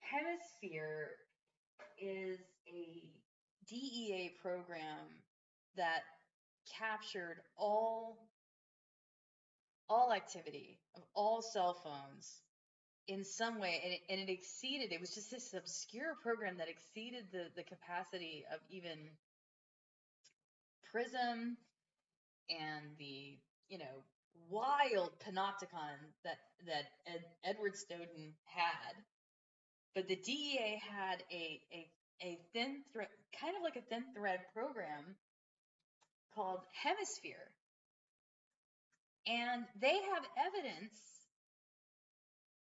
Hemisphere 0.00 1.10
is 2.00 2.38
a 2.66 3.02
DEA 3.68 4.34
program 4.42 5.06
that 5.76 6.02
captured 6.78 7.38
all 7.56 8.28
all 9.88 10.12
activity 10.12 10.78
of 10.96 11.02
all 11.14 11.40
cell 11.40 11.72
phones 11.72 12.42
in 13.08 13.24
some 13.24 13.58
way 13.58 13.80
and 13.84 13.92
it, 13.94 14.00
and 14.10 14.28
it 14.28 14.32
exceeded 14.32 14.92
it 14.92 15.00
was 15.00 15.14
just 15.14 15.30
this 15.30 15.54
obscure 15.54 16.14
program 16.22 16.56
that 16.58 16.68
exceeded 16.68 17.24
the 17.32 17.46
the 17.56 17.62
capacity 17.62 18.44
of 18.52 18.60
even 18.70 18.98
prism 20.92 21.56
and 22.50 22.84
the 22.98 23.36
you 23.68 23.78
know 23.78 24.04
wild 24.50 25.10
panopticon 25.26 25.98
that 26.24 26.38
that 26.66 26.84
Ed, 27.06 27.24
edward 27.44 27.76
snowden 27.76 28.32
had 28.44 28.94
but 29.94 30.06
the 30.08 30.16
dea 30.16 30.80
had 30.90 31.22
a 31.32 31.60
a 31.72 31.90
a 32.22 32.38
thin 32.52 32.82
thread 32.92 33.08
kind 33.40 33.56
of 33.56 33.62
like 33.62 33.76
a 33.76 33.82
thin 33.88 34.04
thread 34.14 34.40
program 34.54 35.16
called 36.38 36.60
Hemisphere. 36.72 37.50
And 39.26 39.64
they 39.80 39.98
have 40.14 40.24
evidence, 40.46 41.17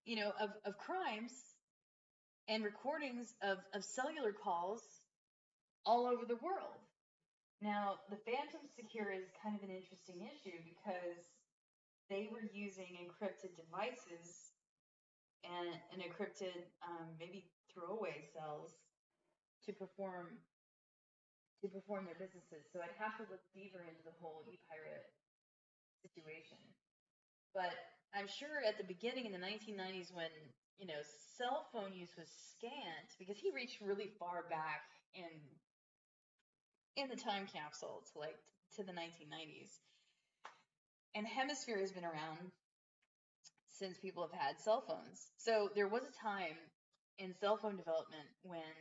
you 0.09 0.17
know, 0.17 0.33
of, 0.41 0.49
of 0.65 0.73
crimes 0.81 1.53
and 2.49 2.65
recordings 2.65 3.37
of, 3.45 3.61
of 3.77 3.85
cellular 3.85 4.33
calls 4.33 4.81
all 5.85 6.09
over 6.09 6.25
the 6.25 6.41
world. 6.41 6.81
Now, 7.61 8.01
the 8.09 8.17
Phantom 8.25 8.65
Secure 8.73 9.13
is 9.13 9.29
kind 9.37 9.53
of 9.53 9.61
an 9.61 9.69
interesting 9.69 10.25
issue 10.25 10.57
because 10.65 11.29
they 12.09 12.25
were 12.33 12.41
using 12.49 12.97
encrypted 12.97 13.53
devices 13.53 14.57
and, 15.45 15.77
and 15.93 16.01
encrypted 16.01 16.57
um, 16.81 17.13
maybe 17.21 17.45
throwaway 17.69 18.25
cells 18.33 18.73
to 19.69 19.77
perform 19.77 20.41
to 21.61 21.67
perform 21.67 22.07
their 22.07 22.15
businesses. 22.15 22.65
So 22.71 22.79
I'd 22.79 22.95
have 22.95 23.19
to 23.19 23.27
look 23.27 23.43
deeper 23.51 23.83
into 23.83 23.99
the 24.07 24.15
whole 24.23 24.47
e-pirate 24.47 25.11
situation. 25.99 26.55
But 27.51 27.75
I'm 28.15 28.27
sure 28.27 28.65
at 28.65 28.77
the 28.77 28.83
beginning 28.83 29.25
in 29.25 29.31
the 29.31 29.41
1990s 29.41 30.09
when, 30.13 30.33
you 30.77 30.87
know, 30.87 31.01
cell 31.37 31.69
phone 31.71 31.93
use 31.93 32.09
was 32.17 32.27
scant 32.57 33.13
because 33.19 33.37
he 33.37 33.51
reached 33.53 33.81
really 33.81 34.09
far 34.19 34.45
back 34.49 34.81
in 35.13 35.29
in 36.97 37.07
the 37.07 37.15
time 37.15 37.47
capsule 37.53 38.03
to 38.11 38.19
like 38.19 38.35
to 38.75 38.83
the 38.83 38.91
1990s. 38.91 39.71
And 41.15 41.25
Hemisphere 41.25 41.79
has 41.79 41.91
been 41.91 42.03
around 42.03 42.51
since 43.77 43.97
people 43.97 44.27
have 44.27 44.37
had 44.37 44.59
cell 44.59 44.83
phones. 44.85 45.31
So 45.37 45.69
there 45.75 45.87
was 45.87 46.03
a 46.03 46.13
time 46.21 46.57
in 47.17 47.33
cell 47.39 47.57
phone 47.57 47.77
development 47.77 48.27
when 48.43 48.75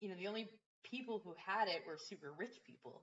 you 0.00 0.08
know 0.08 0.16
the 0.16 0.28
only 0.28 0.48
people 0.84 1.20
who 1.24 1.34
had 1.36 1.68
it 1.68 1.82
were 1.86 1.98
super 1.98 2.32
rich 2.38 2.56
people. 2.66 3.02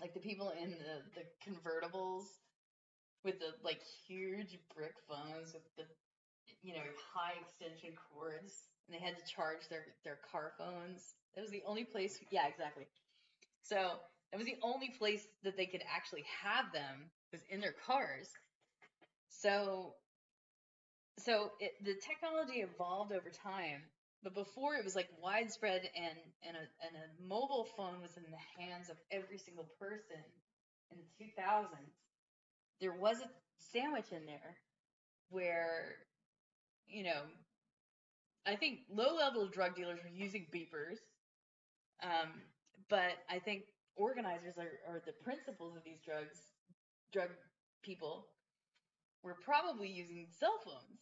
Like 0.00 0.14
the 0.14 0.20
people 0.20 0.50
in 0.50 0.70
the, 0.70 1.04
the 1.14 1.24
convertibles 1.44 2.24
with 3.24 3.38
the 3.38 3.52
like 3.64 3.80
huge 4.06 4.58
brick 4.74 4.94
phones 5.08 5.52
with 5.52 5.62
the 5.76 5.84
you 6.62 6.74
know 6.74 6.82
high 7.14 7.34
extension 7.40 7.94
cords 8.12 8.68
and 8.86 8.94
they 8.94 9.00
had 9.00 9.16
to 9.16 9.22
charge 9.24 9.68
their 9.68 9.86
their 10.04 10.18
car 10.30 10.52
phones. 10.58 11.14
That 11.34 11.42
was 11.42 11.50
the 11.50 11.62
only 11.66 11.84
place 11.84 12.18
yeah, 12.30 12.46
exactly. 12.46 12.86
So 13.62 14.00
that 14.32 14.38
was 14.38 14.46
the 14.46 14.56
only 14.62 14.90
place 14.90 15.26
that 15.42 15.56
they 15.56 15.66
could 15.66 15.82
actually 15.88 16.24
have 16.42 16.72
them 16.72 17.10
was 17.32 17.42
in 17.50 17.60
their 17.60 17.72
cars. 17.86 18.28
So 19.28 19.94
so 21.18 21.52
it, 21.60 21.72
the 21.84 21.94
technology 21.94 22.60
evolved 22.60 23.12
over 23.12 23.30
time, 23.30 23.82
but 24.22 24.34
before 24.34 24.76
it 24.76 24.84
was 24.84 24.96
like 24.96 25.08
widespread 25.20 25.82
and 25.96 26.18
and 26.42 26.56
a, 26.56 26.66
and 26.86 26.96
a 26.96 27.22
mobile 27.22 27.66
phone 27.76 28.00
was 28.00 28.16
in 28.16 28.24
the 28.30 28.62
hands 28.62 28.88
of 28.88 28.96
every 29.10 29.38
single 29.38 29.68
person 29.78 30.22
in 30.90 30.98
the 30.98 31.06
2000s. 31.18 32.09
There 32.80 32.94
was 32.94 33.20
a 33.20 33.28
sandwich 33.58 34.12
in 34.12 34.26
there 34.26 34.56
where 35.30 35.96
you 36.88 37.04
know 37.04 37.22
I 38.46 38.56
think 38.56 38.80
low 38.90 39.14
level 39.14 39.48
drug 39.48 39.76
dealers 39.76 40.00
were 40.02 40.10
using 40.10 40.46
beepers, 40.52 40.98
um, 42.02 42.42
but 42.88 43.12
I 43.28 43.38
think 43.38 43.64
organizers 43.96 44.56
are, 44.58 44.70
or 44.88 45.02
the 45.04 45.12
principals 45.22 45.76
of 45.76 45.84
these 45.84 46.00
drugs, 46.04 46.38
drug 47.12 47.28
people, 47.82 48.26
were 49.22 49.36
probably 49.44 49.88
using 49.88 50.26
cell 50.30 50.58
phones. 50.64 51.00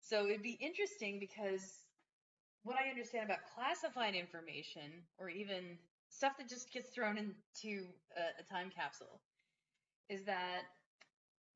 So 0.00 0.26
it'd 0.26 0.42
be 0.42 0.58
interesting 0.60 1.18
because 1.20 1.84
what 2.64 2.76
I 2.76 2.88
understand 2.88 3.24
about 3.26 3.40
classified 3.54 4.14
information 4.14 5.04
or 5.18 5.28
even 5.28 5.78
stuff 6.08 6.32
that 6.38 6.48
just 6.48 6.72
gets 6.72 6.88
thrown 6.88 7.18
into 7.18 7.86
a, 8.16 8.40
a 8.40 8.44
time 8.50 8.70
capsule 8.74 9.20
is 10.08 10.24
that 10.24 10.62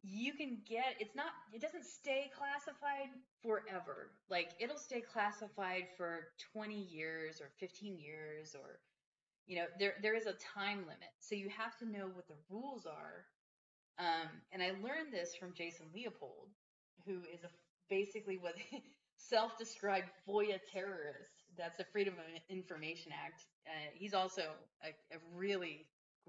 you 0.03 0.33
can 0.35 0.59
get 0.69 0.97
it's 0.99 1.15
not 1.15 1.31
it 1.53 1.61
doesn't 1.61 1.85
stay 1.85 2.31
classified 2.37 3.09
forever. 3.43 4.11
Like 4.31 4.51
it'll 4.61 4.79
stay 4.79 5.01
classified 5.01 5.85
for 5.97 6.29
20 6.53 6.74
years 6.74 7.41
or 7.41 7.51
15 7.61 7.99
years 7.99 8.55
or 8.55 8.81
you 9.47 9.57
know 9.57 9.66
there 9.79 9.95
there 10.03 10.16
is 10.16 10.27
a 10.27 10.35
time 10.55 10.81
limit. 10.81 11.12
So 11.20 11.35
you 11.35 11.49
have 11.51 11.77
to 11.79 11.87
know 11.87 12.09
what 12.12 12.29
the 12.29 12.37
rules 12.51 12.87
are. 12.87 13.24
Um, 13.99 14.29
and 14.53 14.62
i 14.62 14.70
learned 14.83 15.12
this 15.12 15.35
from 15.39 15.53
jason 15.53 15.87
leopold 15.95 16.49
who 17.05 17.20
is 17.33 17.45
a 17.45 17.49
basically 17.91 18.39
what 18.39 18.55
self-described 19.16 20.09
foia 20.27 20.59
terrorist. 20.73 21.45
That's 21.57 21.77
the 21.77 21.85
freedom 21.93 22.15
of 22.15 22.24
information 22.49 23.12
act. 23.12 23.45
Uh, 23.66 23.91
he's 23.95 24.15
also 24.15 24.43
a, 24.83 24.89
a 25.15 25.19
really 25.35 25.87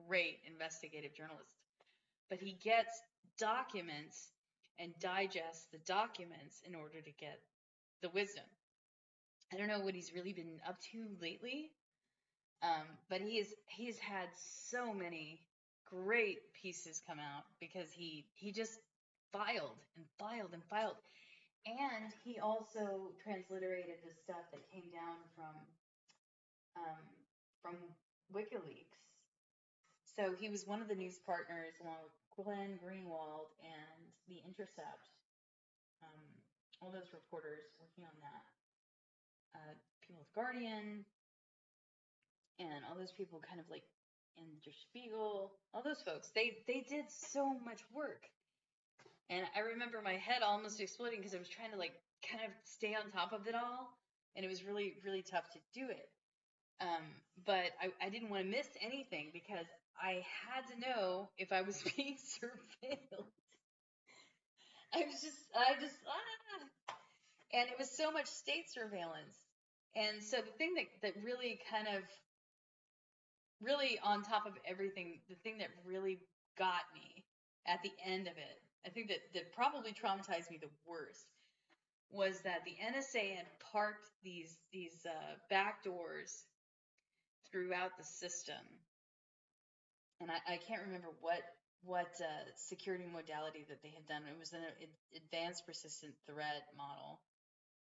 great 0.07 0.39
investigative 0.45 1.13
journalist. 1.15 1.55
But 2.29 2.39
he 2.39 2.57
gets 2.63 3.01
documents 3.37 4.31
and 4.79 4.93
digests 4.99 5.67
the 5.71 5.79
documents 5.79 6.61
in 6.65 6.75
order 6.75 7.01
to 7.01 7.11
get 7.11 7.39
the 8.01 8.09
wisdom 8.09 8.45
i 9.53 9.57
don't 9.57 9.67
know 9.67 9.79
what 9.79 9.95
he's 9.95 10.13
really 10.13 10.33
been 10.33 10.59
up 10.67 10.79
to 10.79 11.07
lately 11.21 11.71
um, 12.63 12.87
but 13.09 13.21
he 13.21 13.37
is 13.39 13.53
he's 13.67 13.99
had 13.99 14.29
so 14.35 14.93
many 14.93 15.41
great 15.85 16.39
pieces 16.53 17.01
come 17.05 17.19
out 17.19 17.43
because 17.59 17.91
he 17.91 18.25
he 18.33 18.51
just 18.51 18.79
filed 19.31 19.77
and 19.97 20.05
filed 20.19 20.53
and 20.53 20.63
filed, 20.69 20.97
and 21.65 22.13
he 22.23 22.39
also 22.39 23.11
transliterated 23.23 23.97
the 24.03 24.13
stuff 24.13 24.45
that 24.51 24.61
came 24.71 24.89
down 24.91 25.17
from 25.35 25.55
um, 26.77 27.03
from 27.61 27.75
WikiLeaks. 28.33 28.99
So 30.15 30.33
he 30.33 30.49
was 30.49 30.65
one 30.67 30.81
of 30.81 30.87
the 30.87 30.95
news 30.95 31.19
partners 31.25 31.73
along 31.81 31.97
with 32.03 32.11
Glenn 32.35 32.79
Greenwald 32.81 33.53
and 33.61 33.99
The 34.27 34.41
Intercept. 34.47 35.09
Um, 36.01 36.23
all 36.81 36.91
those 36.91 37.13
reporters 37.13 37.63
working 37.79 38.03
on 38.03 38.15
that. 38.21 38.43
Uh, 39.55 39.73
people 40.01 40.19
with 40.19 40.33
Guardian, 40.33 41.05
and 42.59 42.81
all 42.89 42.97
those 42.97 43.13
people 43.13 43.41
kind 43.47 43.59
of 43.59 43.69
like 43.69 43.83
in 44.37 44.45
Der 44.65 44.73
Spiegel, 44.73 45.53
all 45.73 45.83
those 45.83 46.01
folks, 46.01 46.31
they 46.35 46.57
they 46.67 46.85
did 46.89 47.05
so 47.09 47.53
much 47.65 47.81
work. 47.93 48.25
And 49.29 49.45
I 49.55 49.59
remember 49.61 50.01
my 50.03 50.17
head 50.17 50.41
almost 50.43 50.81
exploding 50.81 51.19
because 51.19 51.35
I 51.35 51.39
was 51.39 51.49
trying 51.49 51.71
to 51.71 51.77
like 51.77 51.93
kind 52.29 52.43
of 52.43 52.51
stay 52.65 52.95
on 52.95 53.11
top 53.11 53.33
of 53.33 53.47
it 53.47 53.55
all, 53.55 53.93
and 54.35 54.45
it 54.45 54.49
was 54.49 54.63
really 54.63 54.95
really 55.05 55.21
tough 55.21 55.49
to 55.53 55.59
do 55.73 55.89
it. 55.89 56.09
Um, 56.81 57.05
but 57.45 57.71
I, 57.79 57.93
I 58.05 58.09
didn't 58.09 58.29
want 58.29 58.43
to 58.43 58.49
miss 58.49 58.67
anything 58.81 59.29
because 59.31 59.65
I 60.01 60.23
had 60.47 60.67
to 60.73 60.79
know 60.89 61.29
if 61.37 61.51
I 61.51 61.61
was 61.61 61.81
being 61.97 62.17
surveilled. 62.17 63.25
I 64.93 64.99
was 65.05 65.21
just 65.21 65.39
I 65.55 65.73
just 65.79 65.95
ah, 66.07 66.95
and 67.53 67.69
it 67.69 67.77
was 67.79 67.89
so 67.89 68.11
much 68.11 68.27
state 68.27 68.69
surveillance. 68.71 69.37
And 69.95 70.23
so 70.23 70.37
the 70.37 70.51
thing 70.57 70.73
that 70.75 70.85
that 71.01 71.23
really 71.23 71.59
kind 71.69 71.87
of 71.87 72.03
really 73.61 73.99
on 74.03 74.23
top 74.23 74.45
of 74.45 74.53
everything, 74.67 75.19
the 75.29 75.35
thing 75.43 75.57
that 75.59 75.69
really 75.85 76.19
got 76.57 76.83
me 76.93 77.23
at 77.67 77.81
the 77.83 77.91
end 78.05 78.27
of 78.27 78.37
it, 78.37 78.59
I 78.85 78.89
think 78.89 79.07
that 79.09 79.19
that 79.33 79.53
probably 79.53 79.93
traumatized 79.93 80.49
me 80.51 80.57
the 80.61 80.69
worst 80.85 81.25
was 82.11 82.41
that 82.41 82.63
the 82.65 82.75
NSA 82.83 83.35
had 83.35 83.45
parked 83.71 84.09
these 84.23 84.57
these 84.71 85.05
uh, 85.05 85.35
back 85.49 85.83
doors 85.83 86.43
throughout 87.51 87.97
the 87.97 88.03
system, 88.03 88.61
and 90.23 90.31
I, 90.31 90.55
I 90.55 90.57
can't 90.57 90.81
remember 90.87 91.11
what 91.19 91.43
what 91.83 92.15
uh, 92.23 92.47
security 92.55 93.03
modality 93.11 93.67
that 93.67 93.83
they 93.83 93.91
had 93.91 94.07
done. 94.07 94.23
It 94.23 94.39
was 94.39 94.53
an 94.53 94.63
advanced 95.19 95.67
persistent 95.67 96.15
threat 96.25 96.63
model, 96.77 97.19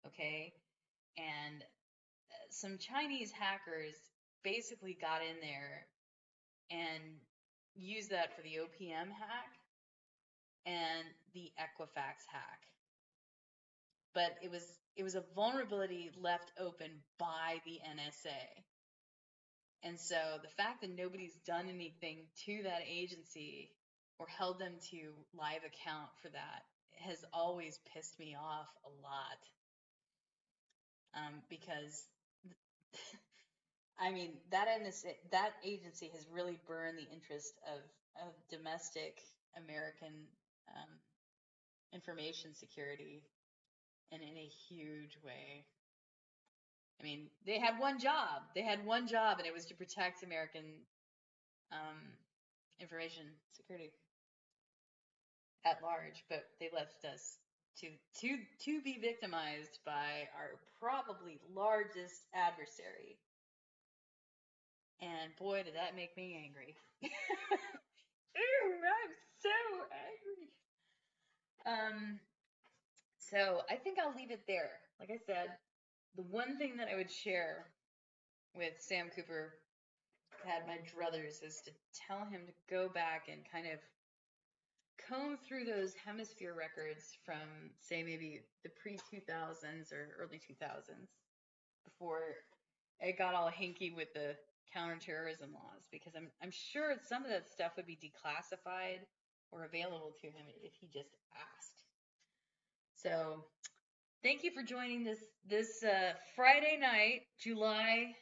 okay, 0.06 0.52
and 1.16 1.62
uh, 1.62 2.46
some 2.50 2.76
Chinese 2.76 3.30
hackers 3.30 3.94
basically 4.42 4.98
got 5.00 5.22
in 5.22 5.38
there 5.40 5.86
and 6.70 7.22
used 7.76 8.10
that 8.10 8.34
for 8.34 8.42
the 8.42 8.58
OPM 8.58 9.14
hack 9.14 9.54
and 10.66 11.06
the 11.32 11.52
Equifax 11.54 12.26
hack. 12.26 12.66
But 14.12 14.34
it 14.42 14.50
was 14.50 14.66
it 14.96 15.04
was 15.04 15.14
a 15.14 15.24
vulnerability 15.34 16.10
left 16.20 16.50
open 16.58 16.90
by 17.18 17.62
the 17.64 17.78
NSA. 17.86 18.42
And 19.84 20.00
so 20.00 20.16
the 20.42 20.48
fact 20.56 20.80
that 20.80 20.96
nobody's 20.96 21.36
done 21.46 21.66
anything 21.68 22.24
to 22.46 22.62
that 22.64 22.80
agency 22.88 23.70
or 24.18 24.26
held 24.26 24.58
them 24.58 24.72
to 24.90 25.12
live 25.36 25.62
account 25.64 26.08
for 26.22 26.30
that 26.30 26.64
has 27.04 27.24
always 27.32 27.78
pissed 27.92 28.18
me 28.18 28.34
off 28.34 28.68
a 28.86 28.92
lot. 29.02 29.40
Um, 31.14 31.42
because 31.50 32.06
I 34.00 34.10
mean, 34.10 34.32
that 34.50 34.68
that 35.30 35.50
agency 35.64 36.10
has 36.14 36.26
really 36.32 36.58
burned 36.66 36.98
the 36.98 37.12
interest 37.12 37.52
of, 37.68 37.80
of 38.26 38.32
domestic 38.50 39.20
American 39.56 40.26
um, 40.68 40.90
information 41.92 42.54
security 42.54 43.22
and 44.10 44.22
in 44.22 44.36
a 44.36 44.50
huge 44.68 45.18
way. 45.24 45.64
I 47.00 47.02
mean, 47.04 47.28
they 47.46 47.58
had 47.58 47.78
one 47.78 47.98
job. 47.98 48.42
They 48.54 48.62
had 48.62 48.84
one 48.84 49.06
job, 49.06 49.38
and 49.38 49.46
it 49.46 49.52
was 49.52 49.66
to 49.66 49.74
protect 49.74 50.22
American 50.22 50.64
um, 51.72 51.98
information 52.80 53.26
security 53.52 53.92
at 55.64 55.82
large. 55.82 56.24
But 56.28 56.44
they 56.60 56.70
left 56.72 57.04
us 57.04 57.38
to 57.80 57.88
to 58.20 58.38
to 58.64 58.80
be 58.82 58.98
victimized 58.98 59.78
by 59.84 60.28
our 60.36 60.58
probably 60.80 61.38
largest 61.54 62.26
adversary 62.34 63.18
and 65.00 65.34
boy, 65.36 65.62
did 65.62 65.74
that 65.74 65.94
make 65.94 66.16
me 66.16 66.40
angry. 66.42 66.76
Ooh, 67.04 67.08
I'm 68.84 69.12
so 69.42 69.50
angry. 69.92 70.50
Um, 71.66 72.20
so 73.18 73.62
I 73.70 73.76
think 73.76 73.98
I'll 73.98 74.14
leave 74.14 74.30
it 74.30 74.42
there. 74.46 74.70
Like 75.00 75.10
I 75.10 75.18
said, 75.26 75.48
the 76.16 76.22
one 76.22 76.58
thing 76.58 76.76
that 76.76 76.88
I 76.92 76.96
would 76.96 77.10
share 77.10 77.66
with 78.56 78.74
Sam 78.78 79.10
Cooper 79.14 79.54
had 80.44 80.66
my 80.66 80.78
druthers 80.84 81.42
is 81.42 81.60
to 81.64 81.70
tell 82.06 82.24
him 82.26 82.42
to 82.46 82.52
go 82.74 82.88
back 82.88 83.28
and 83.28 83.40
kind 83.50 83.66
of 83.66 83.78
comb 85.08 85.36
through 85.46 85.64
those 85.64 85.94
hemisphere 86.04 86.54
records 86.54 87.16
from 87.24 87.70
say 87.80 88.02
maybe 88.02 88.40
the 88.62 88.70
pre 88.70 88.96
2000s 88.96 89.92
or 89.92 90.16
early 90.20 90.38
2000s 90.38 91.08
before 91.84 92.20
it 93.00 93.18
got 93.18 93.34
all 93.34 93.50
hinky 93.50 93.94
with 93.94 94.12
the 94.14 94.36
counterterrorism 94.72 95.52
laws 95.52 95.86
because 95.90 96.14
I'm 96.16 96.28
I'm 96.42 96.50
sure 96.50 96.94
some 97.08 97.24
of 97.24 97.30
that 97.30 97.50
stuff 97.50 97.72
would 97.76 97.86
be 97.86 97.98
declassified 97.98 99.00
or 99.50 99.64
available 99.64 100.14
to 100.20 100.26
him 100.26 100.46
if 100.62 100.72
he 100.80 100.86
just 100.86 101.16
asked. 101.34 101.82
So, 102.96 103.44
thank 104.24 104.42
you 104.42 104.50
for 104.50 104.62
joining 104.62 105.04
this 105.04 105.18
this 105.46 105.84
uh, 105.84 106.14
Friday 106.34 106.78
night, 106.80 107.20
July 107.38 108.14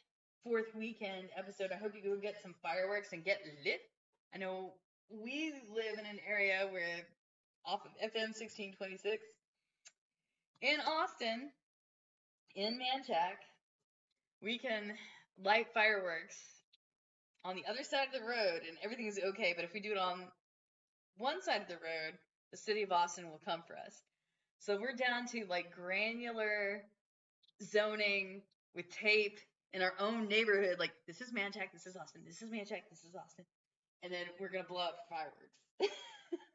4th 0.45 0.75
weekend 0.75 1.29
episode. 1.37 1.71
I 1.71 1.77
hope 1.77 1.93
you 1.95 2.03
go 2.03 2.19
get 2.19 2.35
some 2.43 2.53
fireworks 2.61 3.13
and 3.13 3.23
get 3.23 3.39
lit. 3.63 3.79
I 4.35 4.37
know 4.37 4.73
we 5.09 5.53
live 5.73 5.97
in 5.97 6.05
an 6.05 6.19
area 6.29 6.67
where 6.69 7.07
off 7.65 7.85
of 7.85 7.91
FM 8.03 8.35
1626 8.35 9.23
in 10.61 10.79
Austin, 10.81 11.49
in 12.55 12.77
Manchaca, 12.77 13.37
we 14.41 14.57
can 14.57 14.95
light 15.41 15.67
fireworks 15.73 16.35
on 17.45 17.55
the 17.55 17.63
other 17.65 17.83
side 17.83 18.07
of 18.13 18.21
the 18.21 18.27
road 18.27 18.59
and 18.67 18.77
everything 18.83 19.07
is 19.07 19.19
okay, 19.23 19.53
but 19.55 19.63
if 19.63 19.73
we 19.73 19.79
do 19.79 19.93
it 19.93 19.97
on 19.97 20.25
one 21.15 21.41
side 21.41 21.61
of 21.61 21.69
the 21.69 21.75
road, 21.75 22.19
the 22.51 22.57
city 22.57 22.83
of 22.83 22.91
Austin 22.91 23.29
will 23.29 23.39
come 23.45 23.63
for 23.65 23.77
us. 23.77 24.03
So 24.65 24.79
we're 24.79 24.95
down 24.95 25.25
to 25.33 25.45
like 25.49 25.75
granular 25.75 26.83
zoning 27.61 28.43
with 28.73 28.89
tape 28.89 29.37
in 29.73 29.81
our 29.81 29.91
own 29.99 30.29
neighborhood. 30.29 30.79
Like 30.79 30.93
this 31.05 31.19
is 31.19 31.33
Manchaca, 31.33 31.67
this 31.73 31.85
is 31.85 31.97
Austin, 31.97 32.21
this 32.25 32.41
is 32.41 32.49
Manchaca, 32.49 32.83
this 32.89 33.03
is 33.03 33.13
Austin, 33.13 33.43
and 34.03 34.13
then 34.13 34.23
we're 34.39 34.47
gonna 34.47 34.63
blow 34.63 34.79
up 34.79 34.99
fireworks. 35.09 35.91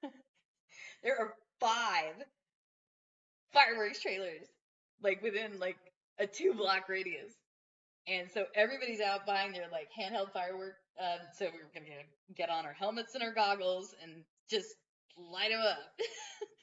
there 1.02 1.18
are 1.18 1.34
five 1.60 2.14
fireworks 3.52 4.00
trailers 4.00 4.46
like 5.02 5.22
within 5.22 5.58
like 5.58 5.76
a 6.18 6.26
two 6.26 6.54
block 6.54 6.88
radius. 6.88 7.34
And 8.06 8.30
so 8.32 8.46
everybody's 8.54 9.02
out 9.02 9.26
buying 9.26 9.52
their 9.52 9.68
like 9.70 9.90
handheld 9.92 10.32
firework. 10.32 10.76
Um, 10.98 11.18
so 11.36 11.44
we 11.44 11.58
are 11.60 11.70
gonna 11.74 12.04
get 12.34 12.48
on 12.48 12.64
our 12.64 12.72
helmets 12.72 13.14
and 13.14 13.22
our 13.22 13.34
goggles 13.34 13.94
and 14.02 14.24
just 14.48 14.76
light 15.18 15.50
them 15.50 15.60
up. 15.60 15.78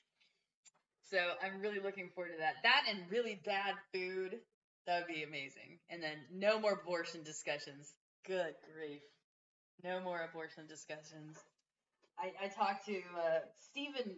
so 1.09 1.17
I'm 1.43 1.61
really 1.61 1.79
looking 1.79 2.09
forward 2.13 2.31
to 2.31 2.39
that. 2.39 2.55
That 2.63 2.83
and 2.89 2.99
really 3.11 3.39
bad 3.45 3.75
food. 3.93 4.39
That 4.87 5.01
would 5.01 5.13
be 5.13 5.23
amazing. 5.23 5.79
And 5.89 6.01
then 6.01 6.17
no 6.33 6.59
more 6.59 6.73
abortion 6.73 7.23
discussions. 7.23 7.93
Good 8.27 8.53
grief. 8.73 9.01
No 9.83 9.99
more 10.01 10.27
abortion 10.29 10.65
discussions. 10.67 11.37
I, 12.17 12.45
I 12.45 12.47
talked 12.47 12.85
to 12.87 12.97
uh, 13.17 13.39
Stephen 13.69 14.15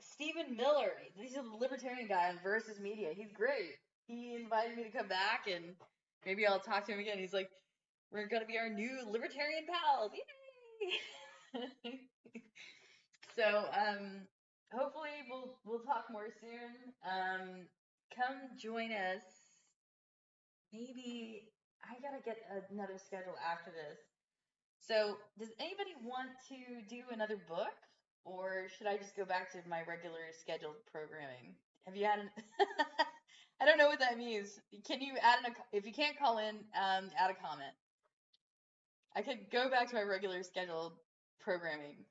Stephen 0.00 0.56
Miller. 0.56 0.92
He's 1.14 1.36
a 1.36 1.42
libertarian 1.58 2.08
guy 2.08 2.28
on 2.28 2.38
Versus 2.42 2.78
Media. 2.80 3.08
He's 3.14 3.32
great. 3.32 3.76
He 4.06 4.34
invited 4.34 4.76
me 4.76 4.84
to 4.84 4.90
come 4.90 5.08
back 5.08 5.46
and 5.52 5.74
maybe 6.26 6.46
I'll 6.46 6.60
talk 6.60 6.86
to 6.86 6.92
him 6.92 6.98
again. 6.98 7.18
He's 7.18 7.32
like, 7.32 7.48
we're 8.12 8.28
gonna 8.28 8.46
be 8.46 8.58
our 8.58 8.68
new 8.68 8.98
libertarian 9.10 9.64
pals. 9.66 10.12
Yay! 11.54 12.00
so 13.36 13.64
um, 13.72 14.22
we'll 15.30 15.54
we'll 15.64 15.86
talk 15.86 16.10
more 16.10 16.28
soon. 16.40 16.90
Um, 17.06 17.70
come 18.10 18.58
join 18.58 18.90
us. 18.90 19.22
Maybe 20.72 21.48
I 21.86 21.94
gotta 22.02 22.22
get 22.22 22.38
another 22.70 22.98
schedule 22.98 23.38
after 23.38 23.70
this. 23.70 23.98
So, 24.82 25.16
does 25.38 25.50
anybody 25.60 25.94
want 26.02 26.30
to 26.50 26.82
do 26.88 27.02
another 27.12 27.38
book, 27.48 27.78
or 28.24 28.66
should 28.76 28.86
I 28.86 28.96
just 28.96 29.16
go 29.16 29.24
back 29.24 29.52
to 29.52 29.58
my 29.68 29.82
regular 29.86 30.34
scheduled 30.34 30.82
programming? 30.90 31.54
Have 31.86 31.96
you 31.96 32.04
had 32.04 32.18
an? 32.18 32.30
I 33.60 33.66
don't 33.66 33.78
know 33.78 33.88
what 33.88 34.00
that 34.00 34.18
means. 34.18 34.58
Can 34.86 35.00
you 35.00 35.14
add 35.22 35.46
an? 35.46 35.54
If 35.72 35.86
you 35.86 35.92
can't 35.92 36.18
call 36.18 36.38
in, 36.38 36.56
um, 36.74 37.10
add 37.18 37.30
a 37.30 37.38
comment. 37.38 37.74
I 39.14 39.22
could 39.22 39.50
go 39.50 39.68
back 39.70 39.88
to 39.90 39.94
my 39.94 40.02
regular 40.02 40.42
scheduled 40.42 40.94
programming. 41.40 42.04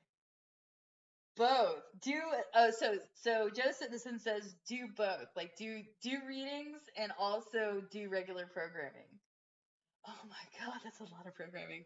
Both. 1.39 1.83
Do 2.03 2.21
oh 2.55 2.71
so 2.71 2.99
so 3.15 3.49
Joe 3.49 3.71
Citizen 3.71 4.19
says 4.19 4.55
do 4.67 4.89
both. 4.97 5.27
Like 5.37 5.55
do 5.57 5.83
do 6.03 6.19
readings 6.27 6.81
and 6.97 7.13
also 7.19 7.81
do 7.91 8.09
regular 8.09 8.47
programming. 8.53 9.09
Oh 10.07 10.23
my 10.29 10.45
god, 10.59 10.79
that's 10.83 11.01
a 11.01 11.05
lot 11.15 11.27
of 11.27 11.35
programming. 11.35 11.85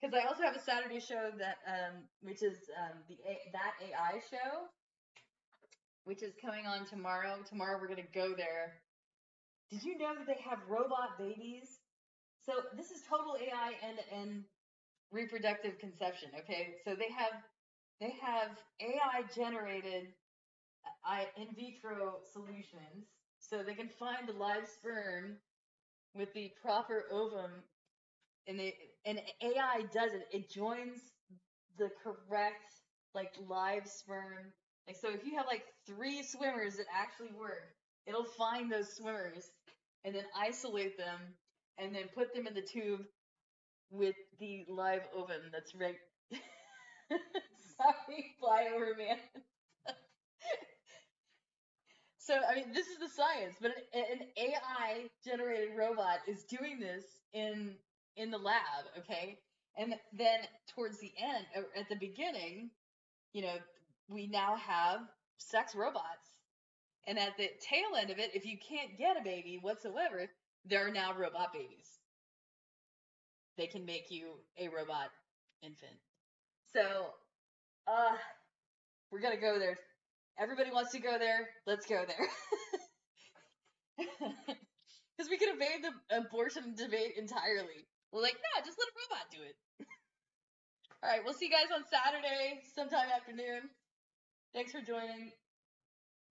Because 0.00 0.14
I 0.14 0.26
also 0.28 0.44
have 0.44 0.56
a 0.56 0.60
Saturday 0.60 1.00
show 1.00 1.30
that 1.38 1.58
um 1.66 2.08
which 2.22 2.42
is 2.42 2.58
um 2.78 3.04
the 3.08 3.18
a- 3.26 3.50
that 3.52 3.74
AI 3.82 4.20
show, 4.30 4.68
which 6.04 6.22
is 6.22 6.34
coming 6.42 6.66
on 6.66 6.86
tomorrow. 6.86 7.42
Tomorrow 7.48 7.78
we're 7.80 7.88
gonna 7.88 8.02
go 8.14 8.34
there. 8.36 8.74
Did 9.70 9.84
you 9.84 9.98
know 9.98 10.14
that 10.14 10.26
they 10.26 10.40
have 10.48 10.60
robot 10.68 11.18
babies? 11.18 11.80
So 12.46 12.62
this 12.76 12.92
is 12.92 13.02
total 13.08 13.36
AI 13.40 13.74
and 13.82 13.98
and 14.12 14.44
reproductive 15.12 15.78
conception. 15.78 16.30
Okay, 16.40 16.74
so 16.84 16.94
they 16.94 17.10
have 17.16 17.32
they 18.00 18.14
have 18.22 18.50
AI 18.80 19.22
generated 19.34 20.08
uh, 21.08 21.24
in 21.36 21.48
vitro 21.54 22.18
solutions, 22.32 23.06
so 23.40 23.62
they 23.62 23.74
can 23.74 23.88
find 23.88 24.28
the 24.28 24.32
live 24.32 24.66
sperm 24.66 25.36
with 26.14 26.32
the 26.34 26.50
proper 26.62 27.04
ovum, 27.12 27.50
and 28.46 28.60
and 29.06 29.20
AI 29.42 29.82
does 29.92 30.12
it. 30.14 30.26
It 30.32 30.50
joins 30.50 31.00
the 31.78 31.90
correct 32.02 32.82
like 33.14 33.32
live 33.48 33.86
sperm. 33.86 34.52
Like 34.86 34.96
so, 34.96 35.10
if 35.10 35.24
you 35.24 35.36
have 35.36 35.46
like 35.46 35.64
three 35.86 36.22
swimmers 36.22 36.76
that 36.76 36.86
actually 36.94 37.32
work, 37.38 37.74
it'll 38.06 38.24
find 38.24 38.70
those 38.70 38.94
swimmers 38.96 39.50
and 40.04 40.14
then 40.14 40.24
isolate 40.36 40.96
them 40.98 41.20
and 41.78 41.94
then 41.94 42.04
put 42.14 42.34
them 42.34 42.46
in 42.46 42.54
the 42.54 42.62
tube 42.62 43.02
with 43.90 44.16
the 44.40 44.64
live 44.68 45.02
ovum 45.16 45.42
that's 45.52 45.74
right. 45.74 45.96
Sorry, 47.80 48.34
flyover 48.42 48.96
man. 48.96 49.18
so 52.18 52.34
I 52.48 52.54
mean, 52.54 52.72
this 52.72 52.86
is 52.86 52.98
the 52.98 53.08
science, 53.08 53.56
but 53.60 53.72
an, 53.92 54.26
AI 54.36 55.08
generated 55.24 55.76
robot 55.76 56.20
is 56.26 56.44
doing 56.44 56.78
this 56.80 57.04
in 57.32 57.74
in 58.16 58.30
the 58.30 58.38
lab, 58.38 58.84
okay? 58.98 59.38
And 59.76 59.94
then 60.12 60.40
towards 60.74 60.98
the 61.00 61.12
end, 61.18 61.46
or 61.56 61.64
at 61.78 61.88
the 61.88 61.96
beginning, 61.96 62.70
you 63.32 63.42
know, 63.42 63.56
we 64.08 64.26
now 64.28 64.56
have 64.56 65.00
sex 65.38 65.74
robots. 65.74 66.30
And 67.06 67.18
at 67.18 67.36
the 67.36 67.50
tail 67.60 67.96
end 68.00 68.10
of 68.10 68.18
it, 68.18 68.30
if 68.34 68.46
you 68.46 68.56
can't 68.56 68.96
get 68.96 69.16
a 69.20 69.24
baby 69.24 69.58
whatsoever, 69.60 70.26
there 70.64 70.86
are 70.86 70.90
now 70.90 71.12
robot 71.12 71.52
babies. 71.52 71.98
They 73.58 73.66
can 73.66 73.84
make 73.84 74.10
you 74.10 74.32
a 74.58 74.68
robot 74.68 75.10
infant. 75.62 75.98
So, 76.72 77.10
uh, 77.86 78.16
we're 79.10 79.20
gonna 79.20 79.40
go 79.40 79.58
there. 79.58 79.78
Everybody 80.38 80.70
wants 80.70 80.92
to 80.92 80.98
go 80.98 81.18
there. 81.18 81.48
Let's 81.66 81.86
go 81.86 82.04
there. 82.06 82.28
Because 85.16 85.30
we 85.30 85.38
can 85.38 85.54
evade 85.54 85.84
the 85.84 86.16
abortion 86.18 86.74
debate 86.76 87.14
entirely. 87.16 87.86
We're 88.12 88.22
like, 88.22 88.34
no, 88.34 88.64
just 88.64 88.78
let 88.78 88.88
a 88.88 88.94
robot 88.98 89.26
do 89.30 89.38
it. 89.42 89.54
All 91.02 91.10
right, 91.10 91.20
we'll 91.24 91.34
see 91.34 91.46
you 91.46 91.52
guys 91.52 91.70
on 91.74 91.84
Saturday, 91.88 92.62
sometime 92.74 93.08
afternoon. 93.14 93.70
Thanks 94.52 94.72
for 94.72 94.80
joining 94.80 95.30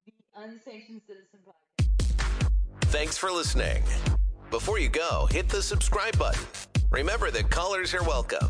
the 0.05 0.13
Unsanctioned 0.35 1.01
Citizen 1.07 1.39
Podcast. 1.47 2.47
Thanks 2.85 3.17
for 3.17 3.31
listening. 3.31 3.83
Before 4.51 4.79
you 4.79 4.89
go, 4.89 5.27
hit 5.31 5.47
the 5.47 5.61
subscribe 5.61 6.17
button. 6.17 6.43
Remember 6.91 7.31
that 7.31 7.49
callers 7.49 7.93
are 7.93 8.03
welcome. 8.03 8.49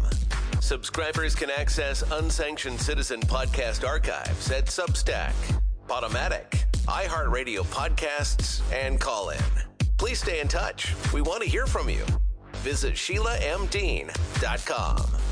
Subscribers 0.63 1.35
can 1.35 1.51
access 1.51 2.09
Unsanctioned 2.09 2.79
Citizen 2.79 3.19
podcast 3.19 3.85
archives 3.85 4.49
at 4.49 4.67
Substack, 4.67 5.33
Podomatic, 5.89 6.63
iHeartRadio 6.85 7.65
podcasts, 7.65 8.61
and 8.71 8.97
call 8.97 9.31
in. 9.31 9.41
Please 9.97 10.21
stay 10.21 10.39
in 10.39 10.47
touch. 10.47 10.95
We 11.11 11.21
want 11.21 11.43
to 11.43 11.49
hear 11.49 11.67
from 11.67 11.89
you. 11.89 12.05
Visit 12.63 12.93
SheilaMDean.com. 12.93 15.22